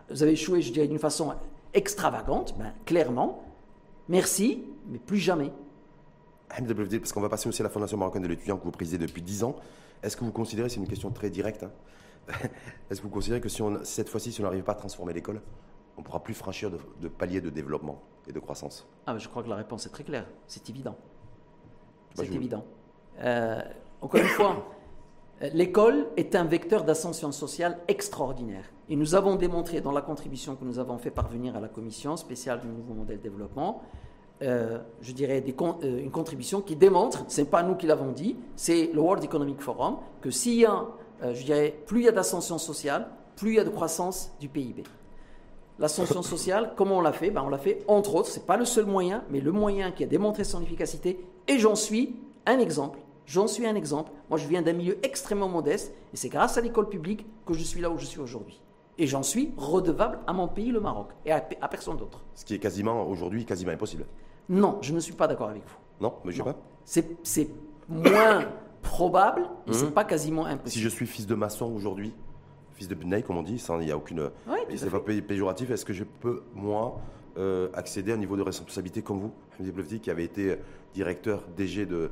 Vous 0.10 0.22
avez 0.24 0.34
échoué, 0.34 0.62
je 0.62 0.72
dirais, 0.72 0.88
d'une 0.88 1.00
façon 1.00 1.34
extravagante, 1.74 2.58
ben, 2.58 2.74
clairement. 2.86 3.44
Merci, 4.10 4.64
mais 4.88 5.00
plus 5.00 5.18
jamais. 5.18 5.52
Parce 6.50 7.14
qu'on 7.14 7.22
va 7.22 7.30
passer 7.30 7.50
aussi 7.50 7.62
à 7.62 7.64
la 7.64 7.70
Fondation 7.70 7.98
marocaine 7.98 8.22
de 8.22 8.28
l'étudiant 8.28 8.58
que 8.58 8.64
vous 8.64 8.72
présidez 8.72 9.06
depuis 9.08 9.22
10 9.22 9.44
ans. 9.44 9.56
Est-ce 10.04 10.18
que 10.18 10.24
vous 10.24 10.32
considérez, 10.32 10.70
c'est 10.70 10.76
une 10.76 10.88
question 10.88 11.10
très 11.12 11.30
directe, 11.30 11.64
hein, 11.64 11.72
est-ce 12.90 13.00
que 13.02 13.08
vous 13.08 13.14
considérez 13.14 13.42
que 13.42 13.50
si 13.50 13.62
on, 13.62 13.84
cette 13.84 14.10
fois-ci, 14.10 14.32
si 14.32 14.42
on 14.42 14.44
n'arrive 14.44 14.64
pas 14.64 14.74
à 14.74 14.76
transformer 14.76 15.14
l'école, 15.14 15.42
on 15.98 16.02
ne 16.02 16.06
pourra 16.06 16.22
plus 16.22 16.34
franchir 16.34 16.70
de, 16.70 16.78
de 17.02 17.08
paliers 17.08 17.42
de 17.42 17.50
développement 17.50 18.02
et 18.28 18.34
de 18.34 18.40
croissance? 18.40 18.88
Ah, 19.08 19.18
Je 19.18 19.28
crois 19.28 19.44
que 19.44 19.50
la 19.50 19.56
réponse 19.56 19.86
est 19.86 19.90
très 19.90 20.04
claire. 20.04 20.28
C'est 20.48 20.70
évident. 20.70 20.96
C'est 22.16 22.32
évident. 22.32 22.66
Euh, 23.20 23.62
encore 24.02 24.22
une 24.22 24.28
fois, 24.28 24.73
L'école 25.52 26.08
est 26.16 26.36
un 26.36 26.46
vecteur 26.46 26.86
d'ascension 26.86 27.32
sociale 27.32 27.78
extraordinaire. 27.88 28.64
Et 28.88 28.96
nous 28.96 29.14
avons 29.16 29.36
démontré 29.36 29.82
dans 29.82 29.92
la 29.92 30.02
contribution 30.02 30.56
que 30.56 30.64
nous 30.64 30.80
avons 30.80 30.98
fait 30.98 31.12
parvenir 31.12 31.56
à 31.58 31.60
la 31.60 31.68
commission 31.68 32.16
spéciale 32.16 32.62
du 32.62 32.68
nouveau 32.68 32.94
modèle 32.94 33.18
de 33.18 33.24
développement 33.24 33.82
euh, 34.44 34.80
je 35.02 35.14
dirais, 35.14 35.44
euh, 35.48 36.00
une 36.00 36.12
contribution 36.12 36.62
qui 36.62 36.76
démontre, 36.76 37.24
ce 37.30 37.42
n'est 37.42 37.48
pas 37.48 37.64
nous 37.64 37.76
qui 37.76 37.88
l'avons 37.88 38.12
dit, 38.12 38.36
c'est 38.56 38.90
le 38.94 39.00
World 39.00 39.24
Economic 39.24 39.62
Forum, 39.62 39.98
que 40.22 40.32
s'il 40.32 40.56
y 40.56 40.66
a, 40.66 40.86
euh, 41.24 41.34
je 41.34 41.46
dirais, 41.46 41.74
plus 41.86 42.02
il 42.02 42.06
y 42.06 42.10
a 42.10 42.12
d'ascension 42.12 42.58
sociale, 42.58 43.08
plus 43.38 43.52
il 43.52 43.56
y 43.56 43.60
a 43.60 43.64
de 43.64 43.70
croissance 43.70 44.34
du 44.40 44.50
PIB. 44.50 44.84
L'ascension 45.80 46.22
sociale, 46.22 46.74
comment 46.76 46.98
on 46.98 47.02
l'a 47.02 47.14
fait? 47.14 47.30
Ben, 47.30 47.44
On 47.46 47.50
l'a 47.50 47.58
fait, 47.58 47.84
entre 47.88 48.16
autres, 48.16 48.30
ce 48.30 48.40
n'est 48.40 48.46
pas 48.46 48.58
le 48.58 48.66
seul 48.66 48.86
moyen, 48.86 49.24
mais 49.30 49.40
le 49.40 49.52
moyen 49.52 49.92
qui 49.92 50.04
a 50.04 50.08
démontré 50.08 50.44
son 50.44 50.62
efficacité, 50.62 51.24
et 51.48 51.58
j'en 51.58 51.76
suis 51.76 52.16
un 52.46 52.60
exemple. 52.60 53.00
J'en 53.26 53.48
suis 53.48 53.66
un 53.66 53.76
exemple. 53.76 54.12
Moi, 54.30 54.38
je 54.38 54.48
viens 54.48 54.62
d'un 54.62 54.74
milieu 54.74 54.98
extrêmement 55.04 55.48
modeste, 55.48 55.94
et 56.14 56.18
c'est 56.18 56.30
grâce 56.30 56.58
à 56.58 56.62
l'école 56.62 56.90
publique 56.90 57.26
que 57.46 57.54
je 57.54 57.64
suis 57.64 57.82
là 57.82 57.90
où 57.90 57.98
je 57.98 58.06
suis 58.06 58.20
aujourd'hui. 58.20 58.62
Et 58.98 59.08
j'en 59.08 59.24
suis 59.24 59.54
redevable 59.58 60.20
à 60.28 60.34
mon 60.34 60.48
pays, 60.48 60.72
le 60.72 60.80
Maroc, 60.80 61.10
et 61.26 61.32
à, 61.32 61.42
personne 61.42 61.98
d'autre. 61.98 62.24
Ce 62.36 62.46
qui 62.46 62.54
est 62.54 62.60
quasiment, 62.60 63.08
aujourd'hui, 63.08 63.46
quasiment 63.46 63.72
impossible. 63.72 64.06
Non, 64.50 64.78
je 64.82 64.94
ne 64.94 65.00
suis 65.00 65.14
pas 65.14 65.28
d'accord 65.28 65.50
avec 65.50 65.64
vous. 65.64 65.78
Non, 66.02 66.16
mais 66.24 66.32
je 66.32 66.38
sais 66.38 66.44
pas. 66.44 66.56
C'est 67.24 67.50
moins 67.88 68.46
probable, 68.82 69.50
mais 69.66 69.74
ce 69.74 69.86
n'est 69.86 69.92
pas 69.92 70.04
quasiment 70.04 70.46
impossible. 70.46 70.70
Si 70.70 70.82
je 70.82 70.90
suis 70.90 71.08
fils 71.08 71.26
de 71.26 71.36
maçon 71.36 71.74
aujourd'hui, 71.74 72.14
fils 72.76 72.88
de 72.88 72.96
Bnei, 72.96 73.24
comme 73.24 73.38
on 73.38 73.44
dit, 73.44 73.64
il 73.80 73.86
n'y 73.86 73.92
a 73.92 73.98
aucune. 73.98 74.30
Oui, 74.48 74.58
c'est 74.76 74.90
pas 74.90 75.00
péjoratif. 75.00 75.72
Est-ce 75.72 75.86
que 75.86 75.94
je 75.94 76.04
peux, 76.04 76.44
moi, 76.54 77.00
euh, 77.38 77.70
accéder 77.74 78.12
à 78.12 78.16
un 78.16 78.18
niveau 78.18 78.36
de 78.36 78.44
responsabilité 78.44 79.02
comme 79.02 79.20
vous, 79.20 79.32
qui 80.00 80.12
avait 80.12 80.26
été 80.26 80.58
directeur 80.94 81.44
DG 81.56 81.86
de, 81.86 82.12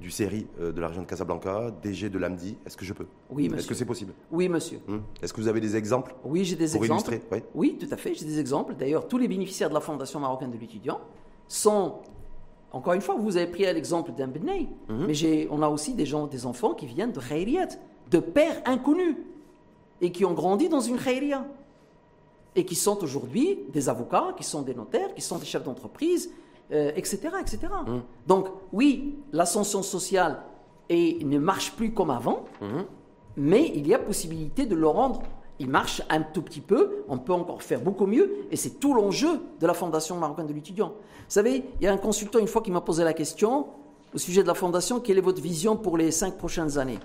du 0.00 0.10
série 0.10 0.46
euh, 0.60 0.72
de 0.72 0.80
la 0.80 0.88
région 0.88 1.02
de 1.02 1.06
Casablanca, 1.06 1.72
DG 1.82 2.08
de 2.08 2.18
l'AMDI, 2.18 2.56
est-ce 2.64 2.76
que 2.76 2.84
je 2.84 2.92
peux? 2.92 3.06
Oui, 3.30 3.44
monsieur. 3.44 3.58
Est-ce 3.58 3.66
que 3.66 3.74
c'est 3.74 3.84
possible? 3.84 4.12
Oui, 4.30 4.48
monsieur. 4.48 4.80
Hum. 4.88 5.02
Est-ce 5.22 5.32
que 5.32 5.40
vous 5.40 5.48
avez 5.48 5.60
des 5.60 5.76
exemples 5.76 6.14
Oui, 6.24 6.44
j'ai 6.44 6.56
des 6.56 6.68
pour 6.68 6.84
exemples. 6.84 7.10
Illustrer? 7.12 7.44
Oui. 7.54 7.76
tout 7.78 7.88
à 7.90 7.96
fait, 7.96 8.14
j'ai 8.14 8.24
des 8.24 8.38
exemples. 8.38 8.74
D'ailleurs, 8.74 9.08
tous 9.08 9.18
les 9.18 9.28
bénéficiaires 9.28 9.68
de 9.68 9.74
la 9.74 9.80
Fondation 9.80 10.20
marocaine 10.20 10.50
de 10.50 10.58
l'étudiant 10.58 11.00
sont, 11.48 11.94
encore 12.72 12.92
une 12.92 13.00
fois, 13.00 13.16
vous 13.16 13.36
avez 13.36 13.48
pris 13.48 13.62
l'exemple 13.64 14.12
d'un 14.12 14.28
Benay, 14.28 14.68
hum. 14.88 15.06
mais 15.06 15.48
on 15.50 15.62
a 15.62 15.68
aussi 15.68 15.94
des 15.94 16.06
gens, 16.06 16.26
des 16.26 16.46
enfants 16.46 16.74
qui 16.74 16.86
viennent 16.86 17.12
de 17.12 17.20
Khairiyat, 17.20 17.68
de 18.10 18.18
pères 18.18 18.62
inconnus, 18.66 19.16
et 20.00 20.12
qui 20.12 20.24
ont 20.24 20.32
grandi 20.34 20.68
dans 20.68 20.80
une 20.80 20.96
Khairia, 20.96 21.44
et 22.54 22.64
qui 22.64 22.74
sont 22.74 23.02
aujourd'hui 23.02 23.60
des 23.72 23.88
avocats, 23.88 24.34
qui 24.36 24.44
sont 24.44 24.62
des 24.62 24.74
notaires, 24.74 25.14
qui 25.14 25.20
sont 25.20 25.38
des 25.38 25.46
chefs 25.46 25.64
d'entreprise. 25.64 26.30
Euh, 26.70 26.92
etc. 26.94 27.30
Mmh. 27.86 28.00
Donc 28.26 28.48
oui, 28.74 29.18
l'ascension 29.32 29.82
sociale 29.82 30.42
et 30.90 31.24
ne 31.24 31.38
marche 31.38 31.72
plus 31.72 31.94
comme 31.94 32.10
avant, 32.10 32.44
mmh. 32.60 32.66
mais 33.38 33.72
il 33.74 33.86
y 33.86 33.94
a 33.94 33.98
possibilité 33.98 34.66
de 34.66 34.74
le 34.74 34.86
rendre. 34.86 35.22
Il 35.60 35.70
marche 35.70 36.02
un 36.10 36.20
tout 36.20 36.42
petit 36.42 36.60
peu, 36.60 37.04
on 37.08 37.18
peut 37.18 37.32
encore 37.32 37.62
faire 37.62 37.80
beaucoup 37.80 38.06
mieux, 38.06 38.46
et 38.50 38.56
c'est 38.56 38.78
tout 38.78 38.92
l'enjeu 38.92 39.40
de 39.58 39.66
la 39.66 39.74
Fondation 39.74 40.16
marocaine 40.16 40.46
de 40.46 40.52
l'étudiant. 40.52 40.88
Vous 40.88 41.24
savez, 41.28 41.64
il 41.80 41.84
y 41.84 41.86
a 41.86 41.92
un 41.92 41.96
consultant 41.96 42.38
une 42.38 42.46
fois 42.46 42.62
qui 42.62 42.70
m'a 42.70 42.82
posé 42.82 43.02
la 43.02 43.14
question 43.14 43.66
au 44.14 44.18
sujet 44.18 44.42
de 44.42 44.46
la 44.46 44.54
Fondation, 44.54 45.00
quelle 45.00 45.18
est 45.18 45.22
votre 45.22 45.42
vision 45.42 45.76
pour 45.76 45.96
les 45.96 46.10
cinq 46.10 46.36
prochaines 46.36 46.78
années? 46.78 46.98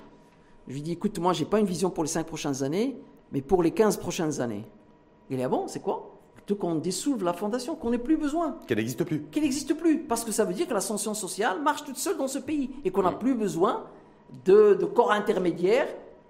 Je 0.68 0.74
lui 0.74 0.82
dis, 0.82 0.92
écoute, 0.92 1.18
moi, 1.20 1.34
je 1.34 1.44
n'ai 1.44 1.50
pas 1.50 1.60
une 1.60 1.66
vision 1.66 1.90
pour 1.90 2.04
les 2.04 2.10
cinq 2.10 2.26
prochaines 2.26 2.64
années, 2.64 2.98
mais 3.32 3.42
pour 3.42 3.64
les 3.64 3.72
quinze 3.72 3.98
prochaines 3.98 4.40
années. 4.40 4.66
Il 5.30 5.40
est, 5.40 5.44
ah 5.44 5.50
bon, 5.50 5.68
c'est 5.68 5.82
quoi? 5.82 6.13
Qu'on 6.52 6.76
dissolve 6.76 7.24
la 7.24 7.32
fondation, 7.32 7.76
qu'on 7.76 7.92
n'ait 7.92 7.98
plus 7.98 8.18
besoin. 8.18 8.58
Qu'elle 8.68 8.80
n'existe 8.80 9.06
plus. 9.06 9.22
Qu'elle 9.32 9.44
n'existe 9.44 9.74
plus. 9.76 10.00
Parce 10.00 10.26
que 10.26 10.32
ça 10.34 10.44
veut 10.44 10.54
dire 10.54 10.68
que 10.68 10.74
l'ascension 10.74 11.14
sociale 11.14 11.62
marche 11.62 11.86
toute 11.86 11.96
seule 11.96 12.18
dans 12.18 12.28
ce 12.28 12.40
pays 12.40 12.72
et 12.84 12.92
qu'on 12.92 13.04
n'a 13.04 13.14
plus 13.14 13.36
besoin 13.36 13.86
de, 14.46 14.74
corps 14.94 15.12
intermédiaires 15.12 15.88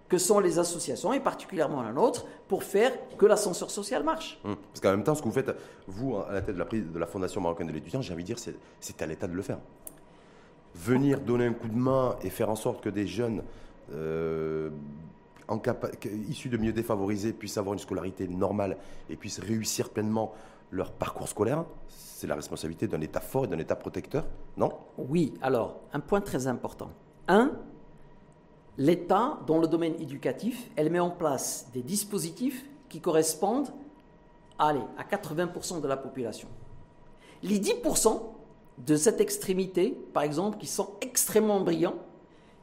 que 0.09 0.17
sont 0.19 0.39
les 0.39 0.59
associations, 0.59 1.11
et 1.13 1.19
particulièrement 1.19 1.81
la 1.81 1.91
nôtre, 1.91 2.27
pour 2.47 2.63
faire 2.63 2.91
que 3.17 3.25
l'ascenseur 3.25 3.71
social 3.71 4.03
marche. 4.03 4.39
Mm. 4.43 4.53
Parce 4.71 4.79
qu'en 4.81 4.91
même 4.91 5.03
temps, 5.03 5.15
ce 5.15 5.21
que 5.21 5.27
vous 5.27 5.33
faites, 5.33 5.51
vous, 5.87 6.17
à 6.17 6.31
la 6.31 6.41
tête 6.43 6.55
de 6.55 6.59
la, 6.59 6.65
de 6.65 6.99
la 6.99 7.07
Fondation 7.07 7.41
marocaine 7.41 7.67
de 7.67 7.71
l'étudiant, 7.71 8.01
j'ai 8.01 8.13
envie 8.13 8.23
de 8.23 8.27
dire, 8.27 8.37
c'est 8.37 9.01
à 9.01 9.07
l'État 9.07 9.25
de 9.25 9.33
le 9.33 9.41
faire. 9.41 9.57
Venir 10.75 11.19
donner 11.19 11.47
un 11.47 11.53
coup 11.53 11.67
de 11.67 11.77
main 11.77 12.15
et 12.21 12.29
faire 12.29 12.51
en 12.51 12.55
sorte 12.55 12.83
que 12.83 12.89
des 12.89 13.07
jeunes 13.07 13.41
euh, 13.91 14.69
issus 16.29 16.49
de 16.49 16.57
milieux 16.57 16.73
défavorisés 16.73 17.33
puissent 17.33 17.57
avoir 17.57 17.73
une 17.73 17.79
scolarité 17.79 18.27
normale 18.27 18.77
et 19.09 19.15
puissent 19.15 19.39
réussir 19.39 19.89
pleinement 19.89 20.33
leur 20.71 20.91
parcours 20.91 21.27
scolaire, 21.27 21.65
c'est 21.87 22.27
la 22.27 22.35
responsabilité 22.35 22.87
d'un 22.87 23.01
État 23.01 23.19
fort 23.19 23.45
et 23.45 23.47
d'un 23.47 23.59
État 23.59 23.75
protecteur, 23.75 24.25
non? 24.57 24.71
Oui, 24.97 25.33
alors, 25.41 25.81
un 25.93 25.99
point 25.99 26.21
très 26.21 26.47
important. 26.47 26.89
Un, 27.27 27.51
l'État, 28.77 29.39
dans 29.45 29.59
le 29.59 29.67
domaine 29.67 29.95
éducatif, 30.01 30.69
elle 30.75 30.89
met 30.89 30.99
en 30.99 31.11
place 31.11 31.67
des 31.73 31.83
dispositifs 31.83 32.65
qui 32.89 33.01
correspondent 33.01 33.69
allez, 34.57 34.81
à 34.97 35.03
80% 35.03 35.81
de 35.81 35.87
la 35.87 35.97
population. 35.97 36.47
Les 37.41 37.59
10% 37.59 38.21
de 38.77 38.95
cette 38.95 39.21
extrémité, 39.21 39.97
par 40.13 40.23
exemple, 40.23 40.57
qui 40.57 40.67
sont 40.67 40.91
extrêmement 41.01 41.59
brillants, 41.61 41.97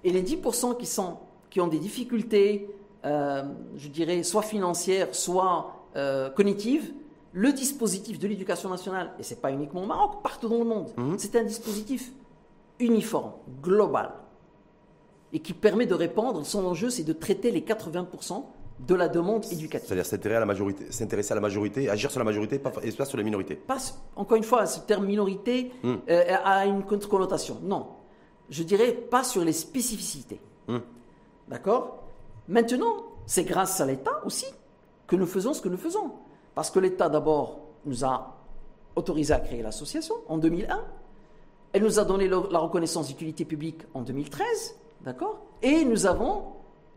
et 0.03 0.11
les 0.11 0.23
10% 0.23 0.77
qui 0.77 0.87
sont 0.87 1.19
qui 1.51 1.61
ont 1.61 1.67
des 1.67 1.79
difficultés, 1.79 2.71
euh, 3.05 3.43
je 3.77 3.89
dirais, 3.89 4.23
soit 4.23 4.43
financières, 4.43 5.15
soit 5.15 5.87
euh, 5.97 6.31
cognitives, 6.31 6.93
le 7.33 7.53
dispositif 7.53 8.19
de 8.19 8.27
l'éducation 8.27 8.69
nationale, 8.69 9.13
et 9.19 9.23
ce 9.23 9.35
n'est 9.35 9.41
pas 9.41 9.53
uniquement 9.53 9.83
au 9.83 9.87
Maroc, 9.87 10.23
partout 10.23 10.49
dans 10.49 10.59
le 10.59 10.65
monde, 10.65 10.91
mhm. 10.97 11.19
c'est 11.19 11.37
un 11.37 11.45
dispositif 11.45 12.13
uniforme, 12.79 13.33
global, 13.63 14.13
et 15.33 15.41
qui 15.41 15.53
permet 15.53 15.87
de 15.87 15.95
répondre, 15.95 16.45
son 16.45 16.65
enjeu 16.65 16.91
c'est 16.91 17.05
de 17.05 17.13
traiter 17.13 17.51
les 17.51 17.61
80% 17.61 18.45
de 18.87 18.95
la 18.95 19.09
demande 19.09 19.45
éducative. 19.53 19.87
C'est-à-dire 19.87 20.07
s'intéresser 20.07 20.37
à 20.37 20.41
la 20.41 20.47
majorité, 20.47 20.91
s'intéresser 20.91 21.33
à 21.33 21.35
la 21.35 21.41
majorité, 21.41 21.91
agir 21.91 22.11
sur 22.11 22.19
la 22.19 22.25
majorité 22.25 22.57
et 22.57 22.93
pas 22.93 23.05
sur 23.05 23.19
la 23.19 23.23
minorité. 23.23 23.55
Pas, 23.55 23.79
encore 24.17 24.37
une 24.37 24.43
fois, 24.43 24.67
ce 24.67 24.81
terme 24.81 25.05
minorité 25.05 25.71
hmm. 25.83 25.95
euh, 26.09 26.37
a 26.45 26.65
une 26.67 26.83
connotation. 26.85 27.59
Non, 27.63 27.89
je 28.49 28.63
dirais 28.63 28.93
pas 28.93 29.23
sur 29.23 29.45
les 29.45 29.53
spécificités. 29.53 30.41
Hmm. 30.67 30.79
D'accord? 31.49 32.05
Maintenant, 32.49 33.05
c'est 33.27 33.45
grâce 33.45 33.81
à 33.81 33.87
l'État 33.87 34.21
aussi 34.25 34.47
que 35.07 35.17
nous 35.17 35.27
faisons 35.27 35.55
ce 35.55 35.61
que 35.61 35.69
nous 35.69 35.77
faisons. 35.77 36.13
Parce 36.55 36.71
que 36.71 36.79
l'État, 36.79 37.09
d'abord, 37.09 37.61
nous 37.85 38.05
a 38.05 38.37
autorisé 38.97 39.33
à 39.33 39.41
créer 39.41 39.63
l'association 39.63 40.15
en 40.29 40.39
2001. 40.39 40.85
Elle 41.73 41.83
nous 41.83 41.99
a 41.99 42.05
donné 42.05 42.29
la 42.29 42.59
reconnaissance 42.59 43.09
d'utilité 43.09 43.45
publique 43.45 43.83
en 43.95 44.03
2013. 44.03 44.77
D'accord? 45.03 45.41
Et 45.63 45.85
nous 45.85 46.07
avons 46.07 46.45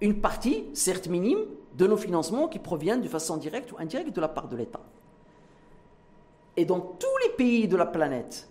une 0.01 0.19
partie, 0.19 0.65
certes 0.73 1.07
minime, 1.07 1.45
de 1.75 1.87
nos 1.87 1.97
financements 1.97 2.47
qui 2.47 2.59
proviennent 2.59 3.01
de 3.01 3.07
façon 3.07 3.37
directe 3.37 3.71
ou 3.71 3.77
indirecte 3.79 4.15
de 4.15 4.21
la 4.21 4.27
part 4.27 4.47
de 4.47 4.57
l'État. 4.57 4.81
Et 6.57 6.65
dans 6.65 6.79
tous 6.79 7.17
les 7.23 7.33
pays 7.33 7.67
de 7.67 7.77
la 7.77 7.85
planète, 7.85 8.49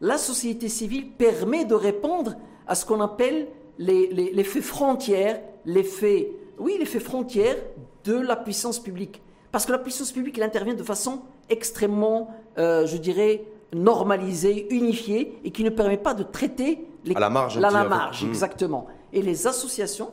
la 0.00 0.18
société 0.18 0.68
civile 0.68 1.12
permet 1.12 1.64
de 1.64 1.74
répondre 1.74 2.34
à 2.66 2.74
ce 2.74 2.84
qu'on 2.84 3.00
appelle 3.00 3.48
l'effet 3.78 4.60
frontière, 4.60 5.40
l'effet, 5.64 6.32
oui, 6.58 6.76
l'effet 6.78 7.00
frontière 7.00 7.56
de 8.04 8.14
la 8.14 8.36
puissance 8.36 8.78
publique. 8.78 9.22
Parce 9.52 9.66
que 9.66 9.72
la 9.72 9.78
puissance 9.78 10.12
publique, 10.12 10.38
elle 10.38 10.44
intervient 10.44 10.74
de 10.74 10.82
façon 10.82 11.22
extrêmement, 11.48 12.30
euh, 12.58 12.86
je 12.86 12.96
dirais, 12.96 13.44
normalisée, 13.72 14.66
unifiée, 14.74 15.38
et 15.44 15.50
qui 15.50 15.64
ne 15.64 15.70
permet 15.70 15.96
pas 15.96 16.14
de 16.14 16.22
traiter 16.22 16.86
les 17.04 17.14
à 17.14 17.20
la 17.20 17.30
marge, 17.30 17.56
à 17.56 17.60
la 17.60 17.84
marge, 17.84 18.24
hmm. 18.24 18.28
exactement. 18.28 18.86
Et 19.12 19.22
les 19.22 19.46
associations 19.46 20.10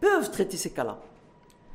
peuvent 0.00 0.30
traiter 0.30 0.56
ces 0.56 0.70
cas-là. 0.70 0.98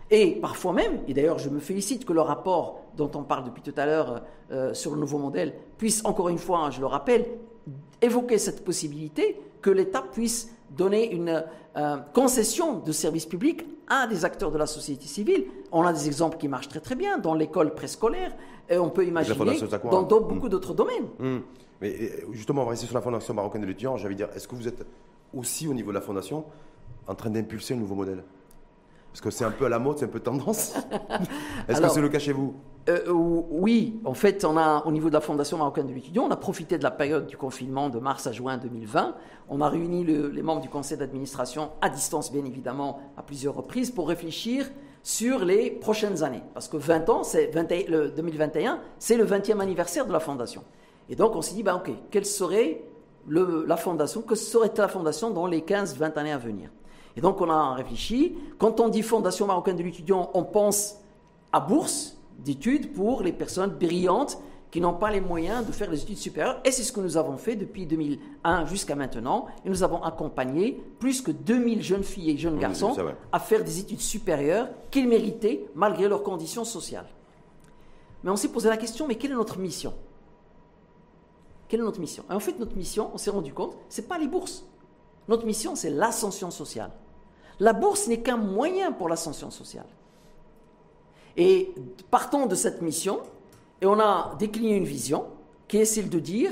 Et 0.10 0.32
parfois 0.36 0.74
même, 0.74 1.02
et 1.08 1.14
d'ailleurs 1.14 1.38
je 1.38 1.50
me 1.50 1.60
félicite 1.60 2.06
que 2.06 2.14
le 2.14 2.22
rapport 2.22 2.82
dont 2.96 3.12
on 3.16 3.24
parle 3.24 3.44
depuis 3.44 3.62
tout 3.62 3.74
à 3.76 3.86
l'heure 3.86 4.22
euh, 4.52 4.74
sur 4.74 4.94
le 4.94 5.00
nouveau 5.02 5.18
modèle 5.18 5.54
puisse 5.78 6.04
encore 6.06 6.30
une 6.30 6.38
fois, 6.38 6.70
je 6.70 6.80
le 6.80 6.86
rappelle, 6.86 7.26
évoquer 8.02 8.38
cette 8.38 8.64
possibilité 8.64 9.40
que 9.62 9.70
l'État 9.70 10.02
puisse 10.02 10.50
donner 10.72 11.12
une 11.14 11.44
euh, 11.78 11.98
concession 12.14 12.80
de 12.80 12.92
services 12.92 13.26
publics 13.26 13.66
à 13.88 14.08
des 14.08 14.26
acteurs 14.26 14.52
de 14.52 14.58
la 14.58 14.68
société 14.68 15.06
civile. 15.08 15.46
On 15.72 15.84
a 15.84 15.94
des 15.94 16.08
exemples 16.08 16.38
qui 16.38 16.48
marchent 16.48 16.68
très 16.68 16.80
très 16.80 16.96
bien 16.96 17.18
dans 17.18 17.34
l'école 17.34 17.74
préscolaire 17.74 18.36
et 18.70 18.78
on 18.78 18.90
peut 18.90 19.06
imaginer 19.06 19.60
dans, 19.90 20.04
beaucoup 20.04 20.50
d'autres 20.50 20.74
domaines. 20.74 21.06
Mmh. 21.20 21.38
Mais 21.82 22.12
justement, 22.32 22.64
on 22.64 22.66
va 22.66 22.72
rester 22.72 22.88
sur 22.88 22.96
la 22.96 23.02
Fondation 23.02 23.34
marocaine 23.34 23.62
de 23.62 23.68
l'étudiant. 23.68 23.98
J'avais 23.98 24.16
dire, 24.16 24.30
est-ce 24.36 24.48
que 24.48 24.56
vous 24.56 24.68
êtes 24.68 24.86
aussi 25.34 25.68
au 25.68 25.74
niveau 25.74 25.90
de 25.92 25.96
la 25.96 26.02
Fondation 26.02 26.46
en 27.08 27.16
train 27.16 27.30
d'impulser 27.30 27.76
un 27.76 27.78
nouveau 27.78 27.96
modèle? 27.96 28.24
Parce 29.18 29.24
que 29.24 29.32
c'est 29.32 29.46
un 29.46 29.52
peu 29.52 29.66
à 29.66 29.70
la 29.70 29.80
mode, 29.80 29.98
c'est 29.98 30.06
un 30.06 30.10
peu 30.10 30.20
tendance. 30.20 30.76
est-ce 31.68 31.82
que 31.82 31.90
c'est 31.90 32.02
le 32.02 32.10
cas 32.10 32.20
chez 32.20 32.34
vous? 32.34 32.54
euh, 32.88 33.12
oui, 33.12 34.00
en 34.06 34.14
fait, 34.14 34.46
on 34.46 34.56
a, 34.58 34.84
au 34.86 34.92
niveau 34.92 35.10
de 35.10 35.16
la 35.16 35.22
Fondation 35.22 35.58
marocaine 35.58 35.88
de 35.88 35.94
l'étudiant, 35.94 36.26
on 36.26 36.30
a 36.30 36.38
profité 36.38 36.78
de 36.78 36.84
la 36.84 36.92
période 36.92 37.26
du 37.26 37.36
confinement 37.36 37.90
de 37.90 37.98
mars 37.98 38.28
à 38.28 38.32
juin 38.32 38.58
2020. 38.58 39.16
On 39.50 39.60
a 39.62 39.70
réuni 39.70 40.06
les 40.06 40.42
membres 40.44 40.62
du 40.62 40.70
conseil 40.70 41.00
d'administration 41.00 41.72
à 41.82 41.90
distance, 41.90 42.32
bien 42.32 42.46
évidemment, 42.46 43.00
à 43.18 43.24
plusieurs 43.24 43.56
reprises 43.56 43.90
pour 43.90 44.08
réfléchir 44.08 44.70
sur 45.02 45.44
les 45.44 45.72
prochaines 45.72 46.24
années. 46.24 46.44
Parce 46.54 46.68
que 46.68 46.78
20 46.78 47.10
ans, 47.10 47.24
c'est 47.24 47.48
2021, 47.48 48.80
c'est 49.00 49.18
le 49.18 49.26
20e 49.26 49.60
anniversaire 49.60 50.06
de 50.06 50.14
la 50.14 50.20
Fondation. 50.20 50.64
Et 51.10 51.16
donc, 51.16 51.36
on 51.36 51.42
s'est 51.42 51.56
dit, 51.56 51.64
bah, 51.64 51.76
OK, 51.76 51.92
quelle 52.12 52.26
serait 52.26 52.84
la 53.28 53.78
Fondation, 53.78 54.22
que 54.22 54.36
serait 54.36 54.72
la 54.78 54.88
Fondation 54.88 55.32
dans 55.32 55.48
les 55.48 55.62
15-20 55.62 56.14
années 56.20 56.32
à 56.32 56.38
venir? 56.38 56.70
Et 57.18 57.22
donc, 57.22 57.42
on 57.42 57.50
a 57.50 57.74
réfléchi. 57.74 58.38
Quand 58.60 58.80
on 58.80 58.90
dit 58.90 59.02
Fondation 59.02 59.48
marocaine 59.48 59.76
de 59.76 59.84
l'étudiant, 59.84 60.30
on 60.36 60.44
pense 60.44 60.98
à 61.52 61.60
bourse, 61.60 62.16
d'études 62.38 62.94
pour 62.94 63.24
les 63.24 63.34
personnes 63.34 63.72
brillantes 63.72 64.38
qui 64.70 64.82
n'ont 64.82 64.94
pas 64.94 65.10
les 65.10 65.22
moyens 65.22 65.66
de 65.66 65.72
faire 65.72 65.90
les 65.90 66.04
études 66.04 66.18
supérieures. 66.18 66.62
Et 66.64 66.72
c'est 66.72 66.84
ce 66.84 66.92
que 66.92 67.00
nous 67.00 67.18
avons 67.18 67.38
fait 67.38 67.56
depuis 67.56 67.88
2001 67.88 68.66
jusqu'à 68.68 68.96
maintenant. 68.96 69.48
Et 69.66 69.70
nous 69.70 69.82
avons 69.82 70.04
accompagné 70.04 70.80
plus 71.00 71.22
que 71.22 71.32
2000 71.32 71.82
jeunes 71.82 72.04
filles 72.04 72.32
et 72.32 72.38
jeunes 72.38 72.60
garçons 72.60 72.96
à 73.32 73.40
faire 73.40 73.64
des 73.64 73.80
études 73.80 74.02
supérieures 74.02 74.70
qu'ils 74.92 75.08
méritaient 75.08 75.66
malgré 75.74 76.08
leurs 76.08 76.22
conditions 76.22 76.66
sociales. 76.66 77.08
Mais 78.24 78.30
on 78.30 78.36
s'est 78.36 78.50
posé 78.50 78.70
la 78.70 78.78
question, 78.78 79.08
mais 79.08 79.16
quelle 79.16 79.32
est 79.32 79.36
notre 79.36 79.58
mission? 79.58 79.94
Quelle 81.68 81.80
est 81.80 81.84
notre 81.84 82.00
mission? 82.00 82.24
En 82.30 82.40
fait, 82.40 82.60
notre 82.60 82.76
mission, 82.76 83.10
on 83.14 83.18
s'est 83.18 83.32
rendu 83.32 83.54
compte, 83.54 83.76
ce 83.90 84.02
n'est 84.02 84.08
pas 84.08 84.20
les 84.20 84.28
bourses. 84.28 84.66
Notre 85.28 85.46
mission, 85.46 85.76
c'est 85.76 85.90
l'ascension 85.90 86.52
sociale. 86.52 86.92
La 87.60 87.74
bourse 87.74 88.08
n'est 88.08 88.22
qu'un 88.22 88.38
moyen 88.38 88.92
pour 88.92 89.10
l'ascension 89.10 89.50
sociale. 89.50 89.88
Et 91.36 91.74
partons 92.10 92.46
de 92.46 92.56
cette 92.56 92.82
mission, 92.82 93.20
et 93.82 93.86
on 93.86 94.00
a 94.00 94.36
décliné 94.40 94.76
une 94.76 94.86
vision 94.86 95.26
qui 95.68 95.78
est 95.78 95.86
celle 95.86 96.10
de 96.10 96.20
dire, 96.20 96.52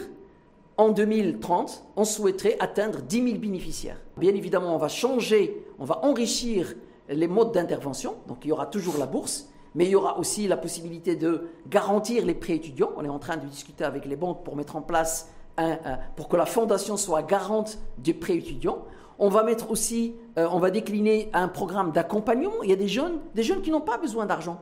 en 0.78 0.90
2030, 0.90 1.84
on 1.96 2.04
souhaiterait 2.04 2.58
atteindre 2.60 3.02
10 3.02 3.24
000 3.24 3.40
bénéficiaires. 3.40 4.00
Bien 4.18 4.34
évidemment, 4.36 4.76
on 4.76 4.78
va 4.78 4.90
changer, 4.90 5.66
on 5.80 5.86
va 5.86 6.04
enrichir 6.04 6.76
les 7.08 7.28
modes 7.28 7.54
d'intervention, 7.54 8.16
donc 8.28 8.40
il 8.44 8.50
y 8.50 8.52
aura 8.52 8.66
toujours 8.66 8.98
la 8.98 9.06
bourse, 9.06 9.48
mais 9.74 9.86
il 9.86 9.92
y 9.92 9.96
aura 9.96 10.18
aussi 10.18 10.48
la 10.48 10.58
possibilité 10.58 11.16
de 11.16 11.50
garantir 11.68 12.26
les 12.26 12.34
prêts 12.34 12.54
étudiants. 12.54 12.92
On 12.98 13.06
est 13.06 13.10
en 13.10 13.20
train 13.20 13.38
de 13.38 13.46
discuter 13.46 13.84
avec 13.84 14.06
les 14.06 14.16
banques 14.16 14.44
pour 14.44 14.56
mettre 14.56 14.76
en 14.76 14.82
place 14.82 15.30
un, 15.58 15.78
pour 16.16 16.28
que 16.28 16.38
la 16.38 16.46
fondation 16.46 16.98
soit 16.98 17.24
garante 17.24 17.78
des 17.98 18.14
prêts 18.14 18.36
étudiants. 18.36 18.86
On 19.18 19.30
va 19.30 19.44
mettre 19.44 19.72
aussi, 19.72 20.16
euh, 20.38 20.48
on 20.52 20.60
va 20.60 20.72
décliner 20.72 21.30
un 21.34 21.48
programme 21.48 21.92
d'accompagnement. 21.92 22.64
Il 22.64 22.70
y 22.70 22.74
a 22.74 22.78
des 22.78 22.88
jeunes, 22.88 23.20
des 23.34 23.44
jeunes 23.44 23.62
qui 23.62 23.72
n'ont 23.72 23.82
pas 23.82 23.98
besoin 23.98 24.26
d'argent, 24.26 24.62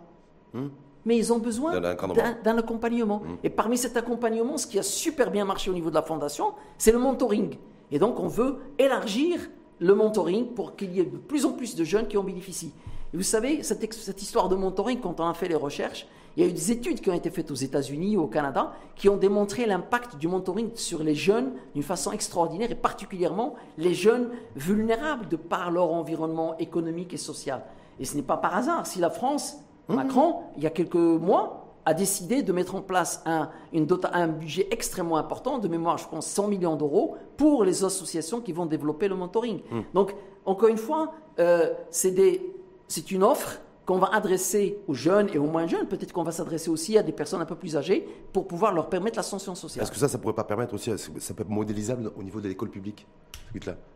hmm. 0.54 0.68
mais 1.06 1.18
ils 1.18 1.34
ont 1.34 1.39
besoin 1.39 1.80
d'un 1.80 2.58
accompagnement. 2.58 3.20
Hmm. 3.20 3.38
Et 3.43 3.49
parmi 3.49 3.78
cet 3.78 3.97
accompagnement, 3.97 4.58
ce 4.58 4.68
qui 4.68 4.78
a 4.78 4.84
super 4.84 5.32
bien 5.32 5.45
marché 5.45 5.72
au 5.72 5.74
niveau 5.74 5.89
de 5.89 5.95
la 5.95 6.04
fondation, 6.04 6.54
c'est 6.78 6.91
le 6.91 6.99
mentoring. 6.99 7.58
Et 7.91 7.99
donc, 7.99 8.20
on 8.20 8.28
veut 8.28 8.58
élargir 8.78 9.39
le 9.80 9.95
mentoring 9.95 10.47
pour 10.54 10.76
qu'il 10.76 10.93
y 10.93 10.99
ait 10.99 11.06
de 11.06 11.18
plus 11.18 11.45
en 11.45 11.51
plus 11.51 11.76
de 11.76 11.84
jeunes 11.84 12.08
qui 12.08 12.18
en 12.18 12.24
bénéficient. 12.24 12.74
Et 13.14 13.18
vous 13.18 13.24
savez, 13.24 13.61
cette, 13.61 14.22
histoire 14.22 14.49
de 14.49 14.55
mentoring, 14.55 14.99
quand 14.99 15.20
on 15.20 15.28
a 15.28 15.34
fait 15.34 15.47
les 15.47 15.55
recherches, 15.55 16.07
il 16.36 16.43
y 16.43 16.47
a 16.47 16.49
eu 16.49 16.53
des 16.53 16.72
études 16.72 16.99
qui 16.99 17.11
ont 17.11 17.14
été 17.14 17.30
faites 17.30 17.51
aux 17.51 17.55
États-Unis 17.55 18.18
ou 18.18 18.24
au 18.24 18.28
Canada 18.28 18.74
qui 18.95 19.07
ont 19.07 19.18
démontré 19.18 19.68
l'impact 19.68 20.18
du 20.18 20.28
mentoring 20.28 20.72
sur 20.74 21.03
les 21.03 21.14
jeunes 21.14 21.51
d'une 21.76 21.84
façon 21.84 22.11
extraordinaire 22.11 22.72
et 22.72 22.76
particulièrement 22.76 23.53
les 23.78 23.93
jeunes 23.93 24.30
vulnérables 24.55 25.28
de 25.28 25.36
par 25.36 25.70
leur 25.70 25.91
environnement 25.91 26.57
économique 26.57 27.14
et 27.14 27.18
social. 27.18 27.64
Et 27.99 28.05
ce 28.05 28.16
n'est 28.16 28.24
pas 28.24 28.38
par 28.38 28.55
hasard 28.55 28.88
si 28.88 28.99
la 28.99 29.11
France, 29.11 29.57
mmh. 29.89 29.93
Macron, 29.95 30.38
il 30.57 30.64
y 30.64 30.68
a 30.68 30.72
quelques 30.72 30.95
mois, 30.95 31.59
a 31.86 31.93
décidé 31.93 32.41
de 32.41 32.51
mettre 32.51 32.74
en 32.74 32.82
place 32.82 33.22
un, 33.28 33.49
une 33.72 33.86
un 34.14 34.28
budget 34.28 34.68
extrêmement 34.72 35.18
important, 35.18 35.59
de 35.59 35.68
mémoire, 35.68 35.99
je 35.99 36.07
pense 36.07 36.26
100 36.26 36.47
millions 36.47 36.76
d'euros, 36.76 37.16
pour 37.38 37.64
les 37.64 37.84
associations 37.84 38.41
qui 38.41 38.53
vont 38.53 38.66
développer 38.66 39.07
le 39.07 39.16
mentoring. 39.16 39.59
Mmh. 39.70 39.80
Donc, 39.93 40.16
encore 40.45 40.70
une 40.70 40.78
fois, 40.78 41.11
euh, 41.39 41.74
c'est 41.91 42.11
des 42.11 42.53
c'est 42.94 43.10
une 43.10 43.24
offre 43.24 43.60
qu'on 43.86 43.98
va 43.98 44.14
adresser 44.14 44.78
aux 44.88 44.94
jeunes 44.94 45.28
et 45.34 45.38
aux 45.38 45.48
moins 45.48 45.68
jeunes. 45.68 45.88
Peut-être 45.88 46.14
qu'on 46.14 46.24
va 46.24 46.32
s'adresser 46.32 46.70
aussi 46.70 46.98
à 46.98 47.04
des 47.04 47.12
personnes 47.12 47.41
un 47.41 47.46
peu 47.46 47.56
plus 47.56 47.76
âgées 47.76 48.08
pour 48.32 48.48
pouvoir 48.48 48.72
leur 48.72 48.88
permettre 48.88 49.18
l'ascension 49.18 49.56
sociale. 49.56 49.84
Est-ce 49.84 49.91
que 49.91 49.98
ça, 49.98 50.08
ça 50.08 50.20
pourrait 50.20 50.36
pas 50.36 50.44
permettre 50.44 50.76
aussi, 50.76 50.91
ça 50.98 51.34
peut 51.34 51.41
être 51.41 51.50
modélisable 51.50 52.12
au 52.16 52.24
niveau 52.24 52.39
de 52.39 52.48
l'école 52.48 52.70
publique 52.70 53.08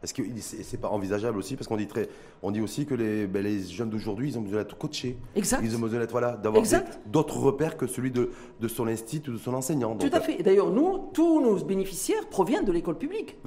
Est-ce 0.04 0.14
que 0.16 0.24
c'est 0.42 0.82
pas 0.82 0.90
envisageable 0.90 1.38
aussi? 1.38 1.56
Parce 1.56 1.68
qu'on 1.68 1.78
dit, 1.78 1.88
très, 1.88 2.10
on 2.42 2.52
dit 2.52 2.60
aussi 2.60 2.86
que 2.86 2.96
les, 2.96 3.28
ben, 3.28 3.44
les 3.44 3.62
jeunes 3.64 3.92
d'aujourd'hui, 3.92 4.30
ils 4.30 4.38
ont 4.38 4.42
besoin 4.42 4.60
d'être 4.60 4.78
coachés. 4.78 5.16
Exact. 5.36 5.62
Ils 5.64 5.76
ont 5.76 5.80
besoin 5.80 6.00
d'être, 6.00 6.12
voilà, 6.12 6.32
d'avoir 6.36 6.66
d'autres 7.06 7.38
repères 7.38 7.78
que 7.78 7.86
celui 7.88 8.12
de, 8.12 8.32
de 8.60 8.68
son 8.68 8.88
institut 8.88 9.30
ou 9.30 9.34
de 9.34 9.38
son 9.38 9.54
enseignant. 9.54 9.96
Tout 9.96 10.10
à 10.12 10.20
fait. 10.20 10.42
D'ailleurs, 10.42 10.72
nous, 10.72 11.12
tous 11.14 11.40
nos 11.40 11.56
bénéficiaires 11.64 12.28
proviennent 12.30 12.66
de 12.66 12.72
l'école 12.74 12.98
publique. 12.98 13.38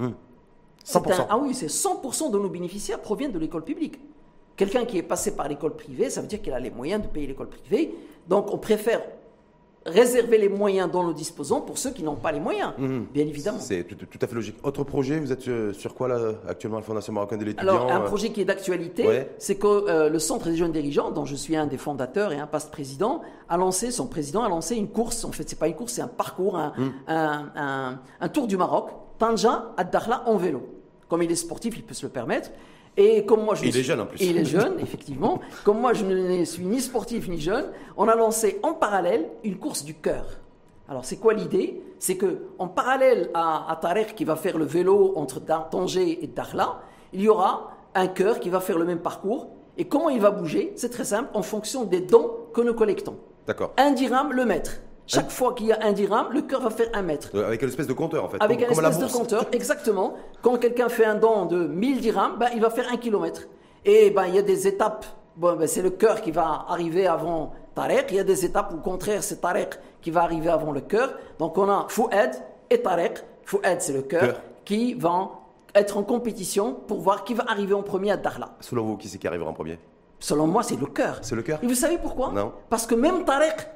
100%. 0.86 0.96
Hum. 0.96 1.26
ah 1.28 1.38
oui, 1.38 1.54
c'est 1.54 1.66
100% 1.66 2.30
de 2.30 2.38
nos 2.38 2.48
bénéficiaires 2.48 3.02
proviennent 3.02 3.32
de 3.32 3.38
l'école 3.38 3.64
publique. 3.64 3.98
Quelqu'un 4.60 4.84
qui 4.84 4.98
est 4.98 5.02
passé 5.02 5.34
par 5.34 5.48
l'école 5.48 5.74
privée, 5.74 6.10
ça 6.10 6.20
veut 6.20 6.26
dire 6.26 6.42
qu'il 6.42 6.52
a 6.52 6.60
les 6.60 6.68
moyens 6.68 7.00
de 7.02 7.06
payer 7.06 7.26
l'école 7.26 7.48
privée. 7.48 7.94
Donc 8.28 8.52
on 8.52 8.58
préfère 8.58 9.00
réserver 9.86 10.36
les 10.36 10.50
moyens 10.50 10.90
dont 10.90 11.02
nous 11.02 11.14
disposons 11.14 11.62
pour 11.62 11.78
ceux 11.78 11.92
qui 11.92 12.02
n'ont 12.02 12.16
pas 12.16 12.30
les 12.30 12.40
moyens, 12.40 12.74
mhm. 12.76 13.06
bien 13.10 13.26
évidemment. 13.26 13.58
C'est 13.58 13.84
tout, 13.84 14.18
à 14.20 14.26
fait 14.26 14.34
logique. 14.34 14.56
Autre 14.62 14.84
projet, 14.84 15.18
vous 15.18 15.32
êtes 15.32 15.48
euh, 15.48 15.72
sur 15.72 15.94
quoi 15.94 16.08
là 16.08 16.32
actuellement 16.46 16.76
la 16.76 16.82
Fondation 16.82 17.14
marocaine 17.14 17.38
de 17.38 17.46
l'étudiant 17.46 17.70
Alors 17.70 17.90
un 17.90 18.02
euh 18.02 18.04
projet 18.04 18.32
qui 18.32 18.42
est 18.42 18.44
d'actualité, 18.44 19.28
c'est 19.38 19.54
que 19.54 19.66
euh, 19.66 20.10
le 20.10 20.18
Centre 20.18 20.50
des 20.50 20.56
jeunes 20.56 20.72
dirigeants, 20.72 21.10
dont 21.10 21.24
je 21.24 21.36
suis 21.36 21.56
un 21.56 21.64
des 21.64 21.78
fondateurs 21.78 22.30
et 22.34 22.38
un 22.38 22.46
past 22.46 22.70
président, 22.70 23.22
a 23.48 23.56
lancé, 23.56 23.90
son 23.90 24.08
président 24.08 24.44
a 24.44 24.50
lancé 24.50 24.76
une 24.76 24.88
course, 24.88 25.24
en 25.24 25.32
fait 25.32 25.48
c'est 25.48 25.58
pas 25.58 25.68
une 25.68 25.74
course, 25.74 25.94
c'est 25.94 26.02
un 26.02 26.06
parcours, 26.06 26.58
un, 26.58 26.74
mhm. 26.76 27.98
un, 28.20 28.28
tour 28.28 28.46
du 28.46 28.58
Maroc, 28.58 28.90
Tanja 29.18 29.72
à 29.78 29.84
Dakhla 29.84 30.24
en 30.26 30.36
vélo. 30.36 30.60
Comme 31.08 31.22
il 31.22 31.32
est 31.32 31.36
sportif, 31.36 31.78
il 31.78 31.82
peut 31.82 31.94
se 31.94 32.04
le 32.04 32.12
permettre. 32.12 32.50
Et 32.96 33.24
comme 33.24 33.44
moi, 33.44 33.54
je 33.54 33.64
il 33.64 33.76
est 33.76 33.82
jeune 33.82 34.00
en 34.00 34.06
plus. 34.06 34.20
il 34.20 34.36
est 34.36 34.44
jeune, 34.44 34.78
effectivement. 34.80 35.40
comme 35.64 35.80
moi, 35.80 35.92
je 35.92 36.04
ne 36.04 36.44
suis 36.44 36.64
ni 36.64 36.80
sportif 36.80 37.28
ni 37.28 37.40
jeune, 37.40 37.66
on 37.96 38.08
a 38.08 38.14
lancé 38.14 38.58
en 38.62 38.74
parallèle 38.74 39.28
une 39.44 39.56
course 39.56 39.84
du 39.84 39.94
cœur. 39.94 40.26
Alors, 40.88 41.04
c'est 41.04 41.16
quoi 41.16 41.32
l'idée? 41.34 41.80
C'est 41.98 42.16
que 42.16 42.46
en 42.58 42.66
parallèle 42.66 43.30
à, 43.32 43.70
à 43.70 43.76
Tarek 43.76 44.14
qui 44.16 44.24
va 44.24 44.34
faire 44.36 44.58
le 44.58 44.64
vélo 44.64 45.12
entre 45.16 45.40
Tanger 45.40 46.18
et 46.22 46.26
Dakhla, 46.26 46.80
il 47.12 47.22
y 47.22 47.28
aura 47.28 47.70
un 47.94 48.08
cœur 48.08 48.40
qui 48.40 48.50
va 48.50 48.60
faire 48.60 48.78
le 48.78 48.84
même 48.84 48.98
parcours. 49.00 49.48
Et 49.78 49.86
comment 49.86 50.08
il 50.10 50.20
va 50.20 50.30
bouger? 50.30 50.72
C'est 50.76 50.90
très 50.90 51.04
simple, 51.04 51.30
en 51.32 51.42
fonction 51.42 51.84
des 51.84 52.00
dons 52.00 52.32
que 52.52 52.60
nous 52.60 52.74
collectons. 52.74 53.16
D'accord. 53.46 53.72
Un 53.78 53.92
dirham 53.92 54.32
le 54.32 54.44
mètre. 54.44 54.80
Chaque 55.12 55.30
fois 55.30 55.54
qu'il 55.54 55.66
y 55.66 55.72
a 55.72 55.78
un 55.82 55.92
dirham, 55.92 56.28
le 56.32 56.42
cœur 56.42 56.60
va 56.60 56.70
faire 56.70 56.88
un 56.94 57.02
mètre. 57.02 57.30
Euh, 57.34 57.48
avec 57.48 57.62
une 57.62 57.68
espèce 57.68 57.88
de 57.88 57.92
compteur 57.92 58.24
en 58.24 58.28
fait. 58.28 58.36
Avec 58.38 58.60
comme, 58.60 58.78
une 58.78 58.84
espèce 58.84 58.98
de 58.98 59.12
compteur, 59.12 59.44
exactement. 59.50 60.14
Quand 60.40 60.56
quelqu'un 60.56 60.88
fait 60.88 61.04
un 61.04 61.16
don 61.16 61.46
de 61.46 61.66
1000 61.66 62.00
dirhams, 62.00 62.36
ben, 62.38 62.48
il 62.54 62.60
va 62.60 62.70
faire 62.70 62.86
un 62.92 62.96
kilomètre. 62.96 63.48
Et 63.84 64.10
ben, 64.10 64.26
il 64.28 64.36
y 64.36 64.38
a 64.38 64.42
des 64.42 64.68
étapes. 64.68 65.04
Bon, 65.36 65.56
ben, 65.56 65.66
c'est 65.66 65.82
le 65.82 65.90
cœur 65.90 66.20
qui 66.20 66.30
va 66.30 66.64
arriver 66.68 67.08
avant 67.08 67.52
Tarek. 67.74 68.06
Il 68.10 68.18
y 68.18 68.20
a 68.20 68.24
des 68.24 68.44
étapes 68.44 68.72
où, 68.72 68.76
au 68.76 68.80
contraire, 68.80 69.24
c'est 69.24 69.40
Tarek 69.40 69.80
qui 70.00 70.12
va 70.12 70.22
arriver 70.22 70.48
avant 70.48 70.70
le 70.70 70.80
cœur. 70.80 71.12
Donc 71.40 71.58
on 71.58 71.68
a 71.68 71.86
Fouad 71.88 72.30
et 72.70 72.80
Tarek. 72.80 73.24
Fouad, 73.44 73.80
c'est 73.80 73.92
le 73.92 74.02
cœur, 74.02 74.40
qui 74.64 74.94
vont 74.94 75.30
être 75.74 75.96
en 75.96 76.04
compétition 76.04 76.74
pour 76.86 77.00
voir 77.00 77.24
qui 77.24 77.34
va 77.34 77.44
arriver 77.48 77.74
en 77.74 77.82
premier 77.82 78.12
à 78.12 78.16
Dakhla. 78.16 78.50
Selon 78.60 78.84
vous, 78.84 78.96
qui 78.96 79.08
c'est 79.08 79.18
qui 79.18 79.26
arrivera 79.26 79.50
en 79.50 79.54
premier? 79.54 79.78
Selon 80.20 80.46
moi, 80.46 80.62
c'est 80.62 80.78
le 80.78 80.86
cœur. 80.86 81.18
C'est 81.22 81.34
le 81.34 81.42
cœur? 81.42 81.58
Et 81.62 81.66
vous 81.66 81.74
savez 81.74 81.98
pourquoi? 81.98 82.30
Non. 82.30 82.52
Parce 82.68 82.86
que 82.86 82.94
même 82.94 83.24
Tarek, 83.24 83.66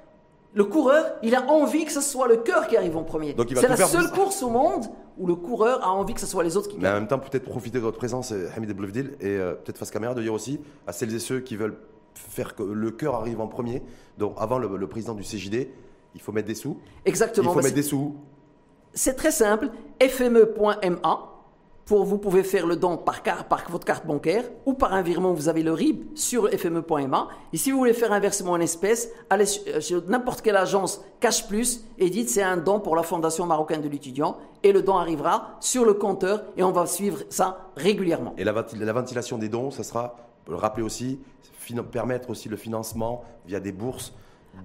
le 0.54 0.64
coureur, 0.64 1.14
il 1.22 1.34
a 1.34 1.50
envie 1.50 1.84
que 1.84 1.92
ce 1.92 2.00
soit 2.00 2.28
le 2.28 2.36
cœur 2.36 2.68
qui 2.68 2.76
arrive 2.76 2.96
en 2.96 3.02
premier. 3.02 3.34
C'est 3.36 3.68
la 3.68 3.76
seule 3.76 4.10
course 4.10 4.42
au 4.42 4.50
monde 4.50 4.84
où 5.18 5.26
le 5.26 5.34
coureur 5.34 5.84
a 5.84 5.90
envie 5.90 6.14
que 6.14 6.20
ce 6.20 6.26
soit 6.26 6.44
les 6.44 6.56
autres 6.56 6.68
qui 6.68 6.78
Mais 6.78 6.88
en 6.88 6.94
même 6.94 7.08
temps, 7.08 7.18
peut-être 7.18 7.44
profiter 7.44 7.78
de 7.78 7.82
votre 7.82 7.98
présence, 7.98 8.32
euh, 8.32 8.48
Hamid 8.56 8.72
Blevdil, 8.72 9.16
et 9.20 9.26
euh, 9.26 9.54
peut-être 9.54 9.78
face 9.78 9.90
caméra, 9.90 10.14
de 10.14 10.22
dire 10.22 10.32
aussi 10.32 10.60
à 10.86 10.92
celles 10.92 11.14
et 11.14 11.18
ceux 11.18 11.40
qui 11.40 11.56
veulent 11.56 11.76
faire 12.14 12.54
que 12.54 12.62
le 12.62 12.90
cœur 12.92 13.16
arrive 13.16 13.40
en 13.40 13.48
premier. 13.48 13.82
Donc, 14.18 14.34
avant 14.38 14.58
le, 14.58 14.86
président 14.86 15.14
du 15.14 15.22
CJD, 15.22 15.70
il 16.14 16.20
faut 16.20 16.32
mettre 16.32 16.48
des 16.48 16.54
sous. 16.54 16.78
Exactement. 17.04 17.50
Il 17.50 17.54
faut 17.54 17.62
mettre 17.62 17.74
des 17.74 17.82
sous. 17.82 18.14
C'est 18.92 19.14
très 19.14 19.32
simple. 19.32 19.70
FME.ma 20.00 21.33
pour 21.86 22.04
vous 22.04 22.18
pouvez 22.18 22.42
faire 22.42 22.66
le 22.66 22.76
don 22.76 22.96
par, 22.96 23.22
par 23.22 23.70
votre 23.70 23.84
carte 23.84 24.06
bancaire 24.06 24.44
ou 24.64 24.74
par 24.74 24.94
un 24.94 25.02
virement, 25.02 25.32
vous 25.32 25.48
avez 25.48 25.62
le 25.62 25.72
RIB 25.72 26.16
sur 26.16 26.48
fme.ma. 26.48 27.28
Et 27.52 27.56
si 27.56 27.70
vous 27.70 27.78
voulez 27.78 27.92
faire 27.92 28.12
un 28.12 28.20
versement 28.20 28.52
en 28.52 28.60
espèces, 28.60 29.10
allez 29.28 29.46
sur, 29.46 30.02
n'importe 30.08 30.40
quelle 30.42 30.56
agence 30.56 31.02
Cash 31.20 31.46
Plus 31.46 31.84
et 31.98 32.10
dites 32.10 32.30
c'est 32.30 32.42
un 32.42 32.56
don 32.56 32.80
pour 32.80 32.96
la 32.96 33.02
Fondation 33.02 33.46
marocaine 33.46 33.82
de 33.82 33.88
l'étudiant 33.88 34.38
et 34.62 34.72
le 34.72 34.82
don 34.82 34.96
arrivera 34.96 35.56
sur 35.60 35.84
le 35.84 35.94
compteur 35.94 36.42
et 36.56 36.62
on 36.62 36.72
va 36.72 36.86
suivre 36.86 37.20
ça 37.28 37.70
régulièrement. 37.76 38.34
Et 38.38 38.44
la, 38.44 38.52
la 38.52 38.92
ventilation 38.92 39.38
des 39.38 39.48
dons, 39.48 39.70
ça 39.70 39.82
sera, 39.82 40.16
rappelez 40.48 40.84
aussi, 40.84 41.20
permettre 41.90 42.30
aussi 42.30 42.48
le 42.48 42.56
financement 42.56 43.24
via 43.46 43.60
des 43.60 43.72
bourses 43.72 44.12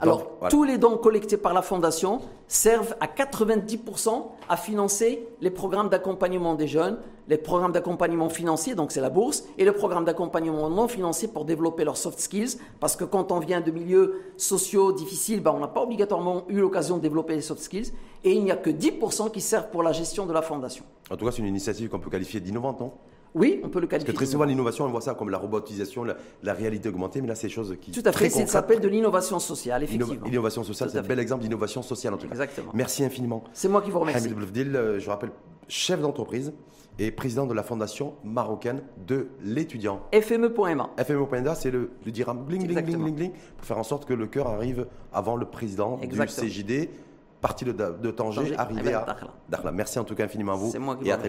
alors, 0.01 0.31
tous 0.49 0.63
les 0.63 0.77
dons 0.77 0.97
collectés 0.97 1.37
par 1.37 1.53
la 1.53 1.61
Fondation 1.61 2.21
servent 2.47 2.95
à 3.01 3.07
90% 3.07 4.23
à 4.47 4.55
financer 4.55 5.27
les 5.41 5.49
programmes 5.49 5.89
d'accompagnement 5.89 6.55
des 6.55 6.67
jeunes, 6.67 6.97
les 7.27 7.37
programmes 7.37 7.73
d'accompagnement 7.73 8.29
financier, 8.29 8.75
donc 8.75 8.91
c'est 8.91 9.01
la 9.01 9.09
bourse, 9.09 9.43
et 9.57 9.65
le 9.65 9.73
programme 9.73 10.05
d'accompagnement 10.05 10.69
non 10.69 10.87
financier 10.87 11.27
pour 11.27 11.45
développer 11.45 11.83
leurs 11.83 11.97
soft 11.97 12.19
skills, 12.19 12.57
parce 12.79 12.95
que 12.95 13.03
quand 13.03 13.31
on 13.31 13.39
vient 13.39 13.61
de 13.61 13.71
milieux 13.71 14.21
sociaux 14.37 14.93
difficiles, 14.93 15.41
ben, 15.41 15.51
on 15.51 15.59
n'a 15.59 15.67
pas 15.67 15.83
obligatoirement 15.83 16.45
eu 16.47 16.59
l'occasion 16.59 16.97
de 16.97 17.01
développer 17.01 17.35
les 17.35 17.41
soft 17.41 17.61
skills, 17.61 17.91
et 18.23 18.31
il 18.31 18.43
n'y 18.43 18.51
a 18.51 18.55
que 18.55 18.69
10% 18.69 19.31
qui 19.31 19.41
servent 19.41 19.69
pour 19.69 19.83
la 19.83 19.91
gestion 19.91 20.25
de 20.25 20.33
la 20.33 20.41
Fondation. 20.41 20.85
En 21.11 21.17
tout 21.17 21.25
cas, 21.25 21.31
c'est 21.31 21.39
une 21.39 21.47
initiative 21.47 21.89
qu'on 21.89 21.99
peut 21.99 22.09
qualifier 22.09 22.39
d'innovante, 22.39 22.79
non? 22.79 22.93
Oui, 23.35 23.61
on 23.63 23.69
peut 23.69 23.79
le 23.79 23.87
qualifier. 23.87 24.07
Parce 24.07 24.19
que 24.19 24.25
très 24.25 24.31
souvent, 24.31 24.45
l'innovation, 24.45 24.85
on 24.85 24.89
voit 24.89 25.01
ça 25.01 25.13
comme 25.13 25.29
la 25.29 25.37
robotisation, 25.37 26.03
la, 26.03 26.53
réalité 26.53 26.89
augmentée, 26.89 27.21
mais 27.21 27.27
là, 27.27 27.35
c'est 27.35 27.47
des 27.47 27.53
choses 27.53 27.75
qui. 27.79 27.91
Tout 27.91 28.01
à 28.05 28.11
fait, 28.11 28.29
ça 28.29 28.45
s'appelle 28.47 28.79
de 28.79 28.87
l'innovation 28.87 29.39
sociale, 29.39 29.83
effectivement. 29.83 30.25
L'innovation 30.25 30.63
sociale, 30.63 30.89
c'est 30.91 30.99
un 30.99 31.03
bel 31.03 31.19
exemple 31.19 31.43
d'innovation 31.43 31.81
sociale, 31.81 32.13
en 32.13 32.17
tout 32.17 32.27
cas. 32.27 32.33
Exactement. 32.33 32.71
Merci 32.73 33.03
infiniment. 33.03 33.43
C'est 33.53 33.67
moi 33.67 33.81
qui 33.81 33.91
vous 33.91 33.99
remercie. 33.99 34.25
Hamid 34.25 34.35
Blevdil, 34.35 34.75
euh, 34.75 34.99
je 34.99 35.09
rappelle, 35.09 35.31
chef 35.67 36.01
d'entreprise 36.01 36.53
et 36.97 37.11
président 37.11 37.45
de 37.45 37.53
la 37.53 37.63
Fondation 37.63 38.15
marocaine 38.23 38.81
de 39.07 39.27
l'étudiant. 39.41 40.01
FME.ma. 40.13 40.89
FME.ma, 41.01 41.55
c'est 41.55 41.71
le, 41.71 41.91
le 42.05 42.11
dirham 42.11 42.43
bling, 42.43 42.65
bling, 42.65 42.83
bling, 42.83 42.97
bling, 42.97 43.15
bling, 43.15 43.31
pour 43.57 43.65
faire 43.65 43.77
en 43.77 43.83
sorte 43.83 44.05
que 44.05 44.13
le 44.13 44.27
cœur 44.27 44.47
arrive 44.47 44.87
avant 45.13 45.37
le 45.37 45.45
président 45.45 45.97
du 45.97 46.17
CJD 46.17 46.89
parti 47.41 47.65
de, 47.65 47.71
de 47.71 48.11
Tanger, 48.11 48.41
Tanger, 48.41 48.55
arrivé 48.57 48.93
à 48.93 49.05
Dakhla. 49.47 49.71
Merci 49.71 49.99
en 49.99 50.03
tout 50.03 50.15
cas 50.15 50.25
infiniment 50.25 50.53
à 50.53 50.55
vous. 50.55 50.71
C'est 50.71 50.79
moi 50.79 50.95
qui 50.95 51.07
et 51.07 51.11
à 51.11 51.15
vous 51.15 51.21
très 51.21 51.27